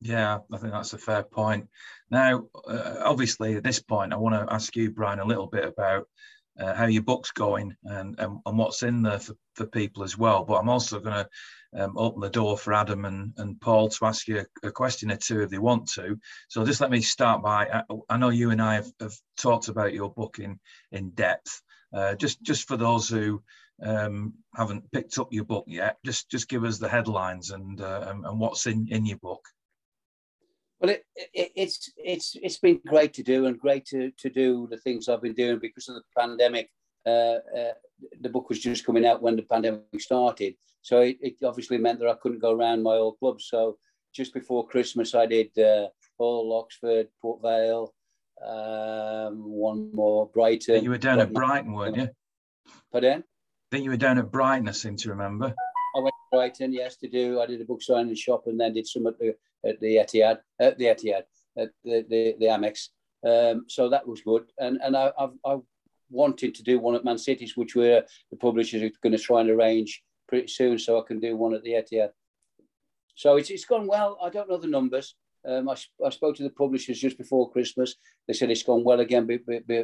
Yeah, 0.00 0.38
I 0.50 0.56
think 0.56 0.72
that's 0.72 0.94
a 0.94 0.98
fair 0.98 1.24
point. 1.24 1.68
Now, 2.10 2.44
uh, 2.66 3.00
obviously, 3.04 3.56
at 3.56 3.64
this 3.64 3.82
point, 3.82 4.14
I 4.14 4.16
want 4.16 4.34
to 4.34 4.50
ask 4.50 4.74
you, 4.76 4.92
Brian, 4.92 5.20
a 5.20 5.26
little 5.26 5.46
bit 5.46 5.66
about 5.66 6.08
uh, 6.58 6.74
how 6.74 6.86
your 6.86 7.02
book's 7.02 7.32
going 7.32 7.76
and, 7.84 8.18
and, 8.18 8.38
and 8.44 8.58
what's 8.58 8.82
in 8.82 9.02
there 9.02 9.18
for, 9.18 9.34
for 9.54 9.66
people 9.66 10.02
as 10.02 10.16
well. 10.16 10.44
But 10.44 10.56
I'm 10.56 10.68
also 10.68 11.00
going 11.00 11.24
to 11.24 11.28
um, 11.82 11.94
open 11.96 12.20
the 12.20 12.30
door 12.30 12.56
for 12.56 12.72
Adam 12.72 13.04
and, 13.04 13.32
and 13.36 13.60
Paul 13.60 13.88
to 13.88 14.06
ask 14.06 14.28
you 14.28 14.40
a, 14.40 14.68
a, 14.68 14.70
question 14.70 15.10
or 15.10 15.16
two 15.16 15.42
if 15.42 15.50
they 15.50 15.58
want 15.58 15.88
to. 15.94 16.18
So 16.48 16.64
just 16.64 16.80
let 16.80 16.90
me 16.90 17.00
start 17.00 17.42
by 17.42 17.66
I, 17.66 17.82
I 18.08 18.16
know 18.16 18.28
you 18.28 18.50
and 18.50 18.62
I 18.62 18.74
have, 18.74 18.90
have, 19.00 19.14
talked 19.36 19.68
about 19.68 19.92
your 19.92 20.12
book 20.12 20.38
in, 20.38 20.60
in 20.92 21.10
depth. 21.10 21.60
Uh, 21.92 22.14
just 22.14 22.42
just 22.42 22.68
for 22.68 22.76
those 22.76 23.08
who 23.08 23.42
um, 23.82 24.34
haven't 24.54 24.90
picked 24.92 25.18
up 25.18 25.32
your 25.32 25.44
book 25.44 25.64
yet, 25.66 25.96
just 26.04 26.30
just 26.30 26.48
give 26.48 26.64
us 26.64 26.78
the 26.78 26.88
headlines 26.88 27.50
and 27.50 27.80
uh, 27.80 28.06
and, 28.08 28.24
and 28.24 28.38
what's 28.38 28.66
in, 28.66 28.86
in 28.90 29.06
your 29.06 29.18
book. 29.18 29.44
Well, 30.84 30.92
it, 30.92 31.06
it, 31.32 31.52
it's 31.56 31.90
it's 31.96 32.36
it's 32.42 32.58
been 32.58 32.78
great 32.86 33.14
to 33.14 33.22
do 33.22 33.46
and 33.46 33.58
great 33.58 33.86
to, 33.86 34.10
to 34.18 34.28
do 34.28 34.68
the 34.70 34.76
things 34.76 35.08
I've 35.08 35.22
been 35.22 35.32
doing 35.32 35.58
because 35.58 35.88
of 35.88 35.94
the 35.94 36.02
pandemic. 36.14 36.68
Uh, 37.06 37.38
uh, 37.58 37.72
the 38.20 38.28
book 38.28 38.50
was 38.50 38.60
just 38.60 38.84
coming 38.84 39.06
out 39.06 39.22
when 39.22 39.34
the 39.34 39.44
pandemic 39.44 39.82
started, 39.98 40.56
so 40.82 41.00
it, 41.00 41.16
it, 41.22 41.36
obviously 41.42 41.78
meant 41.78 42.00
that 42.00 42.10
I 42.10 42.16
couldn't 42.20 42.42
go 42.42 42.52
around 42.52 42.82
my 42.82 42.96
old 42.96 43.18
clubs. 43.18 43.46
So 43.48 43.78
just 44.14 44.34
before 44.34 44.68
Christmas, 44.68 45.14
I 45.14 45.24
did 45.24 45.58
uh, 45.58 45.88
Hull, 46.20 46.52
Oxford, 46.52 47.08
Port 47.22 47.40
Vale, 47.40 47.94
um, 48.46 49.42
one 49.42 49.90
more 49.94 50.28
Brighton. 50.34 50.84
You 50.84 50.90
were 50.90 50.98
down 50.98 51.18
at 51.18 51.32
Brighton, 51.32 51.72
weren't 51.72 51.96
you? 51.96 52.10
Pardon? 52.92 53.20
I 53.22 53.68
think 53.70 53.84
you 53.84 53.90
were 53.90 53.96
down 53.96 54.18
at 54.18 54.30
Brighton. 54.30 54.68
I 54.68 54.72
seem 54.72 54.96
to 54.96 55.08
remember. 55.08 55.46
I 55.96 56.00
went 56.00 56.12
to 56.12 56.36
Brighton, 56.36 56.74
yes, 56.74 56.98
to 56.98 57.08
do. 57.08 57.40
I 57.40 57.46
did 57.46 57.62
a 57.62 57.64
book 57.64 57.80
signing 57.80 58.14
shop 58.14 58.48
and 58.48 58.60
then 58.60 58.74
did 58.74 58.86
some 58.86 59.06
at 59.06 59.18
the 59.18 59.34
at 59.66 59.80
the 59.80 59.96
Etihad, 59.96 60.38
at 60.60 60.78
the 60.78 60.86
Etihad, 60.86 61.24
at 61.56 61.70
the 61.84 62.04
the, 62.08 62.36
the 62.38 62.46
Amex. 62.46 62.88
Um, 63.26 63.64
so 63.68 63.88
that 63.88 64.06
was 64.06 64.20
good, 64.20 64.44
and 64.58 64.78
and 64.82 64.96
I, 64.96 65.12
I've, 65.18 65.32
I 65.44 65.56
wanted 66.10 66.54
to 66.54 66.62
do 66.62 66.78
one 66.78 66.94
at 66.94 67.04
Man 67.04 67.18
City's, 67.18 67.56
which 67.56 67.74
we're 67.74 68.04
the 68.30 68.36
publishers 68.36 68.82
are 68.82 68.90
going 69.02 69.16
to 69.16 69.22
try 69.22 69.40
and 69.40 69.50
arrange 69.50 70.02
pretty 70.28 70.48
soon, 70.48 70.78
so 70.78 70.98
I 70.98 71.02
can 71.06 71.20
do 71.20 71.36
one 71.36 71.54
at 71.54 71.62
the 71.62 71.72
Etihad. 71.72 72.10
So 73.14 73.36
it's 73.36 73.50
it's 73.50 73.64
gone 73.64 73.86
well. 73.86 74.18
I 74.22 74.30
don't 74.30 74.48
know 74.48 74.58
the 74.58 74.66
numbers. 74.66 75.14
Um, 75.46 75.68
I, 75.68 75.76
I 76.04 76.10
spoke 76.10 76.36
to 76.36 76.42
the 76.42 76.50
publishers 76.50 76.98
just 77.00 77.18
before 77.18 77.50
Christmas. 77.50 77.96
They 78.26 78.32
said 78.32 78.50
it's 78.50 78.62
gone 78.62 78.82
well 78.82 79.00
again 79.00 79.26
be, 79.26 79.38
be, 79.38 79.58
be, 79.60 79.80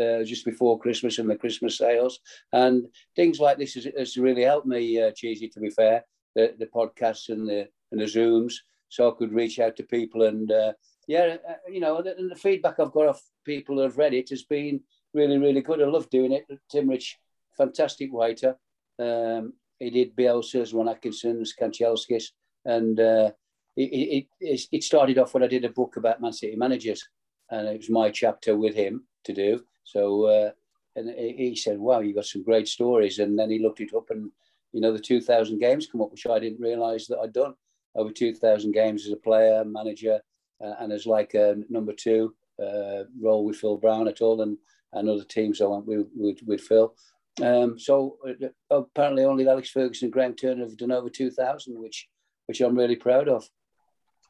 uh, 0.00 0.24
just 0.24 0.44
before 0.44 0.80
Christmas 0.80 1.18
and 1.18 1.30
the 1.30 1.36
Christmas 1.36 1.78
sales. 1.78 2.18
And 2.52 2.86
things 3.14 3.38
like 3.38 3.56
this 3.56 3.74
has, 3.74 3.86
has 3.96 4.16
really 4.16 4.42
helped 4.42 4.66
me, 4.66 5.00
uh, 5.00 5.12
Cheesy, 5.14 5.48
to 5.48 5.60
be 5.60 5.70
fair, 5.70 6.04
the, 6.34 6.54
the 6.58 6.66
podcasts 6.66 7.28
and 7.28 7.48
the, 7.48 7.68
and 7.92 8.00
the 8.00 8.06
Zooms 8.06 8.54
so 8.90 9.08
I 9.08 9.14
could 9.16 9.32
reach 9.32 9.58
out 9.58 9.76
to 9.76 9.84
people. 9.84 10.24
And 10.24 10.52
uh, 10.52 10.72
yeah, 11.08 11.36
uh, 11.48 11.54
you 11.70 11.80
know, 11.80 12.02
the, 12.02 12.14
the, 12.28 12.36
feedback 12.36 12.78
I've 12.78 12.92
got 12.92 13.06
off 13.06 13.22
people 13.46 13.76
who 13.76 13.82
have 13.82 13.96
read 13.96 14.12
it 14.12 14.28
has 14.28 14.42
been 14.42 14.80
really, 15.14 15.38
really 15.38 15.62
good. 15.62 15.80
I 15.80 15.86
love 15.86 16.10
doing 16.10 16.32
it. 16.32 16.46
Tim 16.70 16.90
Rich, 16.90 17.18
fantastic 17.56 18.10
writer. 18.12 18.56
Um, 18.98 19.54
he 19.78 19.90
did 19.90 20.14
Bielsa's, 20.14 20.74
Ron 20.74 20.88
Atkinson's, 20.88 21.54
Kanchelskis, 21.58 22.24
and 22.66 23.00
uh, 23.00 23.30
it, 23.76 24.26
it, 24.40 24.60
it, 24.70 24.84
started 24.84 25.16
off 25.16 25.32
when 25.32 25.42
I 25.42 25.46
did 25.46 25.64
a 25.64 25.70
book 25.70 25.96
about 25.96 26.20
Man 26.20 26.34
City 26.34 26.56
managers, 26.56 27.08
and 27.50 27.66
it 27.68 27.78
was 27.78 27.88
my 27.88 28.10
chapter 28.10 28.56
with 28.56 28.74
him 28.74 29.06
to 29.24 29.32
do. 29.32 29.64
So, 29.84 30.26
uh, 30.26 30.50
and 30.96 31.08
he 31.08 31.56
said, 31.56 31.78
"Wow, 31.78 32.00
you 32.00 32.14
got 32.14 32.26
some 32.26 32.42
great 32.42 32.68
stories." 32.68 33.20
And 33.20 33.38
then 33.38 33.48
he 33.48 33.58
looked 33.58 33.80
it 33.80 33.94
up, 33.94 34.10
and 34.10 34.30
you 34.72 34.82
know, 34.82 34.92
the 34.92 34.98
2,000 34.98 35.58
games 35.58 35.86
come 35.86 36.02
up, 36.02 36.10
which 36.10 36.26
I 36.26 36.38
didn't 36.38 36.60
realise 36.60 37.06
that 37.06 37.20
I'd 37.20 37.32
done 37.32 37.54
over 37.94 38.10
2,000 38.10 38.72
games 38.72 39.06
as 39.06 39.12
a 39.12 39.16
player, 39.16 39.64
manager, 39.64 40.20
uh, 40.62 40.74
and 40.80 40.92
as 40.92 41.06
like 41.06 41.34
a 41.34 41.56
number 41.68 41.92
two 41.92 42.34
uh, 42.62 43.04
role 43.20 43.44
with 43.44 43.56
Phil 43.56 43.76
Brown 43.76 44.08
at 44.08 44.20
all, 44.20 44.42
and, 44.42 44.56
and 44.92 45.08
other 45.08 45.24
teams 45.24 45.60
I 45.60 45.66
went 45.66 45.86
with, 45.86 46.38
with, 46.46 46.60
Phil. 46.60 46.94
Um, 47.42 47.78
so 47.78 48.18
uh, 48.28 48.48
apparently 48.70 49.24
only 49.24 49.48
Alex 49.48 49.70
Ferguson 49.70 50.06
and 50.06 50.12
Graham 50.12 50.34
Turner 50.34 50.64
have 50.64 50.76
done 50.76 50.92
over 50.92 51.08
2,000, 51.08 51.78
which 51.80 52.08
which 52.46 52.60
I'm 52.60 52.76
really 52.76 52.96
proud 52.96 53.28
of. 53.28 53.48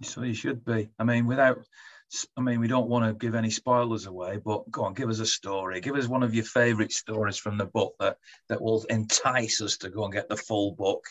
So 0.02 0.22
you 0.22 0.34
should 0.34 0.62
be. 0.62 0.90
I 0.98 1.04
mean, 1.04 1.26
without, 1.26 1.64
I 2.36 2.42
mean, 2.42 2.60
we 2.60 2.68
don't 2.68 2.90
want 2.90 3.06
to 3.06 3.14
give 3.14 3.34
any 3.34 3.48
spoilers 3.48 4.04
away, 4.04 4.38
but 4.44 4.70
go 4.70 4.84
on, 4.84 4.92
give 4.92 5.08
us 5.08 5.20
a 5.20 5.26
story. 5.26 5.80
Give 5.80 5.96
us 5.96 6.06
one 6.06 6.22
of 6.22 6.34
your 6.34 6.44
favourite 6.44 6.92
stories 6.92 7.38
from 7.38 7.56
the 7.56 7.64
book 7.64 7.94
that 7.98 8.18
that 8.50 8.60
will 8.60 8.84
entice 8.90 9.62
us 9.62 9.78
to 9.78 9.88
go 9.88 10.04
and 10.04 10.12
get 10.12 10.28
the 10.28 10.36
full 10.36 10.72
book 10.72 11.06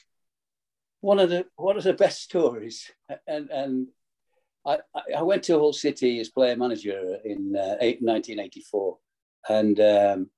one 1.01 1.19
of 1.19 1.29
the 1.29 1.45
one 1.55 1.77
of 1.77 1.83
the 1.83 1.93
best 1.93 2.21
stories, 2.21 2.91
and 3.27 3.49
and 3.49 3.87
I, 4.65 4.79
I 5.17 5.21
went 5.21 5.43
to 5.43 5.57
Hull 5.57 5.73
City 5.73 6.19
as 6.19 6.29
player 6.29 6.55
manager 6.55 7.17
in 7.23 7.55
uh, 7.55 7.77
1984, 7.79 8.97
and 9.49 9.79
um, 9.79 10.29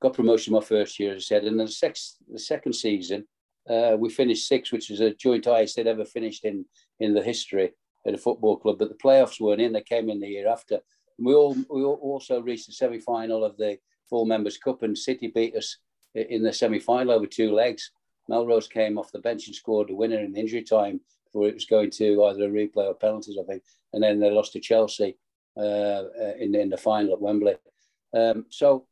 got 0.00 0.14
promotion 0.14 0.52
my 0.52 0.60
first 0.60 0.98
year, 0.98 1.14
as 1.14 1.24
I 1.24 1.26
said. 1.26 1.44
And 1.44 1.58
the, 1.58 1.68
sex, 1.68 2.16
the 2.30 2.38
second 2.38 2.72
season, 2.74 3.26
uh, 3.68 3.96
we 3.98 4.10
finished 4.10 4.48
sixth, 4.48 4.72
which 4.72 4.90
was 4.90 5.00
a 5.00 5.14
joint 5.14 5.44
highest 5.44 5.76
they'd 5.76 5.86
ever 5.86 6.04
finished 6.04 6.44
in 6.44 6.64
in 7.00 7.14
the 7.14 7.22
history 7.22 7.72
at 8.06 8.14
a 8.14 8.18
football 8.18 8.56
club. 8.56 8.78
But 8.78 8.88
the 8.88 8.96
playoffs 8.96 9.40
weren't 9.40 9.60
in; 9.60 9.72
they 9.72 9.82
came 9.82 10.10
in 10.10 10.20
the 10.20 10.28
year 10.28 10.48
after. 10.48 10.80
And 11.18 11.26
we 11.26 11.34
all 11.34 11.56
we 11.70 11.84
also 11.84 12.40
reached 12.40 12.66
the 12.66 12.72
semi 12.72 12.98
final 12.98 13.44
of 13.44 13.56
the 13.56 13.78
Full 14.10 14.26
Members 14.26 14.58
Cup, 14.58 14.82
and 14.82 14.98
City 14.98 15.28
beat 15.28 15.54
us 15.54 15.78
in 16.14 16.42
the 16.42 16.52
semi 16.52 16.80
final 16.80 17.12
over 17.12 17.26
two 17.26 17.52
legs. 17.52 17.90
Melrose 18.28 18.68
came 18.68 18.98
off 18.98 19.12
the 19.12 19.18
bench 19.18 19.46
and 19.46 19.56
scored 19.56 19.90
a 19.90 19.94
winner 19.94 20.18
in 20.18 20.36
injury 20.36 20.62
time 20.62 21.00
before 21.24 21.48
it 21.48 21.54
was 21.54 21.64
going 21.64 21.90
to 21.90 22.24
either 22.24 22.44
a 22.44 22.48
replay 22.48 22.86
or 22.86 22.94
penalties, 22.94 23.38
I 23.40 23.44
think. 23.44 23.62
And 23.92 24.02
then 24.02 24.20
they 24.20 24.30
lost 24.30 24.52
to 24.52 24.60
Chelsea 24.60 25.16
uh, 25.56 25.60
uh, 25.60 26.32
in, 26.38 26.54
in 26.54 26.70
the 26.70 26.76
final 26.76 27.14
at 27.14 27.20
Wembley. 27.20 27.54
Um, 28.14 28.46
so 28.48 28.86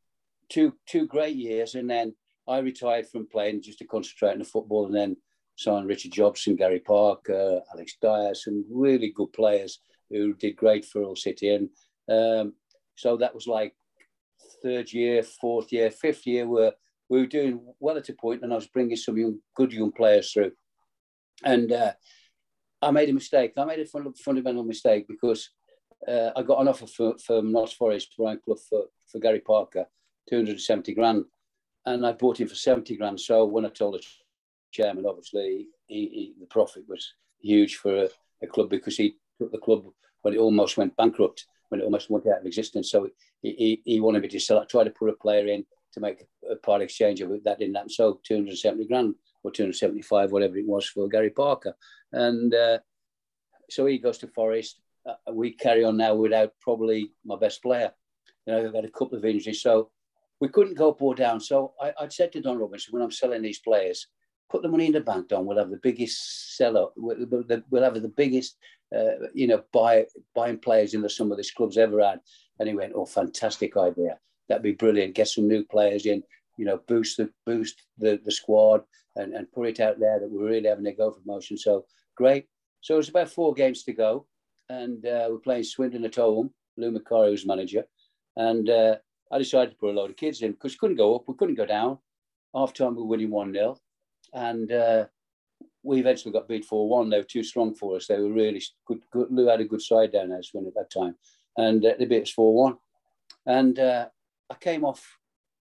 two 0.49 0.75
two 0.87 1.07
great 1.07 1.37
years, 1.37 1.75
and 1.75 1.89
then 1.89 2.15
I 2.49 2.59
retired 2.59 3.09
from 3.09 3.27
playing 3.27 3.63
just 3.63 3.79
to 3.79 3.87
concentrate 3.87 4.33
on 4.33 4.39
the 4.39 4.45
football, 4.45 4.87
and 4.87 4.95
then 4.95 5.17
signed 5.57 5.89
Richard 5.89 6.13
Jobson, 6.13 6.57
Gary 6.57 6.81
Parker, 6.81 7.63
Alex 7.73 7.97
Dyer, 8.01 8.35
some 8.35 8.65
really 8.71 9.13
good 9.15 9.33
players 9.33 9.81
who 10.11 10.35
did 10.35 10.57
great 10.57 10.85
for 10.85 11.03
Hull 11.03 11.17
City. 11.17 11.49
And 11.55 11.71
um, 12.09 12.53
so 12.95 13.17
that 13.17 13.35
was 13.35 13.47
like 13.47 13.75
third 14.63 14.93
year, 14.93 15.23
fourth 15.23 15.73
year, 15.73 15.91
fifth 15.91 16.27
year 16.27 16.47
where 16.47 16.73
we 17.09 17.21
were 17.21 17.27
doing 17.27 17.61
well 17.79 17.97
at 17.97 18.09
a 18.09 18.15
point, 18.15 18.43
and 18.43 18.53
I 18.53 18.57
was 18.57 18.67
bringing 18.67 18.97
some 18.97 19.17
young, 19.17 19.39
good 19.55 19.73
young 19.73 19.93
players 19.93 20.33
through. 20.33 20.53
And 21.45 21.71
uh, 21.71 21.93
I 22.83 22.91
made 22.91 23.09
a 23.09 23.13
mistake. 23.13 23.53
I 23.57 23.65
made 23.65 23.81
a 23.81 23.87
fun, 23.87 24.13
fundamental 24.15 24.65
mistake 24.65 25.07
because 25.09 25.51
uh, 26.07 26.31
I 26.37 26.43
got 26.43 26.61
an 26.61 26.69
offer 26.69 26.87
for, 26.87 27.17
from 27.19 27.53
Notts 27.53 27.73
Forest, 27.73 28.15
Brian 28.19 28.41
Clough, 28.45 28.57
for, 28.69 28.85
for 29.11 29.19
Gary 29.19 29.41
Parker, 29.41 29.87
270 30.29 30.95
grand. 30.95 31.25
And 31.85 32.07
I 32.07 32.13
bought 32.13 32.41
him 32.41 32.49
for 32.49 32.55
70 32.55 32.97
grand. 32.97 33.21
So 33.21 33.45
when 33.45 33.65
I 33.65 33.69
told 33.69 33.95
the 33.95 34.03
chairman, 34.73 35.07
obviously, 35.07 35.69
he, 35.87 36.09
he, 36.09 36.35
the 36.41 36.47
profit 36.47 36.85
was 36.89 37.15
huge 37.41 37.77
for 37.77 38.05
a, 38.05 38.09
a, 38.43 38.47
club 38.47 38.71
because 38.71 38.97
he 38.97 39.17
took 39.41 39.53
the 39.53 39.59
club 39.59 39.85
when 40.23 40.35
it 40.35 40.39
almost 40.39 40.77
went 40.77 40.97
bankrupt, 40.97 41.47
when 41.69 41.81
it 41.81 41.85
almost 41.85 42.11
went 42.11 42.27
out 42.27 42.41
of 42.41 42.47
existence. 42.47 42.91
So 42.91 43.09
he, 43.43 43.53
he, 43.53 43.83
he 43.85 44.01
wanted 44.01 44.23
me 44.23 44.29
to 44.29 44.41
sell. 44.41 44.59
I 44.59 44.65
tried 44.65 44.85
to 44.85 44.91
put 44.91 45.11
a 45.11 45.13
player 45.13 45.47
in 45.47 45.65
to 45.97 46.01
make 46.01 46.27
a 46.51 46.57
part 46.57 46.83
exchange 46.83 47.21
of 47.23 47.33
it. 47.33 47.43
That 47.45 47.59
didn't 47.59 47.75
happen. 47.75 47.89
So 47.89 48.21
270 48.25 48.87
grand 48.87 49.15
or 49.43 49.51
275, 49.51 50.31
whatever 50.31 50.57
it 50.59 50.67
was 50.67 50.87
for 50.87 51.09
Gary 51.09 51.31
Parker. 51.31 51.75
And 52.13 52.55
uh, 52.55 52.79
so 53.71 53.87
he 53.87 53.99
goes 53.99 54.19
to 54.19 54.29
Forest. 54.29 54.81
Uh, 55.09 55.33
we 55.33 55.53
carry 55.53 55.85
on 55.85 55.97
now 55.97 56.15
without 56.15 56.53
probably 56.61 57.13
my 57.25 57.37
best 57.37 57.63
player. 57.63 57.93
You 58.47 58.53
know, 58.53 58.67
I've 58.67 58.75
had 58.75 58.85
a 58.85 58.91
couple 58.91 59.17
of 59.17 59.25
injuries. 59.25 59.63
So 59.63 59.91
we 60.39 60.49
couldn't 60.49 60.77
go 60.77 60.91
up 60.91 61.01
or 61.01 61.15
down. 61.15 61.41
So 61.41 61.73
I, 61.81 61.93
would 62.01 62.13
said 62.13 62.33
to 62.33 62.43
Don 62.43 62.59
Robinson, 62.59 62.93
when 62.93 63.03
I'm 63.03 63.11
selling 63.11 63.41
these 63.41 63.61
players, 63.61 64.07
put 64.51 64.63
the 64.63 64.69
money 64.69 64.87
in 64.87 64.93
the 64.93 65.01
bank, 65.01 65.29
Don. 65.29 65.47
We'll 65.47 65.59
have 65.59 65.71
the 65.71 65.81
biggest 65.83 66.57
seller. 66.57 66.89
We'll, 66.97 67.45
we'll 67.71 67.83
have 67.83 67.95
the 67.95 68.13
biggest, 68.15 68.59
uh, 68.95 69.29
you 69.33 69.47
know, 69.47 69.63
buy, 69.73 70.05
buying 70.35 70.59
players 70.59 70.93
in 70.93 71.01
the 71.01 71.09
summer 71.09 71.37
this 71.37 71.53
club's 71.53 71.79
ever 71.79 72.05
had. 72.05 72.21
And 72.61 72.69
he 72.69 72.75
went, 72.75 72.93
oh, 72.95 73.07
fantastic 73.07 73.79
idea 73.79 74.19
that'd 74.49 74.63
be 74.63 74.73
brilliant. 74.73 75.15
Get 75.15 75.29
some 75.29 75.49
new 75.49 75.65
players 75.65 76.07
in, 76.07 76.23
you 76.57 76.65
know, 76.65 76.81
boost 76.87 77.17
the 77.17 77.31
boost 77.45 77.83
the, 77.99 78.21
the 78.25 78.33
squad 78.33 78.83
and, 79.17 79.35
and 79.35 79.51
put 79.53 79.69
it 79.69 79.81
out 79.81 79.99
there 79.99 80.21
that 80.21 80.31
we're 80.31 80.49
really 80.49 80.69
having 80.69 80.87
a 80.87 80.93
go 80.93 81.11
for 81.11 81.21
motion. 81.25 81.57
So 81.57 81.87
great. 82.17 82.47
So 82.81 82.99
it's 82.99 83.09
about 83.09 83.31
four 83.31 83.55
games 83.55 83.83
to 83.85 83.93
go, 83.93 84.27
and 84.69 85.05
uh, 85.05 85.29
we're 85.31 85.39
playing 85.39 85.65
Swindon 85.65 86.05
at 86.05 86.17
home. 86.17 86.51
Lou 86.77 86.93
Macari 86.93 87.31
was 87.31 87.47
manager, 87.47 87.85
and 88.37 88.69
uh, 88.69 88.97
I 89.33 89.39
decided 89.39 89.71
to 89.73 89.77
put 89.77 89.91
a 89.91 89.99
load 89.99 90.11
of 90.11 90.17
kids 90.17 90.43
in 90.43 90.53
because 90.53 90.75
we 90.75 90.79
couldn't 90.79 90.97
go 90.97 91.17
up, 91.17 91.25
we 91.27 91.35
couldn't 91.35 91.57
go 91.57 91.67
down. 91.67 91.99
Half 92.55 92.75
time 92.75 92.95
we 92.95 93.03
were 93.03 93.09
winning 93.09 93.31
one 93.31 93.53
0 93.53 93.77
and 94.33 94.71
uh, 94.73 95.07
we 95.83 96.01
eventually 96.01 96.33
got 96.33 96.49
beat 96.49 96.65
four 96.65 96.89
one. 96.89 97.09
They 97.09 97.19
were 97.19 97.25
too 97.25 97.43
strong 97.43 97.75
for 97.75 97.97
us. 97.97 98.07
They 98.07 98.19
were 98.19 98.33
really 98.33 98.63
good. 98.87 99.01
good 99.11 99.29
Lou 99.31 99.47
had 99.47 99.61
a 99.61 99.65
good 99.65 99.83
side 99.83 100.13
down 100.13 100.29
there 100.29 100.43
Swindon 100.43 100.73
at 100.77 100.83
that 100.83 101.01
time, 101.01 101.17
and 101.57 101.85
uh, 101.85 101.95
they 101.99 102.05
beat 102.05 102.23
us 102.23 102.31
four 102.31 102.55
one. 102.55 102.77
And 103.47 103.79
uh, 103.79 104.09
I 104.51 104.55
came 104.55 104.85
off 104.85 105.19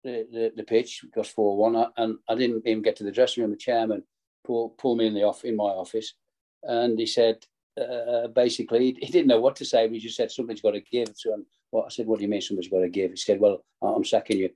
the, 0.04 0.26
the, 0.30 0.52
the 0.56 0.62
pitch 0.62 1.00
because 1.02 1.28
four 1.28 1.56
one, 1.56 1.90
and 1.96 2.18
I 2.28 2.34
didn't 2.34 2.66
even 2.66 2.82
get 2.82 2.96
to 2.96 3.04
the 3.04 3.12
dressing 3.12 3.42
room. 3.42 3.50
The 3.50 3.56
chairman 3.56 4.04
pulled 4.46 4.78
pulled 4.78 4.98
me 4.98 5.06
in 5.06 5.14
the 5.14 5.24
off 5.24 5.44
in 5.44 5.56
my 5.56 5.64
office, 5.64 6.14
and 6.62 6.98
he 6.98 7.06
said 7.06 7.44
uh, 7.80 8.28
basically 8.28 8.96
he 9.00 9.12
didn't 9.12 9.28
know 9.28 9.40
what 9.40 9.56
to 9.56 9.64
say, 9.64 9.86
but 9.86 9.94
he 9.94 10.00
just 10.00 10.16
said 10.16 10.30
Somebody's 10.30 10.62
got 10.62 10.72
to 10.72 10.80
give. 10.80 11.08
So 11.14 11.36
what 11.70 11.86
I 11.86 11.88
said, 11.88 12.06
what 12.06 12.18
do 12.18 12.22
you 12.22 12.30
mean 12.30 12.40
somebody's 12.40 12.70
got 12.70 12.80
to 12.80 12.88
give? 12.88 13.10
He 13.10 13.16
said, 13.16 13.40
well, 13.40 13.64
I'm 13.82 14.04
sacking 14.04 14.38
you. 14.38 14.50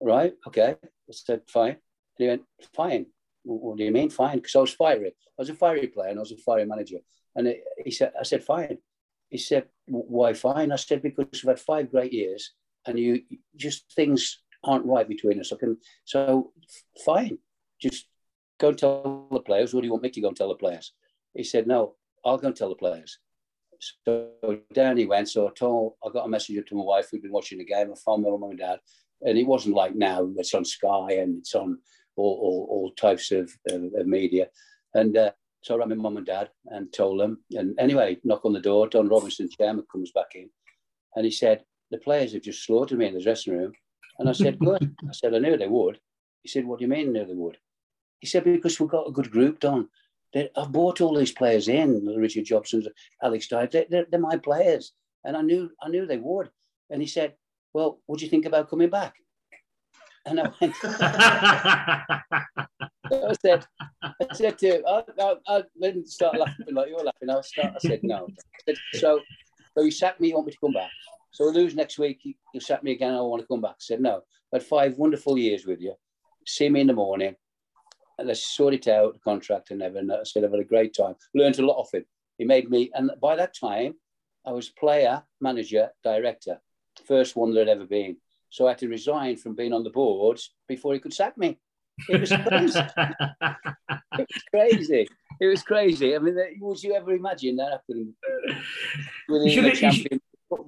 right, 0.00 0.34
okay. 0.46 0.76
I 0.82 1.12
said, 1.12 1.42
fine. 1.48 1.70
And 1.70 1.78
he 2.18 2.26
went, 2.28 2.42
fine. 2.74 3.06
What 3.44 3.78
do 3.78 3.84
you 3.84 3.92
mean, 3.92 4.10
fine? 4.10 4.36
Because 4.36 4.56
I 4.56 4.60
was 4.60 4.74
fiery. 4.74 5.08
I 5.08 5.42
was 5.42 5.50
a 5.50 5.54
fiery 5.54 5.86
player 5.88 6.10
and 6.10 6.18
I 6.18 6.20
was 6.20 6.32
a 6.32 6.36
fiery 6.36 6.66
manager. 6.66 6.98
And 7.34 7.54
he 7.84 7.90
said, 7.90 8.12
I 8.18 8.24
said, 8.24 8.44
fine. 8.44 8.78
He 9.28 9.38
said, 9.38 9.66
why 9.86 10.32
fine? 10.32 10.72
I 10.72 10.76
said, 10.76 11.02
because 11.02 11.26
we've 11.32 11.44
had 11.44 11.60
five 11.60 11.90
great 11.90 12.12
years 12.12 12.52
and 12.86 12.98
you 12.98 13.22
just 13.56 13.92
things 13.94 14.42
aren't 14.64 14.86
right 14.86 15.08
between 15.08 15.40
us. 15.40 15.52
I 15.52 15.56
can, 15.56 15.78
so 16.04 16.52
fine. 17.04 17.38
Just 17.80 18.06
go 18.58 18.68
and 18.68 18.78
tell 18.78 19.28
the 19.30 19.40
players. 19.40 19.72
What 19.72 19.80
do 19.80 19.86
you 19.86 19.92
want 19.92 20.02
me 20.02 20.10
to 20.10 20.20
go 20.20 20.28
and 20.28 20.36
tell 20.36 20.48
the 20.48 20.54
players? 20.54 20.92
He 21.34 21.44
said, 21.44 21.66
no, 21.66 21.94
I'll 22.24 22.38
go 22.38 22.48
and 22.48 22.56
tell 22.56 22.70
the 22.70 22.74
players. 22.74 23.18
So 24.06 24.30
down 24.72 24.96
he 24.96 25.06
went. 25.06 25.28
So 25.28 25.48
I 25.48 25.50
told, 25.52 25.94
I 26.04 26.10
got 26.10 26.24
a 26.24 26.28
message 26.28 26.58
up 26.58 26.66
to 26.66 26.74
my 26.74 26.84
wife 26.84 27.08
who'd 27.10 27.22
been 27.22 27.32
watching 27.32 27.58
the 27.58 27.64
game. 27.64 27.90
I 27.92 27.96
phoned 28.04 28.22
my 28.22 28.30
mum 28.30 28.50
and 28.50 28.58
dad, 28.58 28.80
and 29.22 29.36
it 29.36 29.46
wasn't 29.46 29.76
like 29.76 29.94
now. 29.94 30.28
It's 30.36 30.54
on 30.54 30.64
Sky 30.64 31.12
and 31.20 31.38
it's 31.38 31.54
on 31.54 31.78
all, 32.16 32.38
all, 32.42 32.66
all 32.70 32.90
types 32.92 33.30
of, 33.32 33.52
of, 33.68 33.82
of 33.94 34.06
media. 34.06 34.48
And 34.94 35.16
uh, 35.16 35.32
so 35.60 35.74
I 35.74 35.78
rang 35.78 35.90
my 35.90 35.96
mum 35.96 36.16
and 36.16 36.26
dad 36.26 36.48
and 36.66 36.92
told 36.92 37.20
them. 37.20 37.42
And 37.52 37.78
anyway, 37.78 38.18
knock 38.24 38.44
on 38.44 38.54
the 38.54 38.60
door. 38.60 38.88
Don 38.88 39.08
Robinson, 39.08 39.50
chairman, 39.50 39.84
comes 39.92 40.10
back 40.12 40.34
in, 40.34 40.48
and 41.14 41.24
he 41.24 41.30
said, 41.30 41.62
"The 41.90 41.98
players 41.98 42.32
have 42.32 42.42
just 42.42 42.64
slaughtered 42.64 42.98
me 42.98 43.06
in 43.06 43.14
the 43.14 43.22
dressing 43.22 43.56
room." 43.56 43.72
And 44.18 44.28
I 44.28 44.32
said, 44.32 44.58
"Good." 44.60 44.94
I 45.08 45.12
said, 45.12 45.34
"I 45.34 45.38
knew 45.38 45.56
they 45.56 45.68
would." 45.68 46.00
He 46.42 46.48
said, 46.48 46.66
"What 46.66 46.78
do 46.78 46.84
you 46.84 46.88
mean, 46.88 47.12
knew 47.12 47.24
they 47.24 47.34
would?" 47.34 47.58
He 48.20 48.26
said, 48.26 48.44
"Because 48.44 48.78
we've 48.78 48.88
got 48.88 49.08
a 49.08 49.12
good 49.12 49.30
group, 49.30 49.60
Don. 49.60 49.88
They, 50.32 50.50
I've 50.56 50.72
bought 50.72 51.00
all 51.00 51.14
these 51.14 51.32
players 51.32 51.68
in, 51.68 52.04
Richard 52.06 52.44
Jobson, 52.44 52.86
Alex 53.22 53.48
Dyer. 53.48 53.68
They, 53.68 53.86
they're, 53.88 54.06
they're 54.10 54.20
my 54.20 54.36
players, 54.36 54.92
and 55.24 55.36
I 55.36 55.42
knew 55.42 55.70
I 55.80 55.88
knew 55.88 56.06
they 56.06 56.18
would." 56.18 56.50
And 56.90 57.00
he 57.00 57.08
said, 57.08 57.34
"Well, 57.72 58.00
what 58.06 58.18
do 58.18 58.24
you 58.24 58.30
think 58.30 58.46
about 58.46 58.70
coming 58.70 58.90
back?" 58.90 59.14
And 60.26 60.40
I 60.40 60.50
went, 60.60 60.74
I 63.12 63.34
said, 63.40 63.64
I 64.02 64.12
said 64.34 64.58
to 64.58 64.66
him, 64.66 64.82
I, 64.86 65.04
I, 65.20 65.34
I, 65.48 65.62
didn't 65.80 66.08
start 66.08 66.36
laughing 66.36 66.66
like 66.72 66.88
you're 66.88 67.04
laughing. 67.04 67.30
I, 67.30 67.40
start, 67.42 67.74
I 67.76 67.78
said, 67.78 68.00
no. 68.02 68.26
I 68.26 68.58
said, 68.66 68.76
so, 68.94 69.20
so 69.76 69.84
you 69.84 69.92
sack 69.92 70.20
me, 70.20 70.28
you 70.28 70.34
want 70.34 70.46
me 70.46 70.52
to 70.52 70.58
come 70.58 70.72
back? 70.72 70.90
So 71.36 71.44
we 71.44 71.52
lose 71.52 71.74
next 71.74 71.98
week, 71.98 72.20
you, 72.22 72.32
you 72.54 72.60
sack 72.60 72.82
me 72.82 72.92
again, 72.92 73.12
I 73.12 73.20
want 73.20 73.42
to 73.42 73.46
come 73.46 73.60
back. 73.60 73.72
I 73.72 73.80
said, 73.80 74.00
no. 74.00 74.22
I 74.54 74.56
had 74.56 74.62
five 74.62 74.96
wonderful 74.96 75.36
years 75.36 75.66
with 75.66 75.82
you. 75.82 75.92
See 76.46 76.70
me 76.70 76.80
in 76.80 76.86
the 76.86 76.94
morning. 76.94 77.36
And 78.18 78.26
let's 78.26 78.46
sort 78.56 78.72
it 78.72 78.88
out, 78.88 79.12
the 79.12 79.18
contract 79.18 79.70
and 79.70 79.82
everything. 79.82 80.10
I 80.10 80.22
said, 80.22 80.44
I've 80.44 80.50
had 80.52 80.60
a 80.60 80.64
great 80.64 80.96
time. 80.96 81.14
Learned 81.34 81.58
a 81.58 81.66
lot 81.66 81.76
off 81.76 81.92
him. 81.92 82.06
He 82.38 82.46
made 82.46 82.70
me, 82.70 82.90
and 82.94 83.10
by 83.20 83.36
that 83.36 83.54
time, 83.54 83.96
I 84.46 84.52
was 84.52 84.70
player, 84.70 85.22
manager, 85.42 85.90
director. 86.02 86.58
First 87.06 87.36
one 87.36 87.52
that 87.52 87.68
had 87.68 87.76
ever 87.76 87.84
been. 87.84 88.16
So 88.48 88.64
I 88.64 88.70
had 88.70 88.78
to 88.78 88.88
resign 88.88 89.36
from 89.36 89.54
being 89.54 89.74
on 89.74 89.84
the 89.84 89.90
boards 89.90 90.54
before 90.66 90.94
he 90.94 91.00
could 91.00 91.12
sack 91.12 91.36
me. 91.36 91.58
It 92.08 92.18
was 92.18 92.30
crazy. 92.30 92.80
it 92.96 94.26
was 94.26 94.42
crazy. 94.50 95.08
It 95.38 95.46
was 95.46 95.62
crazy. 95.62 96.16
I 96.16 96.18
mean, 96.18 96.34
would 96.60 96.82
you 96.82 96.94
ever 96.94 97.12
imagine 97.12 97.56
that 97.56 97.72
happening 97.72 98.14
within 99.28 99.48
you 99.48 99.62
should, 99.62 99.74
champion 99.74 100.20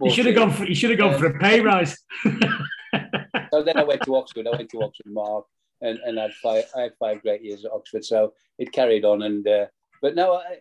you 0.02 0.10
should 0.10 0.26
have 0.26 0.34
gone 0.34 0.50
for 0.50 0.64
you 0.64 0.74
should 0.74 0.90
have 0.90 0.98
gone 0.98 1.14
um, 1.14 1.20
for 1.20 1.26
a 1.26 1.38
pay 1.38 1.60
rise. 1.60 1.96
so 2.24 3.62
then 3.62 3.76
I 3.76 3.84
went 3.84 4.02
to 4.02 4.16
Oxford. 4.16 4.46
I 4.46 4.56
went 4.56 4.70
to 4.70 4.82
Oxford, 4.82 5.12
Mark, 5.12 5.46
and, 5.80 5.98
and 6.04 6.18
I 6.18 6.24
had 6.24 6.34
five 6.34 6.64
I 6.76 6.82
had 6.82 6.92
five 6.98 7.22
great 7.22 7.42
years 7.42 7.64
at 7.64 7.72
Oxford. 7.72 8.04
So 8.04 8.34
it 8.58 8.72
carried 8.72 9.04
on, 9.04 9.22
and 9.22 9.46
uh, 9.46 9.66
but 10.02 10.14
no, 10.14 10.34
I, 10.34 10.58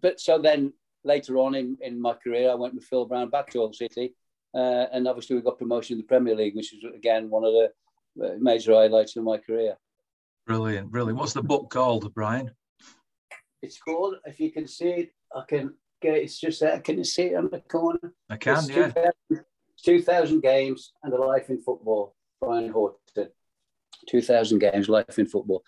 but 0.00 0.20
so 0.20 0.38
then 0.38 0.72
later 1.04 1.38
on 1.38 1.54
in, 1.54 1.78
in 1.80 2.00
my 2.00 2.14
career, 2.14 2.50
I 2.50 2.54
went 2.54 2.74
with 2.74 2.84
Phil 2.84 3.06
Brown 3.06 3.30
back 3.30 3.50
to 3.50 3.60
Hull 3.60 3.72
City, 3.72 4.14
uh, 4.54 4.86
and 4.92 5.06
obviously 5.06 5.36
we 5.36 5.42
got 5.42 5.58
promotion 5.58 5.94
in 5.94 5.98
the 5.98 6.06
Premier 6.06 6.34
League, 6.34 6.56
which 6.56 6.74
is 6.74 6.84
again 6.94 7.30
one 7.30 7.44
of 7.44 7.52
the 7.52 7.70
uh, 8.24 8.34
major 8.38 8.72
highlights 8.72 9.16
of 9.16 9.24
my 9.24 9.38
career. 9.38 9.76
Brilliant, 10.46 10.90
brilliant. 10.90 11.18
What's 11.18 11.32
the 11.32 11.42
book 11.42 11.70
called, 11.70 12.12
Brian? 12.14 12.50
It's 13.62 13.78
called, 13.78 14.16
if 14.26 14.38
you 14.38 14.52
can 14.52 14.68
see 14.68 14.90
it, 14.90 15.10
I 15.34 15.42
can 15.48 15.58
get 15.58 15.74
it's 16.02 16.38
just 16.38 16.60
there. 16.60 16.80
Can 16.80 16.98
you 16.98 17.04
see 17.04 17.24
it 17.24 17.36
on 17.36 17.48
the 17.50 17.60
corner? 17.60 18.12
I 18.28 18.36
can, 18.36 18.58
it's 18.58 18.68
yeah. 18.68 18.90
2000, 19.30 19.44
2000 19.84 20.40
games 20.40 20.92
and 21.02 21.12
a 21.12 21.16
life 21.16 21.50
in 21.50 21.60
football. 21.60 22.14
Brian 22.40 22.70
Horton. 22.70 22.98
2000 24.08 24.58
games, 24.58 24.88
life 24.88 25.18
in 25.18 25.26
football. 25.26 25.64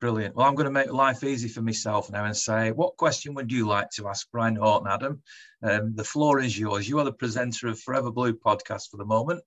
Brilliant. 0.00 0.34
Well, 0.34 0.46
I'm 0.46 0.56
going 0.56 0.66
to 0.66 0.72
make 0.72 0.92
life 0.92 1.22
easy 1.22 1.48
for 1.48 1.62
myself 1.62 2.10
now 2.10 2.24
and 2.24 2.36
say, 2.36 2.72
what 2.72 2.96
question 2.96 3.34
would 3.34 3.52
you 3.52 3.68
like 3.68 3.88
to 3.90 4.08
ask 4.08 4.28
Brian 4.32 4.56
Horton, 4.56 4.88
Adam? 4.90 5.22
Um, 5.62 5.94
the 5.94 6.04
floor 6.04 6.40
is 6.40 6.58
yours. 6.58 6.88
You 6.88 6.98
are 6.98 7.04
the 7.04 7.12
presenter 7.12 7.68
of 7.68 7.78
Forever 7.78 8.10
Blue 8.10 8.32
podcast 8.32 8.90
for 8.90 8.96
the 8.96 9.04
moment. 9.04 9.42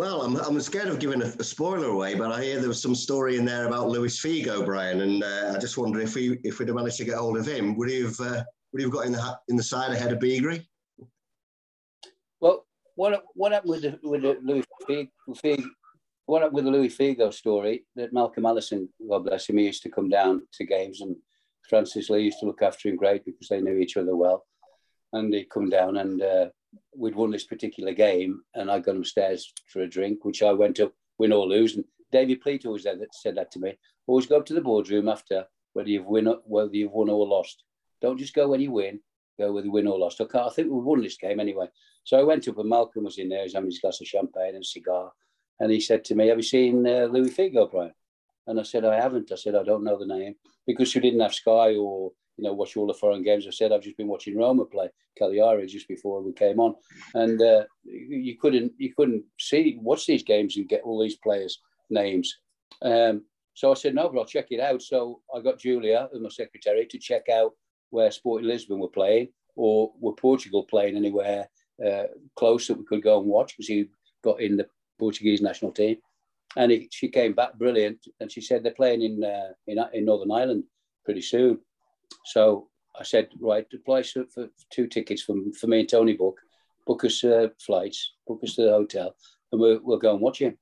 Well, 0.00 0.22
I'm, 0.22 0.34
I'm 0.36 0.58
scared 0.62 0.88
of 0.88 0.98
giving 0.98 1.20
a, 1.20 1.26
a, 1.26 1.44
spoiler 1.44 1.88
away, 1.88 2.14
but 2.14 2.32
I 2.32 2.42
hear 2.42 2.58
there 2.58 2.68
was 2.68 2.80
some 2.80 2.94
story 2.94 3.36
in 3.36 3.44
there 3.44 3.66
about 3.66 3.90
Luis 3.90 4.18
Figo, 4.18 4.64
Brian, 4.64 5.02
and 5.02 5.22
uh, 5.22 5.52
I 5.54 5.58
just 5.58 5.76
wonder 5.76 6.00
if 6.00 6.14
we 6.14 6.38
if 6.42 6.58
we'd 6.58 6.68
have 6.68 6.74
managed 6.74 6.96
to 6.96 7.04
get 7.04 7.18
hold 7.18 7.36
of 7.36 7.44
him, 7.46 7.76
would 7.76 7.90
he 7.90 8.00
have 8.00 8.18
uh, 8.18 8.42
would 8.72 8.80
he 8.80 8.84
have 8.84 8.92
got 8.92 9.04
in 9.04 9.12
the 9.12 9.38
in 9.48 9.56
the 9.56 9.62
side 9.62 9.92
ahead 9.92 10.10
of 10.10 10.18
Beagrie? 10.18 10.66
Well, 12.40 12.64
what 12.94 13.24
what 13.34 13.52
happened 13.52 13.72
with 13.72 13.82
the, 13.82 13.98
with 14.02 14.22
the 14.22 14.38
Luis 14.42 14.64
Figo? 14.88 15.66
What 16.24 16.40
happened 16.40 16.56
with 16.56 16.64
the 16.64 16.70
Luis 16.70 16.96
Figo 16.96 17.30
story? 17.30 17.84
That 17.94 18.14
Malcolm 18.14 18.46
Allison, 18.46 18.88
God 19.06 19.26
bless 19.26 19.50
him, 19.50 19.58
he 19.58 19.66
used 19.66 19.82
to 19.82 19.90
come 19.90 20.08
down 20.08 20.46
to 20.54 20.64
games, 20.64 21.02
and 21.02 21.14
Francis 21.68 22.08
Lee 22.08 22.22
used 22.22 22.40
to 22.40 22.46
look 22.46 22.62
after 22.62 22.88
him 22.88 22.96
great 22.96 23.26
because 23.26 23.48
they 23.48 23.60
knew 23.60 23.76
each 23.76 23.98
other 23.98 24.16
well, 24.16 24.46
and 25.12 25.34
he'd 25.34 25.50
come 25.50 25.68
down 25.68 25.98
and. 25.98 26.22
Uh, 26.22 26.48
we'd 26.94 27.14
won 27.14 27.30
this 27.30 27.44
particular 27.44 27.92
game, 27.92 28.42
and 28.54 28.70
I 28.70 28.78
got 28.78 28.96
upstairs 28.96 29.52
for 29.66 29.82
a 29.82 29.88
drink, 29.88 30.24
which 30.24 30.42
I 30.42 30.52
went 30.52 30.80
up, 30.80 30.92
win 31.18 31.32
or 31.32 31.46
lose. 31.46 31.76
And 31.76 31.84
David 32.12 32.40
Pleat 32.40 32.64
was 32.66 32.84
there 32.84 32.96
that 32.96 33.14
said 33.14 33.36
that 33.36 33.50
to 33.52 33.60
me. 33.60 33.78
Always 34.06 34.26
go 34.26 34.38
up 34.38 34.46
to 34.46 34.54
the 34.54 34.60
boardroom 34.60 35.08
after 35.08 35.46
whether 35.72 35.88
you've 35.88 36.06
win 36.06 36.26
whether 36.44 36.74
you've 36.74 36.92
won 36.92 37.10
or 37.10 37.26
lost. 37.26 37.62
Don't 38.00 38.18
just 38.18 38.34
go 38.34 38.48
when 38.48 38.60
you 38.60 38.72
win. 38.72 39.00
Go 39.38 39.52
whether 39.52 39.70
win 39.70 39.86
or 39.86 39.98
lost. 39.98 40.20
I, 40.20 40.24
can't, 40.24 40.46
I 40.46 40.50
think 40.50 40.70
we 40.70 40.80
won 40.80 41.02
this 41.02 41.16
game 41.16 41.40
anyway. 41.40 41.66
So 42.04 42.18
I 42.18 42.22
went 42.22 42.48
up, 42.48 42.58
and 42.58 42.68
Malcolm 42.68 43.04
was 43.04 43.18
in 43.18 43.28
there. 43.28 43.42
He's 43.42 43.54
having 43.54 43.70
his 43.70 43.78
glass 43.78 44.00
of 44.00 44.06
champagne 44.06 44.54
and 44.54 44.66
cigar, 44.66 45.12
and 45.60 45.70
he 45.70 45.80
said 45.80 46.04
to 46.06 46.14
me, 46.14 46.28
"Have 46.28 46.38
you 46.38 46.42
seen 46.42 46.86
uh, 46.86 47.08
Luis 47.10 47.36
Figo, 47.36 47.70
Brian?" 47.70 47.92
And 48.46 48.58
I 48.58 48.64
said, 48.64 48.84
"I 48.84 48.96
haven't." 48.96 49.32
I 49.32 49.36
said, 49.36 49.54
"I 49.54 49.62
don't 49.62 49.84
know 49.84 49.98
the 49.98 50.06
name 50.06 50.34
because 50.66 50.90
she 50.90 51.00
didn't 51.00 51.20
have 51.20 51.34
Sky 51.34 51.76
or 51.76 52.12
you 52.40 52.48
know, 52.48 52.54
watch 52.54 52.74
all 52.76 52.86
the 52.86 52.94
foreign 52.94 53.22
games. 53.22 53.46
I 53.46 53.50
said 53.50 53.70
I've 53.70 53.82
just 53.82 53.98
been 53.98 54.08
watching 54.08 54.36
Roma 54.36 54.64
play 54.64 54.88
Cagliari 55.18 55.66
just 55.66 55.86
before 55.88 56.22
we 56.22 56.32
came 56.32 56.58
on, 56.58 56.74
and 57.14 57.40
uh, 57.42 57.64
you 57.84 58.38
couldn't 58.38 58.72
you 58.78 58.94
couldn't 58.94 59.24
see 59.38 59.78
watch 59.80 60.06
these 60.06 60.22
games 60.22 60.56
and 60.56 60.68
get 60.68 60.82
all 60.82 61.02
these 61.02 61.16
players' 61.16 61.60
names. 61.90 62.34
Um, 62.80 63.24
so 63.52 63.70
I 63.70 63.74
said 63.74 63.94
no, 63.94 64.08
but 64.08 64.18
I'll 64.18 64.24
check 64.24 64.46
it 64.50 64.60
out. 64.60 64.80
So 64.80 65.20
I 65.34 65.40
got 65.40 65.58
Julia, 65.58 66.08
my 66.18 66.30
secretary, 66.30 66.86
to 66.86 66.98
check 66.98 67.28
out 67.28 67.52
where 67.90 68.10
Sporting 68.10 68.48
Lisbon 68.48 68.78
were 68.78 68.88
playing 68.88 69.28
or 69.54 69.92
were 70.00 70.14
Portugal 70.14 70.64
playing 70.64 70.96
anywhere 70.96 71.46
uh, 71.86 72.04
close 72.36 72.66
that 72.68 72.78
we 72.78 72.84
could 72.84 73.02
go 73.02 73.20
and 73.20 73.28
watch 73.28 73.54
because 73.54 73.68
he 73.68 73.86
got 74.24 74.40
in 74.40 74.56
the 74.56 74.66
Portuguese 74.98 75.42
national 75.42 75.72
team. 75.72 75.98
And 76.56 76.72
he, 76.72 76.88
she 76.90 77.08
came 77.08 77.34
back 77.34 77.58
brilliant, 77.58 77.98
and 78.18 78.32
she 78.32 78.40
said 78.40 78.62
they're 78.62 78.72
playing 78.72 79.02
in 79.02 79.22
uh, 79.22 79.52
in, 79.66 79.78
in 79.92 80.06
Northern 80.06 80.32
Ireland 80.32 80.64
pretty 81.04 81.20
soon. 81.20 81.58
So 82.24 82.68
I 82.98 83.02
said, 83.02 83.28
right, 83.40 83.66
apply 83.72 84.02
for, 84.02 84.24
two 84.70 84.86
tickets 84.86 85.22
for, 85.22 85.34
for 85.58 85.66
me 85.66 85.80
and 85.80 85.88
Tony 85.88 86.14
Book, 86.14 86.38
book 86.86 87.04
us 87.04 87.22
uh, 87.24 87.48
flights, 87.64 88.14
book 88.26 88.40
us 88.42 88.54
to 88.56 88.62
the 88.62 88.70
hotel, 88.70 89.14
and 89.52 89.60
we'll, 89.60 89.80
we'll 89.82 89.98
go 89.98 90.12
and 90.12 90.20
watch 90.20 90.40
him. 90.40 90.56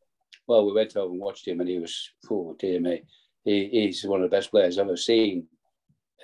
Well, 0.47 0.65
we 0.67 0.73
went 0.73 0.97
over 0.97 1.13
and 1.13 1.21
watched 1.21 1.47
him, 1.47 1.61
and 1.61 1.69
he 1.69 1.79
was, 1.79 2.11
oh 2.31 2.57
dear 2.59 2.81
me, 2.81 3.03
he, 3.45 3.69
he's 3.71 4.05
one 4.05 4.23
of 4.23 4.31
the 4.31 4.37
best 4.37 4.51
players 4.51 4.79
I've 4.79 4.87
ever 4.87 4.97
seen. 4.97 5.47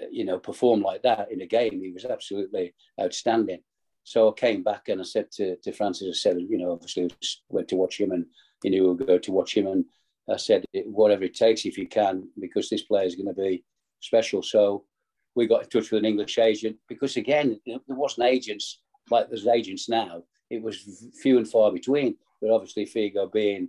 Uh, 0.03 0.07
you 0.11 0.25
know, 0.25 0.39
perform 0.39 0.81
like 0.81 1.03
that 1.03 1.31
in 1.31 1.41
a 1.41 1.47
game. 1.47 1.81
He 1.81 1.93
was 1.93 2.05
absolutely 2.05 2.75
outstanding. 3.01 3.61
So 4.03 4.29
I 4.29 4.33
came 4.33 4.63
back 4.63 4.89
and 4.89 5.01
I 5.01 5.05
said 5.05 5.31
to, 5.33 5.57
to 5.57 5.73
Francis, 5.73 6.09
I 6.09 6.31
said, 6.31 6.37
you 6.41 6.59
know, 6.59 6.73
obviously 6.73 7.05
we 7.05 7.11
went 7.49 7.69
to 7.69 7.77
watch 7.77 8.01
him, 8.01 8.13
and 8.13 8.27
he 8.63 8.71
knew 8.71 8.83
we 8.83 8.95
would 8.95 9.07
go 9.07 9.19
to 9.19 9.33
watch 9.33 9.57
him, 9.57 9.67
and 9.67 9.85
I 10.29 10.37
said, 10.37 10.65
whatever 10.87 11.25
it 11.25 11.35
takes, 11.35 11.65
if 11.65 11.77
you 11.77 11.87
can, 11.87 12.29
because 12.41 12.69
this 12.69 12.83
player 12.83 13.07
is 13.07 13.15
going 13.15 13.29
to 13.29 13.35
be 13.35 13.65
special. 14.01 14.43
So 14.43 14.85
we 15.35 15.47
got 15.47 15.65
in 15.65 15.69
touch 15.69 15.91
with 15.91 16.01
an 16.01 16.05
English 16.05 16.39
agent 16.39 16.77
because 16.89 17.17
again, 17.17 17.61
there 17.67 17.79
wasn't 17.89 18.29
agents 18.29 18.81
like 19.11 19.29
there's 19.29 19.47
agents 19.47 19.89
now. 19.89 20.23
It 20.51 20.63
was 20.63 21.11
few 21.21 21.39
and 21.39 21.49
far 21.49 21.73
between. 21.73 22.17
But 22.41 22.51
obviously, 22.51 22.87
Figo 22.87 23.31
being, 23.33 23.69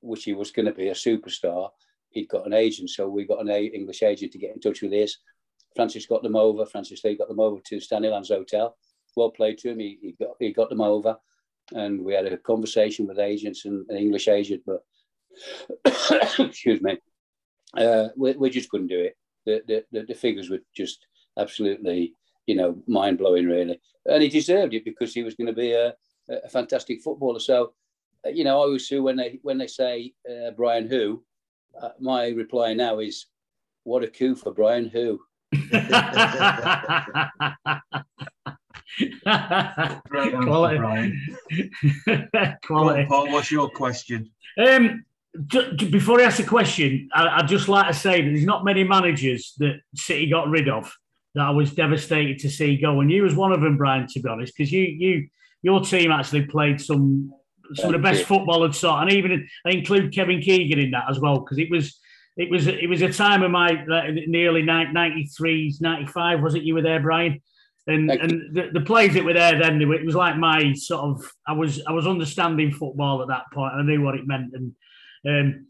which 0.00 0.24
he 0.24 0.32
was 0.32 0.50
going 0.50 0.66
to 0.66 0.72
be 0.72 0.88
a 0.88 0.94
superstar, 0.94 1.70
he'd 2.10 2.28
got 2.28 2.46
an 2.46 2.52
agent. 2.52 2.90
So 2.90 3.08
we 3.08 3.24
got 3.24 3.40
an 3.40 3.48
English 3.50 4.02
agent 4.02 4.32
to 4.32 4.38
get 4.38 4.54
in 4.54 4.60
touch 4.60 4.82
with 4.82 4.90
this. 4.90 5.18
Francis 5.76 6.06
got 6.06 6.22
them 6.22 6.36
over. 6.36 6.64
Francis 6.66 7.02
Lee 7.04 7.16
got 7.16 7.28
them 7.28 7.40
over 7.40 7.60
to 7.66 7.76
Stanneylands 7.76 8.28
Hotel. 8.28 8.76
Well 9.16 9.30
played 9.30 9.58
to 9.58 9.70
him. 9.70 9.78
He, 9.78 9.98
he 10.00 10.12
got 10.12 10.36
he 10.40 10.52
got 10.52 10.70
them 10.70 10.80
over, 10.80 11.16
and 11.72 12.04
we 12.04 12.14
had 12.14 12.26
a 12.26 12.36
conversation 12.36 13.06
with 13.06 13.18
agents 13.18 13.64
and 13.64 13.88
an 13.88 13.96
English 13.96 14.28
agent. 14.28 14.62
But 14.66 14.82
excuse 16.38 16.80
me, 16.80 16.98
uh, 17.76 18.08
we, 18.16 18.32
we 18.32 18.50
just 18.50 18.70
couldn't 18.70 18.88
do 18.88 19.00
it 19.00 19.16
the, 19.44 19.84
the, 19.92 20.02
the 20.02 20.14
figures 20.14 20.50
were 20.50 20.60
just 20.74 21.06
absolutely, 21.38 22.14
you 22.46 22.54
know, 22.54 22.76
mind 22.86 23.18
blowing, 23.18 23.46
really. 23.46 23.80
And 24.06 24.22
he 24.22 24.28
deserved 24.28 24.74
it 24.74 24.84
because 24.84 25.14
he 25.14 25.22
was 25.22 25.34
going 25.34 25.46
to 25.46 25.52
be 25.52 25.72
a, 25.72 25.94
a 26.28 26.48
fantastic 26.48 27.02
footballer. 27.02 27.40
So, 27.40 27.72
uh, 28.26 28.30
you 28.30 28.44
know, 28.44 28.56
I 28.56 28.62
always 28.62 28.88
say 28.88 28.98
when 28.98 29.16
they 29.16 29.38
when 29.42 29.58
they 29.58 29.66
say 29.66 30.12
uh, 30.28 30.50
Brian 30.52 30.88
who, 30.88 31.24
uh, 31.80 31.90
my 32.00 32.28
reply 32.28 32.74
now 32.74 32.98
is, 33.00 33.26
"What 33.84 34.04
a 34.04 34.08
coup 34.08 34.34
for 34.34 34.52
Brian 34.52 34.88
who." 34.88 35.20
Quality. 40.42 41.12
Quality. 42.64 43.06
Paul, 43.08 43.32
what's 43.32 43.50
your 43.50 43.70
question? 43.70 44.30
Um, 44.58 45.04
before 45.90 46.20
I 46.20 46.24
ask 46.24 46.36
the 46.36 46.44
question, 46.44 47.08
I, 47.12 47.40
would 47.40 47.48
just 47.48 47.68
like 47.68 47.88
to 47.88 47.94
say 47.94 48.22
that 48.22 48.28
there's 48.30 48.44
not 48.44 48.64
many 48.64 48.84
managers 48.84 49.54
that 49.58 49.80
City 49.94 50.28
got 50.28 50.48
rid 50.48 50.68
of 50.68 50.92
that 51.34 51.46
I 51.46 51.50
was 51.50 51.74
devastated 51.74 52.38
to 52.40 52.50
see 52.50 52.76
go, 52.76 53.00
and 53.00 53.10
you 53.10 53.22
was 53.22 53.34
one 53.34 53.52
of 53.52 53.60
them, 53.60 53.76
Brian. 53.76 54.06
To 54.06 54.20
be 54.20 54.28
honest, 54.28 54.54
because 54.56 54.72
you 54.72 54.82
you 54.82 55.28
your 55.62 55.80
team 55.80 56.12
actually 56.12 56.46
played 56.46 56.80
some 56.80 57.32
some 57.74 57.86
of 57.86 57.92
the 57.92 57.98
best 57.98 58.24
football 58.24 58.64
I'd 58.64 58.74
saw, 58.74 59.00
and 59.00 59.12
even 59.12 59.46
I 59.66 59.70
include 59.70 60.14
Kevin 60.14 60.40
Keegan 60.40 60.78
in 60.78 60.90
that 60.92 61.10
as 61.10 61.18
well 61.18 61.40
because 61.40 61.58
it 61.58 61.70
was 61.70 61.98
it 62.36 62.50
was 62.50 62.66
it 62.66 62.88
was 62.88 63.02
a 63.02 63.12
time 63.12 63.42
of 63.42 63.50
my 63.50 63.70
in 63.70 64.30
the 64.30 64.46
early 64.46 64.62
93s, 64.62 65.80
95, 65.80 66.42
was 66.42 66.54
it? 66.54 66.62
You 66.62 66.74
were 66.74 66.82
there, 66.82 67.00
Brian? 67.00 67.40
And 67.86 68.10
and 68.10 68.54
the, 68.54 68.70
the 68.72 68.80
players 68.80 69.14
that 69.14 69.24
were 69.24 69.34
there 69.34 69.58
then, 69.58 69.80
it 69.80 70.06
was 70.06 70.14
like 70.14 70.36
my 70.36 70.72
sort 70.74 71.02
of 71.02 71.30
I 71.46 71.52
was 71.52 71.82
I 71.86 71.92
was 71.92 72.06
understanding 72.06 72.72
football 72.72 73.22
at 73.22 73.28
that 73.28 73.44
point. 73.52 73.74
I 73.74 73.82
knew 73.82 74.02
what 74.02 74.14
it 74.14 74.26
meant. 74.26 74.54
And 74.54 74.72
um, 75.28 75.66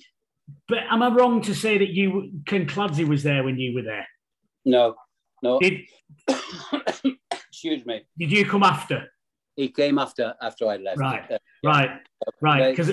but 0.69 0.79
am 0.91 1.03
I 1.03 1.09
wrong 1.09 1.41
to 1.43 1.55
say 1.55 1.79
that 1.79 1.91
you 1.91 2.31
Kinkladze 2.45 3.07
was 3.07 3.23
there 3.23 3.45
when 3.45 3.59
you 3.59 3.75
were 3.75 3.83
there? 3.83 4.07
No, 4.65 4.95
no. 5.43 5.59
Did, 5.59 5.81
excuse 7.33 7.85
me. 7.87 8.07
Did 8.19 8.33
you 8.33 8.47
come 8.47 8.63
after? 8.63 9.09
He 9.57 9.69
came 9.69 9.99
after 9.99 10.35
after 10.43 10.67
I 10.67 10.77
left. 10.77 10.99
Right, 10.99 11.31
uh, 11.31 11.39
yeah. 11.63 11.71
right, 11.71 11.91
right. 12.41 12.77
Because 12.77 12.93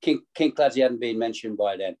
King 0.00 0.22
Kinkladze 0.38 0.82
hadn't 0.82 1.00
been 1.00 1.18
mentioned 1.18 1.56
by 1.56 1.76
then 1.76 1.96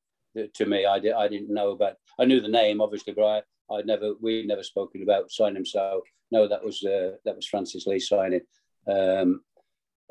to 0.54 0.66
me. 0.66 0.86
I, 0.86 0.98
did, 0.98 1.12
I 1.12 1.28
didn't 1.28 1.52
know 1.52 1.70
about. 1.70 1.94
I 2.18 2.24
knew 2.24 2.40
the 2.40 2.48
name, 2.48 2.80
obviously, 2.80 3.12
but 3.12 3.24
I, 3.24 3.74
I'd 3.74 3.86
never 3.86 4.14
we'd 4.20 4.46
never 4.46 4.62
spoken 4.62 5.02
about 5.02 5.30
signing 5.30 5.56
him. 5.56 5.66
So 5.66 6.02
no, 6.30 6.48
that 6.48 6.64
was 6.64 6.82
uh, 6.84 7.12
that 7.24 7.36
was 7.36 7.46
Francis 7.46 7.86
Lee 7.86 7.98
signing. 7.98 8.42
Um, 8.86 9.42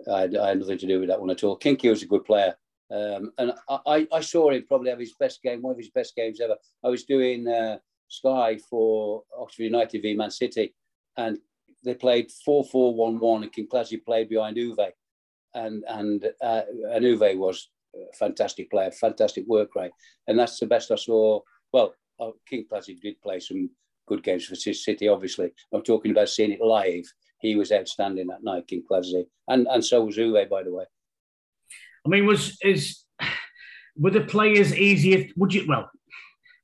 I, 0.10 0.30
I, 0.42 0.50
had 0.50 0.60
nothing 0.60 0.78
to 0.78 0.88
do 0.88 1.00
with 1.00 1.10
that 1.10 1.20
one 1.20 1.30
at 1.30 1.44
all. 1.44 1.58
Kinky 1.58 1.90
was 1.90 2.04
a 2.04 2.08
good 2.08 2.24
player, 2.24 2.56
um, 2.92 3.32
and 3.38 3.54
I, 3.70 4.08
I, 4.12 4.22
saw 4.22 4.50
him 4.50 4.66
probably 4.68 4.90
have 4.90 5.00
his 5.00 5.14
best 5.20 5.44
game, 5.44 5.62
one 5.62 5.74
of 5.74 5.78
his 5.78 5.92
best 5.92 6.16
games 6.16 6.42
ever. 6.42 6.56
I 6.84 6.90
was 6.90 7.04
doing 7.04 7.48
uh, 7.48 7.78
Sky 8.08 8.58
for 8.70 9.24
Oxford 9.38 9.64
United 9.64 10.02
v 10.02 10.16
Man 10.16 10.32
City, 10.32 10.74
and 11.16 11.38
they 11.84 11.94
played 11.94 12.32
four 12.44 12.64
four 12.64 12.96
one 12.96 13.20
one, 13.20 13.44
and 13.44 13.54
Kinkladze 13.54 14.04
played 14.04 14.30
behind 14.30 14.58
Uwe, 14.58 14.90
and 15.54 15.84
and 15.88 16.26
uh, 16.42 16.62
and 16.92 17.06
Uwe 17.06 17.38
was 17.38 17.70
a 17.96 18.16
fantastic 18.18 18.72
player, 18.72 18.92
fantastic 18.92 19.46
work 19.48 19.76
rate, 19.76 19.92
and 20.28 20.38
that's 20.40 20.60
the 20.60 20.66
best 20.66 20.92
I 20.92 20.96
saw. 20.96 21.42
Well, 21.72 21.94
oh, 22.20 22.36
Kinkladze 22.52 23.00
did 23.00 23.22
play 23.22 23.40
some 23.40 23.70
good 24.08 24.24
games 24.24 24.46
for 24.46 24.56
City, 24.56 25.08
obviously. 25.08 25.52
I'm 25.72 25.84
talking 25.84 26.10
about 26.10 26.30
seeing 26.30 26.52
it 26.52 26.62
live. 26.62 27.06
He 27.40 27.56
was 27.56 27.72
outstanding 27.72 28.28
that 28.28 28.44
night, 28.44 28.68
Kinkladze, 28.68 29.28
and 29.48 29.68
and 29.68 29.86
so 29.86 30.04
was 30.06 30.18
Uwe, 30.18 30.50
by 30.50 30.64
the 30.64 30.74
way. 30.74 30.86
I 32.06 32.10
mean, 32.10 32.26
was 32.26 32.58
is 32.64 33.04
were 33.98 34.12
the 34.12 34.22
players 34.22 34.76
easier? 34.76 35.28
Would 35.36 35.54
you 35.54 35.66
well? 35.68 35.90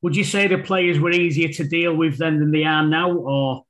Would 0.01 0.15
you 0.15 0.23
say 0.23 0.47
the 0.47 0.59
players 0.59 0.99
were 0.99 1.11
easier 1.11 1.49
to 1.49 1.67
deal 1.67 1.95
with 1.95 2.17
then 2.17 2.39
than 2.39 2.51
they 2.51 2.63
are 2.63 2.85
now, 2.85 3.11
or 3.11 3.65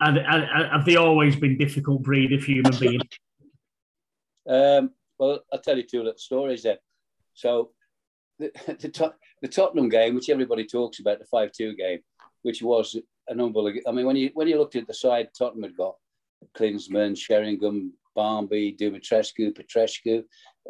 have, 0.00 0.16
have 0.16 0.84
they 0.84 0.96
always 0.96 1.36
been 1.36 1.58
difficult 1.58 2.02
breed 2.02 2.32
of 2.32 2.42
human 2.42 2.72
being? 2.80 3.00
Um, 4.48 4.90
well, 5.18 5.40
I'll 5.52 5.60
tell 5.60 5.76
you 5.76 5.82
two 5.82 6.02
little 6.02 6.18
stories 6.18 6.62
then. 6.62 6.78
So 7.34 7.72
the, 8.38 8.50
the, 8.66 9.12
the 9.42 9.48
Tottenham 9.48 9.88
game, 9.88 10.14
which 10.14 10.30
everybody 10.30 10.66
talks 10.66 11.00
about, 11.00 11.18
the 11.18 11.26
five-two 11.26 11.74
game, 11.76 12.00
which 12.42 12.62
was 12.62 12.96
an 13.28 13.40
unbelievable. 13.40 13.82
I 13.88 13.92
mean, 13.92 14.06
when 14.06 14.16
you 14.16 14.30
when 14.34 14.48
you 14.48 14.58
looked 14.58 14.76
at 14.76 14.86
the 14.86 14.94
side 14.94 15.28
Tottenham 15.36 15.64
had 15.64 15.76
got, 15.76 15.96
Klinsmann, 16.56 17.16
Sheringham, 17.16 17.92
Barmby, 18.14 18.76
Dumitrescu, 18.80 19.52
Petrescu, 19.52 20.24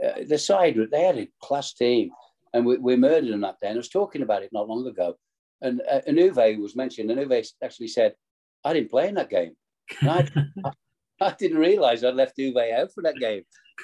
uh, 0.05 0.25
the 0.27 0.39
side 0.39 0.77
they 0.91 1.03
had 1.05 1.19
a 1.19 1.29
class 1.43 1.73
team, 1.73 2.11
and 2.53 2.65
we, 2.67 2.77
we 2.79 2.97
murdered 2.97 3.33
them 3.33 3.41
that 3.43 3.61
day. 3.61 3.69
And 3.69 3.77
I 3.77 3.79
was 3.79 3.89
talking 3.89 4.23
about 4.23 4.43
it 4.43 4.51
not 4.53 4.69
long 4.69 4.87
ago, 4.87 5.17
and 5.61 5.81
uh, 5.91 6.01
Anuve 6.09 6.59
was 6.59 6.77
mentioned. 6.77 7.11
Anuve 7.11 7.53
actually 7.63 7.89
said, 7.89 8.15
"I 8.65 8.73
didn't 8.73 8.91
play 8.91 9.09
in 9.09 9.15
that 9.15 9.31
game." 9.31 9.57
I, 10.03 10.29
I, 10.65 10.71
I, 11.21 11.35
didn't 11.39 11.59
realise 11.59 12.03
I 12.05 12.11
left 12.11 12.39
Uwe 12.39 12.73
out 12.79 12.93
for 12.93 13.03
that 13.03 13.17
game. 13.17 13.43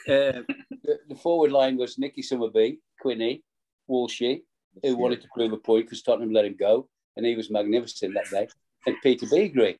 Uh, 0.09 0.43
the, 0.83 0.99
the, 1.09 1.15
forward 1.15 1.53
line 1.53 1.77
was 1.77 1.99
Nicky 1.99 2.23
Summerbee, 2.23 2.79
Quinny, 3.01 3.43
Walshy, 3.89 4.43
who 4.83 4.97
wanted 4.97 5.21
to 5.23 5.29
prove 5.35 5.53
a 5.53 5.59
point 5.59 5.87
because 5.87 6.03
Tottenham 6.03 6.33
let 6.33 6.45
him 6.45 6.57
go, 6.59 6.89
and 7.17 7.25
he 7.25 7.37
was 7.37 7.51
magnificent 7.51 8.15
that 8.15 8.31
day, 8.31 8.49
and 8.87 8.97
Peter 9.03 9.27
Beagrie. 9.27 9.77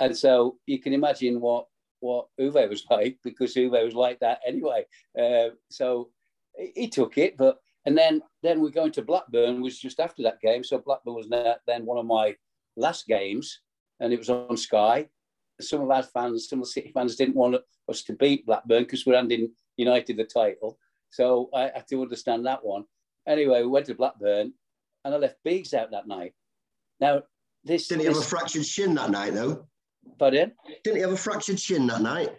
And 0.00 0.16
so 0.16 0.58
you 0.66 0.80
can 0.80 0.92
imagine 0.92 1.40
what 1.40 1.66
what 2.02 2.26
Uwe 2.40 2.68
was 2.68 2.84
like 2.90 3.18
because 3.24 3.54
Uwe 3.54 3.84
was 3.84 3.94
like 3.94 4.20
that 4.20 4.40
anyway. 4.46 4.84
Uh, 5.18 5.50
so 5.70 6.10
he 6.74 6.88
took 6.88 7.16
it, 7.18 7.36
but 7.36 7.58
and 7.86 7.96
then 7.96 8.22
then 8.42 8.60
we're 8.60 8.70
going 8.70 8.92
to 8.92 9.02
Blackburn 9.02 9.62
was 9.62 9.78
just 9.78 10.00
after 10.00 10.22
that 10.22 10.40
game. 10.40 10.62
So 10.62 10.78
Blackburn 10.78 11.14
was 11.14 11.28
then 11.28 11.86
one 11.86 11.98
of 11.98 12.06
my 12.06 12.36
last 12.76 13.06
games, 13.06 13.60
and 14.00 14.12
it 14.12 14.18
was 14.18 14.30
on 14.30 14.56
Sky. 14.56 15.08
Some 15.60 15.82
of 15.82 15.90
our 15.90 16.02
fans, 16.02 16.48
some 16.48 16.60
of 16.60 16.66
the 16.66 16.70
City 16.70 16.90
fans, 16.92 17.16
didn't 17.16 17.36
want 17.36 17.56
us 17.88 18.02
to 18.04 18.14
beat 18.14 18.46
Blackburn 18.46 18.82
because 18.84 19.06
we're 19.06 19.16
handing 19.16 19.52
United 19.76 20.16
the 20.16 20.24
title. 20.24 20.78
So 21.10 21.50
I 21.54 21.70
had 21.74 21.86
to 21.90 22.02
understand 22.02 22.46
that 22.46 22.64
one. 22.64 22.84
Anyway, 23.28 23.62
we 23.62 23.68
went 23.68 23.86
to 23.86 23.94
Blackburn 23.94 24.52
and 25.04 25.14
I 25.14 25.16
left 25.16 25.36
Biggs 25.44 25.74
out 25.74 25.90
that 25.90 26.08
night. 26.08 26.32
Now, 27.00 27.22
this. 27.64 27.88
Didn't 27.88 28.02
he 28.02 28.06
have 28.06 28.16
a 28.16 28.22
fractured 28.22 28.66
shin 28.66 28.94
that 28.94 29.10
night, 29.10 29.34
though? 29.34 29.66
Pardon? 30.18 30.52
Didn't 30.84 30.96
he 30.96 31.02
have 31.02 31.12
a 31.12 31.16
fractured 31.16 31.60
shin 31.60 31.86
that 31.88 32.02
night? 32.02 32.30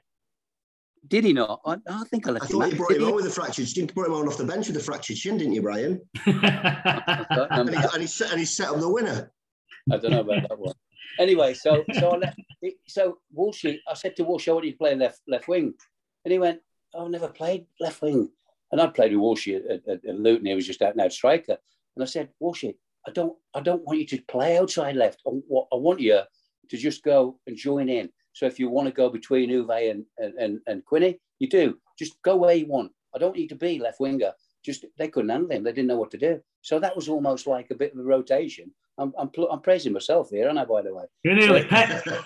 Did 1.07 1.26
he 1.26 1.34
not? 1.34 1.59
I, 1.66 1.78
I 1.89 2.03
think 2.05 2.28
I 2.28 2.32
left 2.32 2.45
I 2.45 2.47
thought 2.47 2.72
you 2.72 2.78
brought 2.78 2.91
him 2.91 3.03
on 3.03 3.16
with 3.16 3.26
a 3.26 3.30
fractured 3.30 3.68
shin. 3.68 3.88
You 3.88 3.93
brought 3.93 4.07
him 4.07 4.14
on 4.14 4.28
off 4.28 4.38
the 4.38 4.45
bench 4.45 4.68
with 4.68 4.78
a 4.78 4.80
fractured 4.80 5.18
shin, 5.18 5.38
didn't 5.38 5.53
you, 5.53 5.61
Brian? 5.61 6.01
and, 6.26 7.70
he, 7.70 7.76
and, 7.76 8.01
he 8.01 8.07
set, 8.07 8.32
and 8.32 8.39
he 8.39 8.45
set 8.45 8.70
up 8.70 8.80
the 8.80 8.89
winner. 8.89 9.32
I 9.91 9.97
don't 9.97 10.11
know 10.11 10.22
about 10.22 10.47
that 10.47 10.57
one. 10.57 10.74
Anyway, 11.20 11.53
so 11.53 11.84
so 11.93 12.11
I 12.11 12.18
left, 12.18 12.39
so 12.88 13.20
Walshy, 13.38 13.80
I 13.88 13.93
said 13.93 14.16
to 14.16 14.24
Walshy, 14.24 14.47
I 14.47 14.53
want 14.53 14.66
you 14.66 14.72
to 14.72 14.78
play 14.78 14.95
left 14.95 15.20
left 15.28 15.47
wing, 15.47 15.74
and 16.24 16.32
he 16.32 16.39
went, 16.39 16.59
oh, 16.95 17.05
"I've 17.05 17.11
never 17.11 17.28
played 17.28 17.66
left 17.80 18.01
wing." 18.01 18.30
And 18.72 18.82
I'd 18.82 18.95
played 18.95 19.11
with 19.11 19.22
Walshy 19.22 19.57
at, 19.57 19.88
at, 19.88 20.03
at 20.03 20.16
Luton. 20.20 20.47
He 20.47 20.55
was 20.55 20.66
just 20.66 20.82
out 20.82 20.93
and 20.93 21.01
out 21.01 21.14
striker. 21.14 21.57
And 21.95 22.01
I 22.01 22.07
said, 22.07 22.30
Walshy, 22.41 22.74
I 23.07 23.11
don't, 23.11 23.38
I 23.53 23.61
don't 23.61 23.86
want 23.86 23.99
you 23.99 24.07
to 24.07 24.22
play 24.24 24.57
outside 24.57 24.95
left. 24.95 25.22
I, 25.28 25.30
I 25.30 25.76
want 25.76 25.99
you 25.99 26.22
to 26.70 26.78
just 26.78 27.03
go 27.03 27.39
and 27.47 27.55
join 27.55 27.89
in. 27.89 28.09
So 28.34 28.45
if 28.45 28.59
you 28.59 28.70
want 28.70 28.88
to 28.88 28.93
go 28.93 29.09
between 29.09 29.49
Uwe 29.49 29.91
and, 29.91 30.05
and, 30.18 30.34
and, 30.36 30.59
and 30.68 30.86
Quinny, 30.86 31.20
you 31.39 31.47
do. 31.49 31.78
Just 31.97 32.22
go 32.24 32.36
where 32.36 32.55
you 32.55 32.66
want. 32.68 32.91
I 33.16 33.20
don't 33.20 33.36
need 33.36 33.49
to 33.49 33.55
be 33.55 33.80
left 33.80 33.99
winger. 33.99 34.32
Just 34.66 34.86
they 34.97 35.07
couldn't 35.07 35.30
handle 35.30 35.51
him. 35.51 35.64
They 35.64 35.72
didn't 35.72 35.88
know 35.88 35.97
what 35.97 36.11
to 36.11 36.18
do. 36.18 36.41
So 36.61 36.80
that 36.80 36.95
was 36.95 37.09
almost 37.09 37.47
like 37.47 37.70
a 37.70 37.76
bit 37.76 37.93
of 37.93 37.99
a 37.99 38.03
rotation. 38.03 38.72
I'm, 38.97 39.14
I'm, 39.18 39.30
I'm 39.51 39.61
praising 39.61 39.93
myself 39.93 40.30
here, 40.30 40.47
aren't 40.47 40.59
I, 40.59 40.66
by 40.66 40.82
the 40.82 40.93
way? 40.93 41.05
You're 41.24 41.36
nearly 41.36 41.64
Pep. 41.66 42.03
but, 42.05 42.24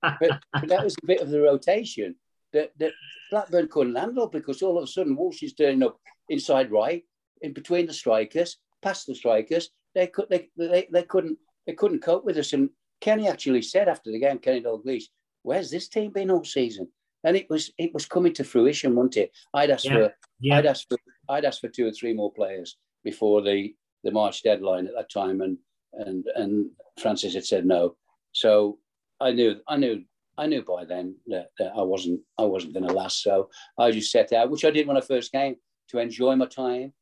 but 0.00 0.68
that 0.68 0.84
was 0.84 0.94
a 1.02 1.06
bit 1.06 1.20
of 1.20 1.30
the 1.30 1.40
rotation 1.40 2.14
that, 2.52 2.72
that 2.78 2.92
Blackburn 3.30 3.68
couldn't 3.68 3.96
handle 3.96 4.26
because 4.26 4.62
all 4.62 4.78
of 4.78 4.84
a 4.84 4.86
sudden 4.86 5.16
Walsh 5.16 5.42
is 5.42 5.54
turning 5.54 5.82
up 5.82 5.98
inside 6.28 6.70
right, 6.70 7.02
in 7.40 7.52
between 7.52 7.86
the 7.86 7.92
strikers, 7.92 8.58
past 8.82 9.06
the 9.06 9.14
strikers. 9.14 9.70
They 9.94 10.06
could 10.06 10.28
they, 10.30 10.48
they, 10.56 10.88
they 10.90 11.02
couldn't 11.02 11.38
they 11.66 11.74
couldn't 11.74 12.02
cope 12.02 12.24
with 12.24 12.36
us. 12.38 12.52
And 12.52 12.70
Kenny 13.02 13.28
actually 13.28 13.62
said 13.62 13.88
after 13.88 14.12
the 14.12 14.20
game, 14.20 14.38
Kenny 14.38 14.62
Dalglish, 14.62 15.04
where's 15.42 15.70
this 15.70 15.88
team 15.88 16.12
been 16.12 16.30
all 16.30 16.44
season? 16.44 16.88
And 17.24 17.36
it 17.36 17.50
was 17.50 17.70
it 17.76 17.92
was 17.92 18.06
coming 18.06 18.32
to 18.34 18.44
fruition, 18.44 18.94
wasn't 18.94 19.16
it? 19.18 19.32
I'd 19.52 19.70
asked 19.70 19.84
yeah. 19.84 19.94
for 19.94 20.14
yeah. 20.40 20.56
I'd 20.56 20.66
asked 20.66 20.86
for 20.88 20.98
I'd 21.28 21.44
asked 21.44 21.60
for 21.60 21.68
two 21.68 21.86
or 21.86 21.92
three 21.92 22.14
more 22.14 22.32
players 22.32 22.78
before 23.04 23.42
the 23.42 23.74
the 24.04 24.10
March 24.10 24.42
deadline 24.42 24.86
at 24.86 24.94
that 24.94 25.10
time, 25.10 25.40
and 25.40 25.58
and 25.94 26.24
and 26.36 26.70
Francis 27.00 27.34
had 27.34 27.44
said 27.44 27.66
no. 27.66 27.96
So 28.32 28.78
I 29.20 29.32
knew 29.32 29.56
I 29.68 29.76
knew 29.76 30.04
I 30.38 30.46
knew 30.46 30.62
by 30.62 30.84
then 30.84 31.16
that, 31.26 31.48
that 31.58 31.72
I 31.76 31.82
wasn't 31.82 32.20
I 32.38 32.44
wasn't 32.44 32.74
going 32.74 32.86
to 32.86 32.94
last. 32.94 33.22
So 33.22 33.50
I 33.78 33.90
just 33.90 34.10
set 34.10 34.32
out, 34.32 34.50
which 34.50 34.64
I 34.64 34.70
did 34.70 34.86
when 34.86 34.96
I 34.96 35.00
first 35.00 35.32
came, 35.32 35.56
to 35.90 35.98
enjoy 35.98 36.34
my 36.36 36.46
time, 36.46 36.92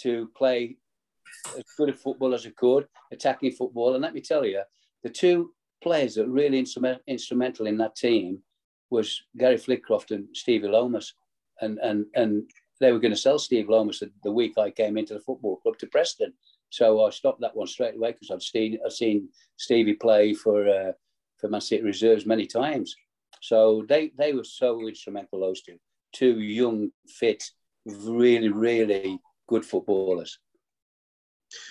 to 0.00 0.30
play 0.36 0.76
as 1.56 1.64
good 1.76 1.90
a 1.90 1.92
football 1.94 2.34
as 2.34 2.46
I 2.46 2.50
could, 2.50 2.86
attacking 3.12 3.52
football. 3.52 3.94
And 3.94 4.02
let 4.02 4.14
me 4.14 4.20
tell 4.20 4.44
you, 4.44 4.62
the 5.02 5.10
two 5.10 5.52
players 5.82 6.14
that 6.14 6.26
were 6.26 6.32
really 6.32 6.58
instrument, 6.58 7.00
instrumental 7.06 7.66
in 7.66 7.78
that 7.78 7.96
team 7.96 8.40
was 8.90 9.22
Gary 9.36 9.56
Flitcroft 9.56 10.10
and 10.10 10.28
Stevie 10.34 10.68
Lomas. 10.68 11.14
And 11.60 11.78
and 11.78 12.06
and 12.14 12.50
they 12.80 12.92
were 12.92 12.98
going 12.98 13.12
to 13.12 13.20
sell 13.20 13.38
Steve 13.38 13.68
Lomas 13.68 14.00
the, 14.00 14.10
the 14.24 14.32
week 14.32 14.56
I 14.56 14.70
came 14.70 14.96
into 14.96 15.14
the 15.14 15.20
football 15.20 15.56
club 15.56 15.78
to 15.78 15.86
Preston. 15.86 16.32
So 16.70 17.04
I 17.04 17.10
stopped 17.10 17.40
that 17.40 17.54
one 17.54 17.66
straight 17.66 17.96
away 17.96 18.12
because 18.12 18.30
I'd 18.30 18.42
seen 18.42 18.78
I'd 18.84 18.92
seen 18.92 19.28
Stevie 19.56 19.94
play 19.94 20.34
for. 20.34 20.68
Uh, 20.68 20.92
for 21.40 21.48
Man 21.48 21.60
City 21.60 21.82
reserves 21.82 22.26
many 22.26 22.46
times. 22.46 22.94
So 23.40 23.84
they 23.88 24.12
they 24.18 24.32
were 24.32 24.44
so 24.44 24.86
instrumental. 24.86 25.40
Those 25.40 25.62
two, 25.62 25.78
two 26.12 26.40
young, 26.40 26.90
fit, 27.08 27.42
really, 27.86 28.50
really 28.50 29.18
good 29.48 29.64
footballers. 29.64 30.38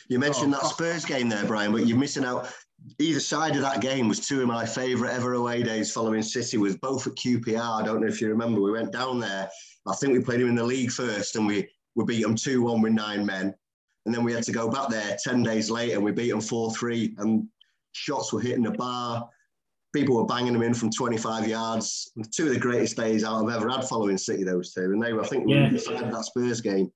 You 0.10 0.20
mentioned 0.20 0.54
that 0.54 0.66
Spurs 0.66 1.06
game 1.06 1.30
there, 1.30 1.46
Brian, 1.46 1.72
but 1.72 1.88
you're 1.88 1.98
missing 1.98 2.26
out. 2.26 2.52
Either 3.00 3.20
side 3.20 3.56
of 3.56 3.62
that 3.62 3.82
game 3.82 4.08
was 4.08 4.20
two 4.20 4.42
of 4.42 4.48
my 4.48 4.66
favourite 4.66 5.14
ever 5.14 5.34
away 5.34 5.64
days 5.64 5.92
following 5.92 6.22
City, 6.22 6.58
was 6.58 6.78
both 6.78 7.08
at 7.08 7.16
QPR. 7.16 7.82
I 7.82 7.86
don't 7.86 8.02
know 8.02 8.08
if 8.08 8.20
you 8.20 8.30
remember. 8.30 8.62
We 8.62 8.72
went 8.72 8.92
down 8.92 9.20
there. 9.20 9.50
I 9.88 9.96
think 9.96 10.14
we 10.14 10.24
played 10.24 10.42
him 10.42 10.50
in 10.50 10.56
the 10.56 10.64
league 10.64 10.92
first, 10.92 11.36
and 11.36 11.48
we 11.48 11.68
we 11.96 12.06
beat 12.06 12.24
him 12.24 12.36
two 12.36 12.62
one 12.62 12.82
with 12.82 12.94
nine 12.94 13.26
men, 13.26 13.54
and 14.06 14.14
then 14.14 14.24
we 14.24 14.34
had 14.34 14.44
to 14.44 14.52
go 14.52 14.70
back 14.70 14.90
there 14.90 15.18
ten 15.24 15.44
days 15.44 15.70
later, 15.70 15.96
and 15.96 16.04
we 16.04 16.12
beat 16.12 16.32
him 16.32 16.42
four 16.42 16.74
three, 16.74 17.16
and 17.20 17.48
shots 17.92 18.34
were 18.34 18.42
hitting 18.42 18.64
the 18.64 18.72
bar. 18.72 19.30
People 19.94 20.18
were 20.18 20.26
banging 20.26 20.54
them 20.54 20.62
in 20.62 20.76
from 20.76 20.92
25 20.92 21.48
yards. 21.48 22.12
Two 22.32 22.46
of 22.46 22.54
the 22.54 22.60
greatest 22.60 22.96
days 22.96 23.24
I've 23.24 23.50
ever 23.50 23.68
had 23.70 23.84
following 23.86 24.20
City, 24.20 24.44
those 24.44 24.72
two. 24.72 24.84
And 24.84 25.02
they 25.02 25.14
were, 25.14 25.24
I 25.24 25.28
think, 25.28 25.50
yeah. 25.50 25.64
we 25.64 25.72
decided 25.72 26.14
that 26.14 26.26
Spurs 26.26 26.62
game. 26.62 26.92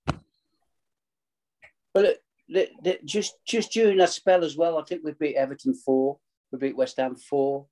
But 1.92 2.23
the, 2.54 3.00
just 3.06 3.36
just 3.46 3.72
during 3.72 3.98
that 3.98 4.10
spell 4.10 4.44
as 4.44 4.56
well, 4.58 4.78
I 4.78 4.84
think 4.84 5.02
we 5.04 5.14
beat 5.14 5.36
Everton 5.36 5.74
four, 5.74 6.18
we 6.52 6.60
beat 6.60 6.78
West 6.78 6.98
Ham 6.98 7.16
four, 7.16 7.66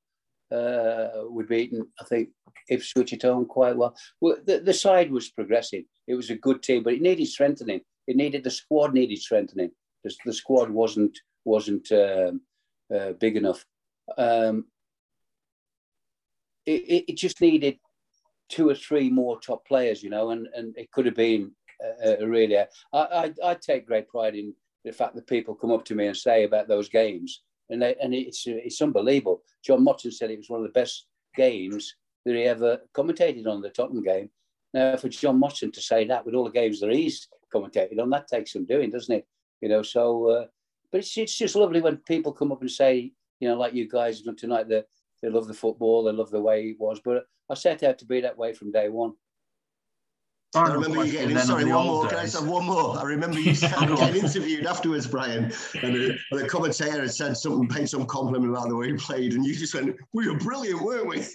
uh, 0.52 1.08
we'd 1.30 1.48
beaten 1.48 1.88
I 2.00 2.04
think 2.06 2.30
Ipswich 2.70 3.14
at 3.14 3.22
home 3.22 3.46
quite 3.46 3.76
well. 3.76 3.96
well 4.20 4.38
the, 4.46 4.60
the 4.60 4.74
side 4.74 5.12
was 5.12 5.30
progressing. 5.30 5.86
It 6.08 6.16
was 6.16 6.30
a 6.30 6.36
good 6.36 6.62
team, 6.62 6.84
but 6.84 6.94
it 6.94 7.02
needed 7.02 7.28
strengthening. 7.28 7.82
It 8.08 8.16
needed 8.16 8.44
the 8.44 8.52
squad 8.52 8.94
needed 8.94 9.20
strengthening. 9.20 9.72
The, 10.04 10.14
the 10.26 10.34
squad 10.34 10.70
wasn't 10.70 11.18
wasn't 11.46 11.92
um, 11.92 12.42
uh, 12.94 13.14
big 13.14 13.38
enough. 13.38 13.66
Um, 14.18 14.66
it, 16.66 17.06
it 17.08 17.18
just 17.18 17.42
needed 17.42 17.78
two 18.50 18.70
or 18.70 18.76
three 18.76 19.10
more 19.10 19.40
top 19.40 19.66
players, 19.66 20.04
you 20.04 20.10
know, 20.10 20.32
and, 20.32 20.48
and 20.54 20.78
it 20.78 20.92
could 20.92 21.06
have 21.06 21.16
been 21.16 21.52
uh, 22.06 22.26
really. 22.26 22.58
I, 22.58 22.66
I 22.94 23.34
I 23.44 23.54
take 23.56 23.88
great 23.88 24.08
pride 24.08 24.36
in 24.36 24.54
the 24.84 24.92
fact 24.92 25.16
that 25.16 25.28
people 25.28 25.56
come 25.56 25.72
up 25.72 25.86
to 25.86 25.96
me 25.96 26.08
and 26.08 26.18
say 26.18 26.44
about 26.44 26.68
those 26.68 26.90
games, 26.90 27.42
and 27.70 27.82
they, 27.82 27.96
and 28.02 28.14
it's 28.14 28.44
it's 28.48 28.82
unbelievable. 28.82 29.44
John 29.64 29.86
Motson 29.86 30.14
said 30.14 30.32
it 30.32 30.38
was 30.38 30.50
one 30.50 30.60
of 30.62 30.66
the 30.66 30.80
best 30.80 31.08
games 31.36 31.96
that 32.26 32.36
he 32.36 32.44
ever 32.44 32.80
commentated 32.94 33.48
on 33.48 33.62
the 33.62 33.70
Tottenham 33.70 34.04
game. 34.04 34.30
Now, 34.74 34.96
for 34.98 35.10
John 35.10 35.40
Motson 35.40 35.74
to 35.74 35.82
say 35.82 36.06
that 36.06 36.26
with 36.26 36.36
all 36.36 36.46
the 36.46 36.52
games 36.52 36.80
that 36.80 36.94
he's 36.94 37.28
commentated 37.54 38.00
on, 38.00 38.10
that 38.12 38.28
takes 38.28 38.54
some 38.54 38.66
doing, 38.66 38.90
doesn't 38.90 39.14
it? 39.14 39.28
You 39.62 39.70
know, 39.70 39.84
so 39.84 40.30
uh, 40.30 40.46
but 40.92 41.00
it's 41.00 41.18
it's 41.18 41.38
just 41.38 41.56
lovely 41.56 41.82
when 41.82 41.98
people 41.98 42.32
come 42.32 42.52
up 42.52 42.62
and 42.62 42.72
say, 42.72 43.12
you 43.40 43.48
know, 43.48 43.58
like 43.58 43.74
you 43.74 43.88
guys 43.88 44.22
tonight, 44.38 44.68
that 44.70 44.88
they 45.22 45.30
love 45.30 45.48
the 45.48 45.54
football, 45.54 46.04
they 46.04 46.12
love 46.12 46.32
the 46.32 46.42
way 46.42 46.70
it 46.70 46.80
was. 46.80 47.00
But 47.04 47.26
I 47.50 47.54
set 47.54 47.84
out 47.84 47.98
to 48.00 48.06
be 48.06 48.22
that 48.22 48.38
way 48.38 48.54
from 48.54 48.72
day 48.72 48.90
one. 48.90 49.14
I 50.54 50.74
remember 50.74 51.06
you 51.06 51.14
getting 51.14 51.38
sorry 51.38 51.72
one 51.72 51.88
more. 51.88 52.04
Days. 52.04 52.10
Can 52.10 52.20
I 52.20 52.24
just 52.24 52.40
have 52.40 52.48
one 52.48 52.66
more? 52.66 53.00
I 53.00 53.04
remember 53.04 53.40
you 53.40 53.56
getting 53.56 54.16
interviewed 54.16 54.66
afterwards, 54.66 55.08
Brian, 55.08 55.46
and 55.82 55.96
the, 55.96 56.18
the 56.32 56.46
commentator 56.46 57.00
had 57.00 57.12
said 57.12 57.38
something, 57.38 57.70
paid 57.70 57.88
some 57.88 58.06
compliment 58.06 58.52
about 58.52 58.68
the 58.68 58.76
way 58.76 58.88
he 58.88 58.98
played, 58.98 59.32
and 59.34 59.46
you 59.46 59.56
just 59.56 59.74
went, 59.74 59.96
"We 60.12 60.28
were 60.28 60.38
brilliant, 60.38 60.82
weren't 60.82 61.08
we?" 61.08 61.22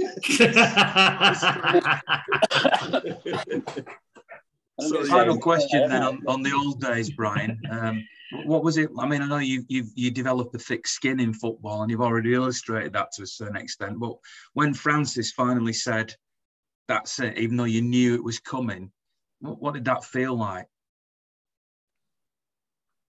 so, 4.80 5.04
final 5.06 5.38
question 5.38 5.88
then 5.88 6.02
on, 6.02 6.22
on, 6.26 6.42
the 6.42 6.52
old 6.52 6.82
days, 6.82 7.10
Brian. 7.10 7.58
Um, 7.70 8.06
what 8.44 8.62
was 8.62 8.76
it? 8.76 8.90
I 8.98 9.08
mean, 9.08 9.22
I 9.22 9.28
know 9.28 9.38
you 9.38 9.64
you 9.68 9.86
you 9.94 10.10
develop 10.10 10.54
a 10.54 10.58
thick 10.58 10.86
skin 10.86 11.20
in 11.20 11.32
football, 11.32 11.80
and 11.80 11.90
you've 11.90 12.02
already 12.02 12.34
illustrated 12.34 12.92
that 12.92 13.12
to 13.12 13.22
a 13.22 13.26
certain 13.26 13.56
extent. 13.56 13.98
But 13.98 14.16
when 14.52 14.74
Francis 14.74 15.32
finally 15.32 15.72
said, 15.72 16.14
"That's 16.86 17.18
it," 17.18 17.38
even 17.38 17.56
though 17.56 17.64
you 17.64 17.80
knew 17.80 18.14
it 18.14 18.22
was 18.22 18.38
coming, 18.38 18.92
what, 19.40 19.74
did 19.74 19.84
that 19.84 20.04
feel 20.04 20.36
like? 20.36 20.66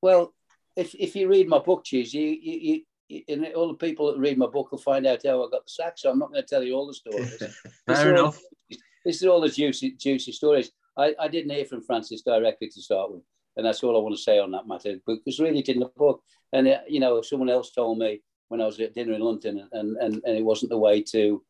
Well, 0.01 0.33
if 0.75 0.93
if 0.95 1.15
you 1.15 1.27
read 1.27 1.47
my 1.47 1.59
book, 1.59 1.83
Cheese, 1.83 2.13
you 2.13 2.27
you, 2.27 2.81
you 3.09 3.23
and 3.29 3.47
all 3.55 3.67
the 3.67 3.73
people 3.73 4.11
that 4.11 4.19
read 4.19 4.37
my 4.37 4.47
book 4.47 4.71
will 4.71 4.77
find 4.77 5.07
out 5.07 5.25
how 5.25 5.43
I 5.43 5.49
got 5.49 5.65
the 5.65 5.69
sack. 5.69 5.93
So 5.97 6.11
I'm 6.11 6.19
not 6.19 6.31
going 6.31 6.41
to 6.41 6.47
tell 6.47 6.63
you 6.63 6.75
all 6.75 6.87
the 6.87 6.93
stories. 6.93 7.41
Fair 7.87 8.13
enough. 8.13 8.37
All, 8.37 8.77
this 9.05 9.21
is 9.21 9.25
all 9.25 9.41
the 9.41 9.49
juicy 9.49 9.91
juicy 9.91 10.33
stories. 10.33 10.71
I, 10.97 11.15
I 11.19 11.27
didn't 11.27 11.51
hear 11.51 11.65
from 11.65 11.83
Francis 11.83 12.21
directly 12.21 12.69
to 12.69 12.81
start 12.81 13.11
with. 13.11 13.21
And 13.55 13.65
that's 13.65 13.83
all 13.83 13.95
I 13.95 13.99
want 13.99 14.15
to 14.15 14.21
say 14.21 14.39
on 14.39 14.51
that 14.51 14.67
matter, 14.67 14.95
because 15.05 15.39
really 15.39 15.59
it 15.59 15.69
in 15.69 15.79
the 15.79 15.91
book. 15.97 16.21
And, 16.53 16.67
uh, 16.67 16.79
you 16.87 16.99
know, 16.99 17.21
someone 17.21 17.49
else 17.49 17.71
told 17.71 17.97
me 17.97 18.21
when 18.49 18.61
I 18.61 18.65
was 18.65 18.79
at 18.79 18.93
dinner 18.93 19.13
in 19.13 19.21
London 19.21 19.67
and, 19.71 19.97
and, 19.97 20.21
and 20.23 20.37
it 20.37 20.45
wasn't 20.45 20.69
the 20.69 20.77
way 20.77 21.01
to 21.01 21.43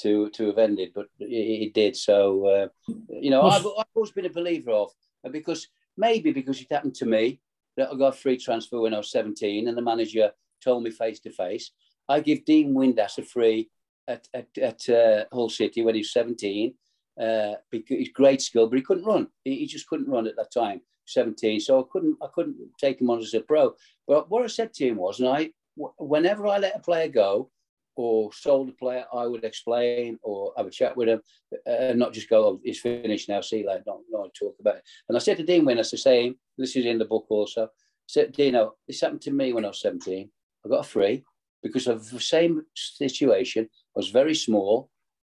to 0.00 0.30
to 0.30 0.46
have 0.46 0.58
ended, 0.58 0.92
but 0.94 1.06
it, 1.18 1.26
it 1.26 1.74
did. 1.74 1.96
So, 1.96 2.46
uh, 2.46 2.68
you 3.08 3.30
know, 3.30 3.42
I've, 3.42 3.66
I've 3.66 3.86
always 3.94 4.12
been 4.12 4.26
a 4.26 4.30
believer 4.30 4.70
of, 4.70 4.90
because 5.30 5.68
maybe 5.96 6.32
because 6.32 6.60
it 6.60 6.68
happened 6.70 6.94
to 6.96 7.06
me, 7.06 7.40
that 7.76 7.90
I 7.90 7.96
got 7.96 8.14
a 8.14 8.16
free 8.16 8.36
transfer 8.36 8.80
when 8.80 8.94
I 8.94 8.98
was 8.98 9.10
17 9.10 9.68
and 9.68 9.76
the 9.76 9.82
manager 9.82 10.30
told 10.62 10.82
me 10.82 10.90
face 10.90 11.20
to 11.20 11.30
face. 11.30 11.72
I 12.08 12.20
give 12.20 12.44
Dean 12.44 12.74
Windass 12.74 13.18
a 13.18 13.22
free 13.22 13.70
at, 14.08 14.28
at, 14.34 14.48
at 14.58 14.88
uh, 14.88 15.24
Hull 15.32 15.48
City 15.48 15.82
when 15.82 15.94
he 15.94 16.00
was 16.00 16.12
17. 16.12 16.74
Uh, 17.20 17.52
because 17.70 17.98
he's 17.98 18.08
great 18.08 18.40
skill, 18.40 18.66
but 18.66 18.76
he 18.76 18.82
couldn't 18.82 19.04
run. 19.04 19.28
He, 19.44 19.56
he, 19.56 19.66
just 19.66 19.86
couldn't 19.86 20.08
run 20.08 20.26
at 20.26 20.34
that 20.36 20.50
time. 20.50 20.80
17. 21.06 21.60
So 21.60 21.78
I 21.78 21.84
couldn't 21.92 22.16
I 22.22 22.26
couldn't 22.34 22.56
take 22.80 23.02
him 23.02 23.10
on 23.10 23.18
as 23.18 23.34
a 23.34 23.40
pro. 23.40 23.74
But 24.08 24.30
what 24.30 24.42
I 24.42 24.46
said 24.46 24.72
to 24.74 24.86
him 24.86 24.96
was, 24.96 25.20
and 25.20 25.28
I 25.28 25.50
whenever 25.76 26.46
I 26.46 26.56
let 26.56 26.76
a 26.76 26.80
player 26.80 27.08
go 27.08 27.50
or 27.96 28.32
sold 28.32 28.70
a 28.70 28.72
player, 28.72 29.04
I 29.12 29.26
would 29.26 29.44
explain 29.44 30.18
or 30.22 30.52
have 30.56 30.66
a 30.66 30.70
chat 30.70 30.96
with 30.96 31.08
him 31.08 31.20
and 31.66 31.98
not 31.98 32.12
just 32.12 32.30
go, 32.30 32.44
oh, 32.44 32.60
it's 32.64 32.80
finished 32.80 33.28
now, 33.28 33.40
see 33.40 33.58
you 33.58 33.68
later, 33.68 33.82
not, 33.86 34.00
not 34.10 34.34
talk 34.34 34.56
about 34.60 34.76
it. 34.76 34.84
And 35.08 35.16
I 35.16 35.20
said 35.20 35.36
to 35.38 35.44
Dean 35.44 35.64
Windass 35.64 35.90
the 35.90 35.98
same, 35.98 36.36
this 36.56 36.76
is 36.76 36.86
in 36.86 36.98
the 36.98 37.04
book 37.04 37.26
also, 37.28 37.64
I 37.64 37.68
said, 38.06 38.32
Dino, 38.32 38.74
this 38.86 39.00
happened 39.00 39.22
to 39.22 39.30
me 39.30 39.52
when 39.52 39.64
I 39.64 39.68
was 39.68 39.80
17. 39.80 40.30
I 40.64 40.68
got 40.68 40.80
a 40.80 40.88
free 40.88 41.24
because 41.62 41.86
of 41.86 42.08
the 42.10 42.20
same 42.20 42.62
situation. 42.74 43.64
I 43.64 43.98
was 43.98 44.10
very 44.10 44.34
small 44.34 44.90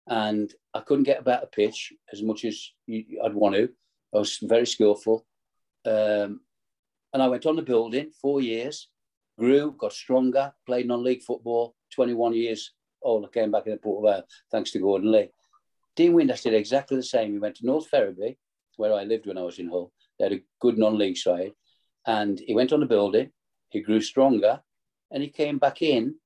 and 0.08 0.52
I 0.74 0.80
couldn't 0.80 1.04
get 1.04 1.20
about 1.20 1.44
a 1.44 1.48
pitch 1.48 1.92
as 2.12 2.22
much 2.22 2.44
as 2.44 2.70
I'd 2.88 3.34
want 3.34 3.54
to. 3.54 3.68
I 4.14 4.18
was 4.18 4.38
very 4.42 4.66
skillful. 4.66 5.26
Um, 5.84 6.40
and 7.12 7.22
I 7.22 7.28
went 7.28 7.46
on 7.46 7.56
the 7.56 7.62
building 7.62 8.10
four 8.20 8.40
years, 8.40 8.88
grew, 9.38 9.74
got 9.78 9.92
stronger, 9.92 10.52
played 10.66 10.86
non-league 10.86 11.22
football. 11.22 11.74
21 11.94 12.34
years 12.34 12.72
old, 13.02 13.24
I 13.24 13.28
came 13.28 13.50
back 13.50 13.66
in 13.66 13.72
the 13.72 13.78
Port 13.78 14.04
of 14.04 14.12
Vale, 14.12 14.26
thanks 14.50 14.70
to 14.72 14.80
Gordon 14.80 15.12
Lee. 15.12 15.30
Dean 15.96 16.12
Windass 16.12 16.42
did 16.42 16.54
exactly 16.54 16.96
the 16.96 17.02
same. 17.02 17.32
He 17.32 17.38
went 17.38 17.56
to 17.56 17.66
North 17.66 17.88
Ferriby, 17.88 18.38
where 18.76 18.94
I 18.94 19.04
lived 19.04 19.26
when 19.26 19.38
I 19.38 19.42
was 19.42 19.58
in 19.58 19.68
Hull. 19.68 19.92
They 20.18 20.26
had 20.26 20.32
a 20.32 20.42
good 20.60 20.78
non-league 20.78 21.16
side, 21.16 21.52
and 22.06 22.38
he 22.38 22.54
went 22.54 22.72
on 22.72 22.80
the 22.80 22.86
building. 22.86 23.30
He 23.70 23.80
grew 23.80 24.00
stronger, 24.00 24.60
and 25.10 25.22
he 25.22 25.28
came 25.28 25.58
back 25.58 25.82
in 25.82 26.16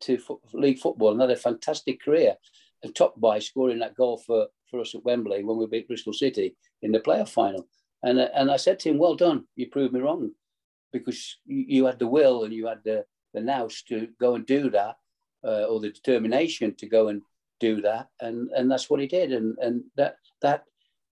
to 0.00 0.18
fo- 0.18 0.40
league 0.52 0.78
football 0.78 1.12
and 1.12 1.20
had 1.20 1.30
a 1.30 1.36
fantastic 1.36 2.02
career. 2.02 2.36
And 2.82 2.94
topped 2.94 3.20
by 3.20 3.38
scoring 3.38 3.78
that 3.80 3.96
goal 3.96 4.18
for, 4.18 4.48
for 4.70 4.80
us 4.80 4.94
at 4.94 5.04
Wembley 5.04 5.42
when 5.42 5.56
we 5.56 5.66
beat 5.66 5.88
Bristol 5.88 6.12
City 6.12 6.54
in 6.82 6.92
the 6.92 7.00
playoff 7.00 7.30
final. 7.30 7.66
And, 8.02 8.18
and 8.18 8.50
I 8.50 8.56
said 8.56 8.78
to 8.80 8.90
him, 8.90 8.98
well 8.98 9.16
done, 9.16 9.44
you 9.56 9.68
proved 9.68 9.92
me 9.92 10.00
wrong 10.00 10.30
because 10.92 11.36
you 11.46 11.86
had 11.86 11.98
the 11.98 12.06
will 12.06 12.44
and 12.44 12.52
you 12.52 12.66
had 12.66 12.84
the, 12.84 13.04
the 13.36 13.42
nous 13.42 13.82
to 13.82 14.08
go 14.18 14.34
and 14.34 14.46
do 14.46 14.70
that 14.70 14.96
uh, 15.44 15.64
or 15.64 15.78
the 15.78 15.90
determination 15.90 16.74
to 16.74 16.86
go 16.86 17.08
and 17.08 17.20
do 17.60 17.82
that. 17.82 18.08
And, 18.20 18.48
and 18.56 18.70
that's 18.70 18.88
what 18.90 18.98
he 18.98 19.06
did. 19.06 19.32
And, 19.32 19.56
and 19.60 19.84
that, 19.96 20.16
that, 20.40 20.64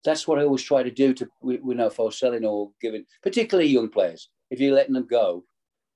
that's 0.05 0.27
what 0.27 0.39
I 0.39 0.43
always 0.43 0.63
try 0.63 0.83
to 0.83 0.91
do 0.91 1.15
to, 1.15 1.29
we 1.41 1.59
know 1.63 1.91
was 1.97 2.19
selling 2.19 2.45
or 2.45 2.71
giving, 2.81 3.05
particularly 3.23 3.71
young 3.71 3.89
players, 3.89 4.31
if 4.51 4.61
you're 4.61 4.75
letting 4.75 4.95
them 4.95 5.07
go 5.09 5.45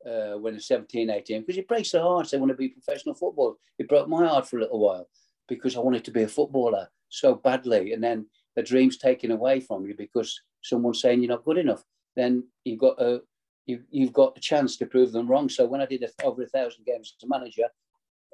uh, 0.06 0.38
when 0.38 0.54
they're 0.54 0.60
17, 0.60 1.10
18, 1.10 1.40
because 1.40 1.58
it 1.58 1.68
breaks 1.68 1.90
their 1.90 2.02
hearts. 2.02 2.30
They 2.30 2.38
want 2.38 2.50
to 2.50 2.56
be 2.56 2.68
professional 2.68 3.14
football. 3.16 3.56
It 3.78 3.88
broke 3.88 4.08
my 4.08 4.26
heart 4.26 4.48
for 4.48 4.58
a 4.58 4.62
little 4.62 4.80
while 4.80 5.08
because 5.48 5.76
I 5.76 5.80
wanted 5.80 6.04
to 6.04 6.12
be 6.12 6.22
a 6.22 6.28
footballer 6.28 6.88
so 7.08 7.34
badly. 7.34 7.92
And 7.92 8.02
then 8.02 8.26
the 8.54 8.62
dream's 8.62 8.96
taken 8.96 9.32
away 9.32 9.60
from 9.60 9.86
you 9.86 9.94
because 9.96 10.40
someone's 10.62 11.00
saying 11.00 11.20
you're 11.20 11.30
not 11.30 11.44
good 11.44 11.58
enough, 11.58 11.82
then 12.14 12.44
you've 12.64 12.78
got 12.78 13.00
a 13.02 13.22
you, 13.66 13.82
you've 13.90 14.12
got 14.12 14.34
the 14.34 14.40
chance 14.40 14.76
to 14.76 14.86
prove 14.86 15.12
them 15.12 15.28
wrong. 15.28 15.48
So 15.48 15.66
when 15.66 15.80
I 15.80 15.86
did 15.86 16.02
a, 16.02 16.24
over 16.24 16.42
a 16.42 16.46
thousand 16.46 16.84
games 16.84 17.14
as 17.16 17.24
a 17.24 17.28
manager, 17.28 17.68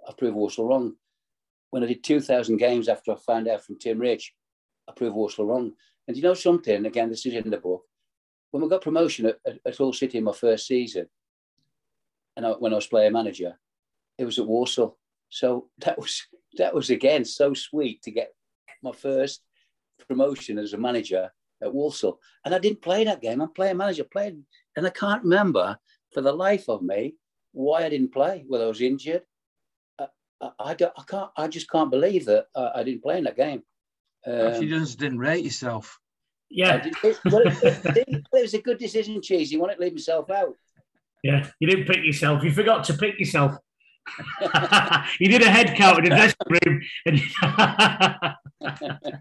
I 0.08 0.12
proved 0.16 0.36
Walsall 0.36 0.66
wrong. 0.66 0.94
When 1.70 1.82
I 1.82 1.86
did 1.86 2.02
two 2.02 2.20
thousand 2.20 2.56
games 2.56 2.88
after 2.88 3.12
I 3.12 3.16
found 3.16 3.48
out 3.48 3.64
from 3.64 3.78
Tim 3.78 3.98
Rich, 3.98 4.32
I 4.88 4.92
proved 4.92 5.14
Walsall 5.14 5.46
wrong. 5.46 5.72
And 6.06 6.16
you 6.16 6.22
know 6.22 6.34
something? 6.34 6.86
Again, 6.86 7.10
this 7.10 7.26
is 7.26 7.34
in 7.34 7.50
the 7.50 7.58
book. 7.58 7.82
When 8.50 8.62
we 8.62 8.68
got 8.70 8.80
promotion 8.80 9.26
at 9.26 9.76
Hull 9.76 9.92
City 9.92 10.18
in 10.18 10.24
my 10.24 10.32
first 10.32 10.66
season, 10.66 11.06
and 12.36 12.46
I, 12.46 12.50
when 12.52 12.72
I 12.72 12.76
was 12.76 12.86
player 12.86 13.10
manager, 13.10 13.58
it 14.16 14.24
was 14.24 14.38
at 14.38 14.46
Walsall. 14.46 14.96
So 15.28 15.68
that 15.78 15.98
was 15.98 16.26
that 16.56 16.74
was 16.74 16.88
again 16.88 17.24
so 17.24 17.52
sweet 17.52 18.02
to 18.02 18.10
get 18.10 18.32
my 18.82 18.92
first 18.92 19.42
promotion 20.08 20.58
as 20.58 20.72
a 20.72 20.78
manager 20.78 21.30
at 21.62 21.74
Walsall. 21.74 22.20
And 22.44 22.54
I 22.54 22.58
didn't 22.58 22.82
play 22.82 23.04
that 23.04 23.20
game. 23.20 23.40
I'm 23.40 23.52
player 23.52 23.74
manager, 23.74 24.04
played, 24.04 24.38
and 24.78 24.86
I 24.86 24.90
can't 24.90 25.24
remember 25.24 25.76
for 26.14 26.20
the 26.20 26.32
life 26.32 26.68
of 26.68 26.82
me 26.82 27.16
why 27.52 27.84
I 27.84 27.88
didn't 27.88 28.12
play, 28.12 28.44
whether 28.46 28.64
I 28.64 28.68
was 28.68 28.80
injured. 28.80 29.22
Uh, 29.98 30.06
I, 30.40 30.48
I, 30.60 30.72
I 30.72 31.02
can't, 31.04 31.30
I 31.36 31.48
just 31.48 31.68
can't 31.68 31.90
believe 31.90 32.26
that 32.26 32.46
I, 32.54 32.70
I 32.76 32.82
didn't 32.84 33.02
play 33.02 33.18
in 33.18 33.24
that 33.24 33.36
game. 33.36 33.62
Um, 34.24 34.62
you 34.62 34.68
just 34.68 35.00
didn't 35.00 35.18
rate 35.18 35.44
yourself. 35.44 35.98
Yeah, 36.48 36.86
it, 37.02 37.18
well, 37.24 37.42
it, 37.44 38.06
it, 38.08 38.26
was 38.32 38.54
a 38.54 38.62
good 38.62 38.78
decision, 38.78 39.20
Cheese. 39.20 39.50
You 39.50 39.58
want 39.58 39.72
to 39.72 39.80
leave 39.80 39.92
himself 39.92 40.30
out. 40.30 40.54
Yeah, 41.24 41.48
you 41.58 41.68
didn't 41.68 41.86
pick 41.86 42.04
yourself. 42.04 42.44
You 42.44 42.52
forgot 42.52 42.84
to 42.84 42.94
pick 42.94 43.18
yourself. 43.18 43.56
you 45.20 45.28
did 45.28 45.42
a 45.42 45.50
head 45.50 45.76
count 45.76 45.98
in 45.98 46.04
the 46.04 46.10
dressing 46.10 46.36
room. 46.64 46.80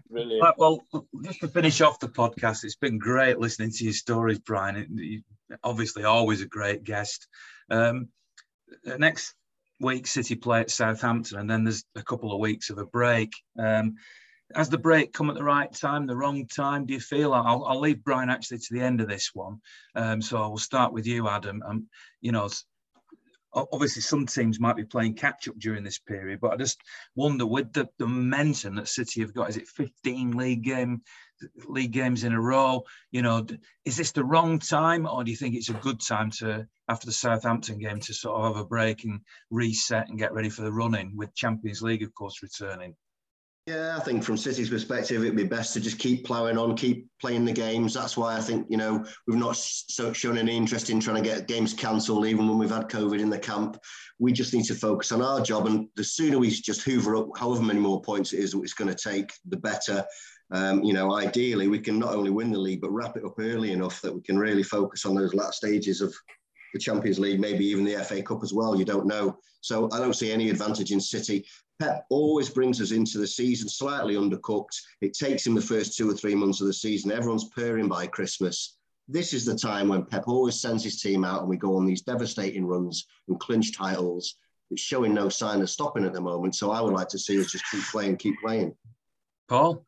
Brilliant. 0.10 0.54
Well, 0.56 0.86
just 1.24 1.40
to 1.40 1.48
finish 1.48 1.80
off 1.80 1.98
the 1.98 2.08
podcast, 2.08 2.62
it's 2.64 2.76
been 2.76 2.98
great 2.98 3.38
listening 3.38 3.72
to 3.72 3.84
your 3.84 3.92
stories, 3.92 4.38
Brian. 4.38 5.22
Obviously, 5.62 6.04
always 6.04 6.42
a 6.42 6.46
great 6.46 6.84
guest. 6.84 7.26
Um, 7.70 8.08
next 8.84 9.34
week, 9.80 10.06
City 10.06 10.34
play 10.34 10.60
at 10.60 10.70
Southampton, 10.70 11.38
and 11.38 11.50
then 11.50 11.64
there's 11.64 11.84
a 11.94 12.02
couple 12.02 12.32
of 12.32 12.40
weeks 12.40 12.70
of 12.70 12.78
a 12.78 12.86
break. 12.86 13.32
Um, 13.58 13.96
has 14.54 14.70
the 14.70 14.78
break 14.78 15.12
come 15.12 15.28
at 15.28 15.36
the 15.36 15.44
right 15.44 15.70
time, 15.70 16.06
the 16.06 16.16
wrong 16.16 16.46
time? 16.46 16.86
Do 16.86 16.94
you 16.94 17.00
feel? 17.00 17.34
I'll, 17.34 17.64
I'll 17.64 17.80
leave 17.80 18.02
Brian 18.02 18.30
actually 18.30 18.58
to 18.58 18.74
the 18.74 18.80
end 18.80 19.00
of 19.00 19.08
this 19.08 19.30
one. 19.34 19.60
Um, 19.94 20.22
so 20.22 20.42
I 20.42 20.46
will 20.46 20.58
start 20.58 20.92
with 20.92 21.06
you, 21.06 21.28
Adam. 21.28 21.62
Um, 21.66 21.86
you 22.22 22.32
know, 22.32 22.48
obviously 23.54 24.02
some 24.02 24.26
teams 24.26 24.60
might 24.60 24.76
be 24.76 24.84
playing 24.84 25.14
catch 25.14 25.48
up 25.48 25.58
during 25.58 25.84
this 25.84 25.98
period, 25.98 26.40
but 26.40 26.52
I 26.52 26.56
just 26.56 26.80
wonder 27.14 27.46
with 27.46 27.72
the, 27.72 27.88
the 27.98 28.06
momentum 28.06 28.76
that 28.76 28.88
City 28.88 29.20
have 29.20 29.34
got, 29.34 29.50
is 29.50 29.56
it 29.56 29.68
15 29.68 30.32
league 30.32 30.62
game 30.62 31.02
league 31.66 31.92
games 31.92 32.24
in 32.24 32.32
a 32.32 32.40
row? 32.40 32.84
You 33.10 33.22
know, 33.22 33.46
is 33.84 33.96
this 33.96 34.12
the 34.12 34.24
wrong 34.24 34.58
time, 34.58 35.06
or 35.06 35.24
do 35.24 35.30
you 35.30 35.36
think 35.36 35.54
it's 35.54 35.70
a 35.70 35.74
good 35.74 36.00
time 36.00 36.30
to 36.38 36.66
after 36.88 37.06
the 37.06 37.12
Southampton 37.12 37.78
game 37.78 38.00
to 38.00 38.14
sort 38.14 38.40
of 38.40 38.54
have 38.54 38.64
a 38.64 38.66
break 38.66 39.04
and 39.04 39.20
reset 39.50 40.08
and 40.08 40.18
get 40.18 40.32
ready 40.32 40.48
for 40.48 40.62
the 40.62 40.72
running 40.72 41.16
with 41.16 41.34
Champions 41.34 41.82
League, 41.82 42.02
of 42.02 42.14
course, 42.14 42.42
returning? 42.42 42.94
Yeah, 43.68 43.98
I 43.98 44.00
think 44.00 44.24
from 44.24 44.38
City's 44.38 44.70
perspective, 44.70 45.22
it'd 45.22 45.36
be 45.36 45.44
best 45.44 45.74
to 45.74 45.80
just 45.80 45.98
keep 45.98 46.24
ploughing 46.24 46.56
on, 46.56 46.74
keep 46.74 47.06
playing 47.20 47.44
the 47.44 47.52
games. 47.52 47.92
That's 47.92 48.16
why 48.16 48.34
I 48.34 48.40
think 48.40 48.66
you 48.70 48.78
know 48.78 49.04
we've 49.26 49.36
not 49.36 49.56
shown 49.56 50.38
any 50.38 50.56
interest 50.56 50.88
in 50.88 51.00
trying 51.00 51.22
to 51.22 51.28
get 51.28 51.48
games 51.48 51.74
cancelled, 51.74 52.24
even 52.24 52.48
when 52.48 52.56
we've 52.56 52.70
had 52.70 52.88
COVID 52.88 53.20
in 53.20 53.28
the 53.28 53.38
camp. 53.38 53.76
We 54.18 54.32
just 54.32 54.54
need 54.54 54.64
to 54.64 54.74
focus 54.74 55.12
on 55.12 55.20
our 55.20 55.42
job, 55.42 55.66
and 55.66 55.86
the 55.96 56.04
sooner 56.04 56.38
we 56.38 56.48
just 56.48 56.80
hoover 56.80 57.14
up, 57.16 57.36
however 57.36 57.60
many 57.60 57.78
more 57.78 58.00
points 58.00 58.32
it 58.32 58.38
is 58.38 58.52
that 58.52 58.62
it's 58.62 58.72
going 58.72 58.88
to 58.88 59.10
take, 59.10 59.30
the 59.50 59.58
better. 59.58 60.02
Um, 60.50 60.82
you 60.82 60.92
know, 60.92 61.14
ideally, 61.14 61.68
we 61.68 61.78
can 61.78 61.98
not 61.98 62.14
only 62.14 62.30
win 62.30 62.50
the 62.50 62.58
league 62.58 62.80
but 62.80 62.90
wrap 62.90 63.16
it 63.16 63.24
up 63.24 63.38
early 63.38 63.72
enough 63.72 64.00
that 64.00 64.14
we 64.14 64.22
can 64.22 64.38
really 64.38 64.62
focus 64.62 65.04
on 65.04 65.14
those 65.14 65.34
last 65.34 65.56
stages 65.58 66.00
of 66.00 66.14
the 66.72 66.78
Champions 66.78 67.18
League, 67.18 67.40
maybe 67.40 67.66
even 67.66 67.84
the 67.84 68.02
FA 68.04 68.22
Cup 68.22 68.42
as 68.42 68.52
well. 68.52 68.76
You 68.76 68.84
don't 68.84 69.06
know. 69.06 69.38
So 69.60 69.88
I 69.92 69.98
don't 69.98 70.16
see 70.16 70.32
any 70.32 70.50
advantage 70.50 70.92
in 70.92 71.00
City. 71.00 71.46
Pep 71.78 72.04
always 72.10 72.50
brings 72.50 72.80
us 72.80 72.90
into 72.90 73.18
the 73.18 73.26
season 73.26 73.68
slightly 73.68 74.14
undercooked. 74.14 74.76
It 75.00 75.14
takes 75.14 75.46
him 75.46 75.54
the 75.54 75.60
first 75.60 75.96
two 75.96 76.10
or 76.10 76.14
three 76.14 76.34
months 76.34 76.60
of 76.60 76.66
the 76.66 76.72
season. 76.72 77.12
Everyone's 77.12 77.50
purring 77.50 77.88
by 77.88 78.06
Christmas. 78.06 78.76
This 79.06 79.32
is 79.32 79.44
the 79.44 79.54
time 79.54 79.88
when 79.88 80.04
Pep 80.04 80.24
always 80.26 80.60
sends 80.60 80.84
his 80.84 81.00
team 81.00 81.24
out 81.24 81.40
and 81.40 81.48
we 81.48 81.56
go 81.56 81.76
on 81.76 81.86
these 81.86 82.02
devastating 82.02 82.66
runs 82.66 83.06
and 83.28 83.40
clinch 83.40 83.76
titles. 83.76 84.34
It's 84.70 84.82
showing 84.82 85.14
no 85.14 85.28
sign 85.28 85.62
of 85.62 85.70
stopping 85.70 86.04
at 86.04 86.12
the 86.12 86.20
moment. 86.20 86.54
So 86.54 86.70
I 86.72 86.80
would 86.80 86.92
like 86.92 87.08
to 87.08 87.18
see 87.18 87.40
us 87.40 87.50
just 87.50 87.64
keep 87.70 87.82
playing, 87.84 88.16
keep 88.16 88.34
playing. 88.40 88.74
Paul? 89.48 89.86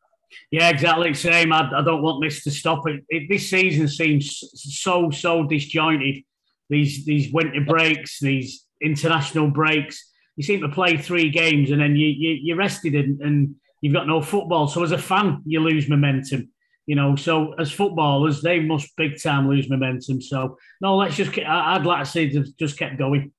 Yeah, 0.51 0.69
exactly 0.69 1.13
same. 1.13 1.53
I, 1.53 1.69
I 1.75 1.83
don't 1.83 2.01
want 2.01 2.23
this 2.23 2.43
to 2.43 2.51
stop. 2.51 2.87
It, 2.87 3.03
it, 3.09 3.29
this 3.29 3.49
season 3.49 3.87
seems 3.87 4.43
so, 4.53 5.09
so 5.09 5.43
disjointed. 5.43 6.23
These, 6.69 7.05
these 7.05 7.33
winter 7.33 7.61
breaks, 7.61 8.19
these 8.19 8.65
international 8.81 9.49
breaks 9.49 10.11
you 10.35 10.43
seem 10.43 10.61
to 10.61 10.69
play 10.69 10.97
three 10.97 11.29
games 11.29 11.71
and 11.71 11.81
then 11.81 11.95
you, 11.95 12.07
you 12.07 12.31
you're 12.41 12.57
rested 12.57 12.95
and, 12.95 13.21
and 13.21 13.55
you've 13.81 13.93
got 13.93 14.07
no 14.07 14.21
football. 14.21 14.67
So 14.67 14.83
as 14.83 14.91
a 14.91 14.97
fan, 14.97 15.41
you 15.45 15.59
lose 15.59 15.89
momentum. 15.89 16.49
You 16.87 16.95
know, 16.95 17.15
so 17.15 17.53
as 17.53 17.71
footballers, 17.71 18.41
they 18.41 18.59
must 18.59 18.95
big 18.97 19.21
time 19.21 19.47
lose 19.47 19.69
momentum. 19.69 20.19
So 20.19 20.57
no, 20.81 20.97
let's 20.97 21.15
just. 21.15 21.37
I'd 21.37 21.85
like 21.85 22.05
to 22.05 22.09
see 22.09 22.43
just 22.59 22.77
kept 22.77 22.97
going. 22.97 23.31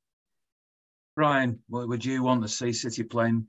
Brian, 1.17 1.59
would 1.69 2.05
you 2.05 2.23
want 2.23 2.43
to 2.43 2.49
see 2.49 2.73
City 2.73 3.03
playing 3.03 3.47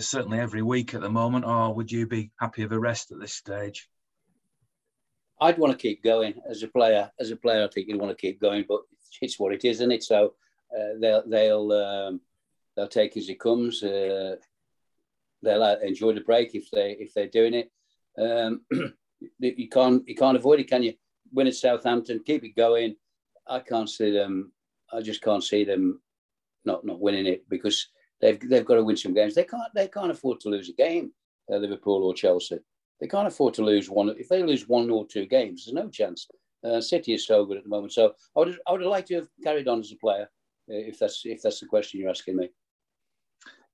certainly 0.00 0.38
every 0.38 0.62
week 0.62 0.94
at 0.94 1.00
the 1.00 1.10
moment, 1.10 1.44
or 1.44 1.74
would 1.74 1.90
you 1.90 2.06
be 2.06 2.30
happy 2.38 2.62
with 2.62 2.72
a 2.72 2.78
rest 2.78 3.12
at 3.12 3.20
this 3.20 3.34
stage? 3.34 3.88
I'd 5.40 5.58
want 5.58 5.72
to 5.72 5.82
keep 5.82 6.04
going 6.04 6.34
as 6.48 6.62
a 6.62 6.68
player. 6.68 7.10
As 7.18 7.30
a 7.30 7.36
player, 7.36 7.64
I 7.64 7.68
think 7.68 7.88
you'd 7.88 8.00
want 8.00 8.16
to 8.16 8.20
keep 8.20 8.40
going, 8.40 8.64
but 8.68 8.80
it's 9.20 9.38
what 9.38 9.52
it 9.52 9.64
is, 9.64 9.76
isn't 9.76 9.92
it? 9.92 10.04
So 10.04 10.34
uh, 10.76 10.98
they'll 11.00 11.28
they'll 11.28 11.72
um, 11.72 12.20
they'll 12.76 12.88
take 12.88 13.16
as 13.16 13.28
it 13.28 13.40
comes. 13.40 13.82
Uh, 13.82 14.36
they'll 15.42 15.62
uh, 15.62 15.76
enjoy 15.82 16.12
the 16.12 16.20
break 16.20 16.54
if 16.54 16.70
they 16.70 16.96
if 16.98 17.12
they're 17.12 17.28
doing 17.28 17.54
it. 17.54 17.70
Um, 18.18 18.62
you 19.40 19.68
can't 19.68 20.06
you 20.06 20.14
can't 20.14 20.36
avoid 20.36 20.60
it, 20.60 20.70
can 20.70 20.82
you? 20.82 20.94
Win 21.32 21.46
at 21.46 21.54
Southampton, 21.54 22.22
keep 22.24 22.44
it 22.44 22.54
going. 22.54 22.94
I 23.46 23.60
can't 23.60 23.88
see 23.88 24.10
them. 24.10 24.52
I 24.92 25.00
just 25.00 25.22
can't 25.22 25.42
see 25.42 25.64
them 25.64 26.00
not 26.64 26.84
not 26.84 27.00
winning 27.00 27.26
it 27.26 27.48
because 27.48 27.88
they've 28.22 28.40
they've 28.48 28.64
got 28.64 28.76
to 28.76 28.84
win 28.84 28.96
some 28.96 29.12
games. 29.12 29.34
They 29.34 29.44
can't 29.44 29.74
they 29.74 29.88
can't 29.88 30.10
afford 30.10 30.40
to 30.40 30.48
lose 30.48 30.70
a 30.70 30.72
game. 30.72 31.12
Uh, 31.52 31.56
Liverpool 31.56 32.04
or 32.04 32.14
Chelsea, 32.14 32.58
they 33.00 33.08
can't 33.08 33.26
afford 33.26 33.52
to 33.54 33.64
lose 33.64 33.90
one. 33.90 34.14
If 34.16 34.28
they 34.28 34.42
lose 34.42 34.68
one 34.68 34.88
or 34.88 35.04
two 35.06 35.26
games, 35.26 35.64
there's 35.66 35.74
no 35.74 35.90
chance. 35.90 36.28
Uh, 36.64 36.80
City 36.80 37.12
is 37.12 37.26
so 37.26 37.44
good 37.44 37.56
at 37.58 37.64
the 37.64 37.68
moment. 37.68 37.92
So 37.92 38.14
I 38.36 38.38
would 38.38 38.58
I 38.66 38.72
would 38.72 38.80
have 38.80 38.90
liked 38.90 39.08
to 39.08 39.16
have 39.16 39.28
carried 39.42 39.68
on 39.68 39.80
as 39.80 39.92
a 39.92 39.96
player, 39.96 40.30
uh, 40.70 40.74
if 40.74 40.98
that's 40.98 41.22
if 41.24 41.42
that's 41.42 41.60
the 41.60 41.66
question 41.66 42.00
you're 42.00 42.10
asking 42.10 42.36
me. 42.36 42.48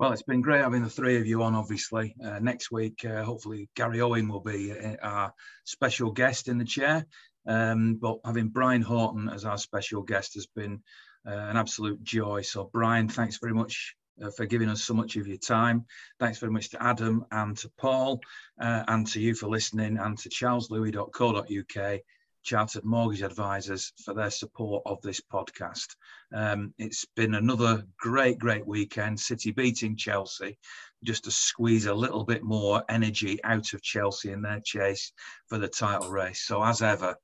Well, 0.01 0.13
it's 0.13 0.23
been 0.23 0.41
great 0.41 0.61
having 0.61 0.85
the 0.85 0.89
three 0.89 1.17
of 1.17 1.27
you 1.27 1.43
on, 1.43 1.57
obviously. 1.57 2.15
Uh, 2.25 2.39
next 2.39 2.71
week, 2.71 3.05
uh, 3.05 3.25
hopefully, 3.25 3.69
Gary 3.75 4.01
Owen 4.01 4.29
will 4.29 4.41
be 4.41 4.73
uh, 4.73 4.95
our 5.03 5.35
special 5.65 6.13
guest 6.13 6.47
in 6.47 6.57
the 6.57 6.65
chair. 6.65 7.05
Um, 7.49 7.97
but 7.97 8.19
having 8.25 8.49
Brian 8.49 8.83
Horton 8.83 9.29
as 9.29 9.45
our 9.45 9.59
special 9.59 10.03
guest 10.03 10.35
has 10.35 10.47
been 10.47 10.83
uh, 11.27 11.33
an 11.33 11.57
absolute 11.57 12.03
joy. 12.05 12.43
So, 12.43 12.71
Brian, 12.73 13.09
thanks 13.09 13.39
very 13.39 13.55
much 13.55 13.97
uh, 14.23 14.31
for 14.31 14.47
giving 14.47 14.69
us 14.69 14.83
so 14.83 14.95
much 14.95 15.17
of 15.17 15.27
your 15.27 15.39
time. 15.39 15.85
Thanks 16.19 16.39
very 16.39 16.53
much 16.53 16.71
to 16.71 16.83
Adam 16.83 17.25
and 17.31 17.57
to 17.59 17.71
Paul, 17.79 18.21
uh, 18.61 18.85
and 18.89 19.07
to 19.09 19.21
you 19.21 19.35
for 19.35 19.49
listening, 19.49 19.99
and 19.99 20.19
to 20.19 20.29
charleslewis.co.uk 20.29 22.01
Chartered 22.45 22.85
Mortgage 22.85 23.23
Advisors 23.23 23.93
for 24.05 24.15
their 24.15 24.31
support 24.31 24.83
of 24.87 25.03
this 25.03 25.21
podcast. 25.21 25.97
Um, 26.33 26.73
it's 26.79 27.05
been 27.17 27.35
another 27.35 27.85
great, 27.99 28.39
great 28.39 28.67
weekend. 28.67 29.21
City 29.21 29.51
beating 29.51 29.97
Chelsea 29.97 30.59
just 31.05 31.25
to 31.25 31.31
squeeze 31.31 31.87
a 31.87 31.95
little 31.95 32.25
bit 32.25 32.43
more 32.43 32.83
energy 32.89 33.43
out 33.45 33.73
of 33.75 33.83
Chelsea 33.83 34.31
in 34.31 34.43
their 34.43 34.61
chase 34.61 35.13
for 35.49 35.59
the 35.59 35.69
title 35.69 36.11
race. 36.11 36.43
So, 36.47 36.63
as 36.63 36.81
ever, 36.81 37.17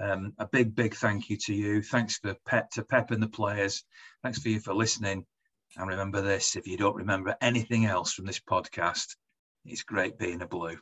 um, 0.00 0.34
a 0.38 0.46
big, 0.46 0.74
big 0.74 0.94
thank 0.94 1.28
you 1.28 1.36
to 1.38 1.54
you. 1.54 1.82
Thanks 1.82 2.18
for 2.18 2.36
Pep 2.46 2.70
to 2.72 2.84
Pep 2.84 3.10
and 3.10 3.22
the 3.22 3.28
players. 3.28 3.84
Thanks 4.22 4.38
for 4.38 4.48
you 4.48 4.60
for 4.60 4.74
listening. 4.74 5.26
And 5.78 5.88
remember 5.88 6.20
this: 6.20 6.56
if 6.56 6.66
you 6.66 6.76
don't 6.76 6.96
remember 6.96 7.36
anything 7.40 7.86
else 7.86 8.12
from 8.12 8.26
this 8.26 8.40
podcast, 8.40 9.14
it's 9.64 9.84
great 9.84 10.18
being 10.18 10.42
a 10.42 10.46
blue. 10.46 10.76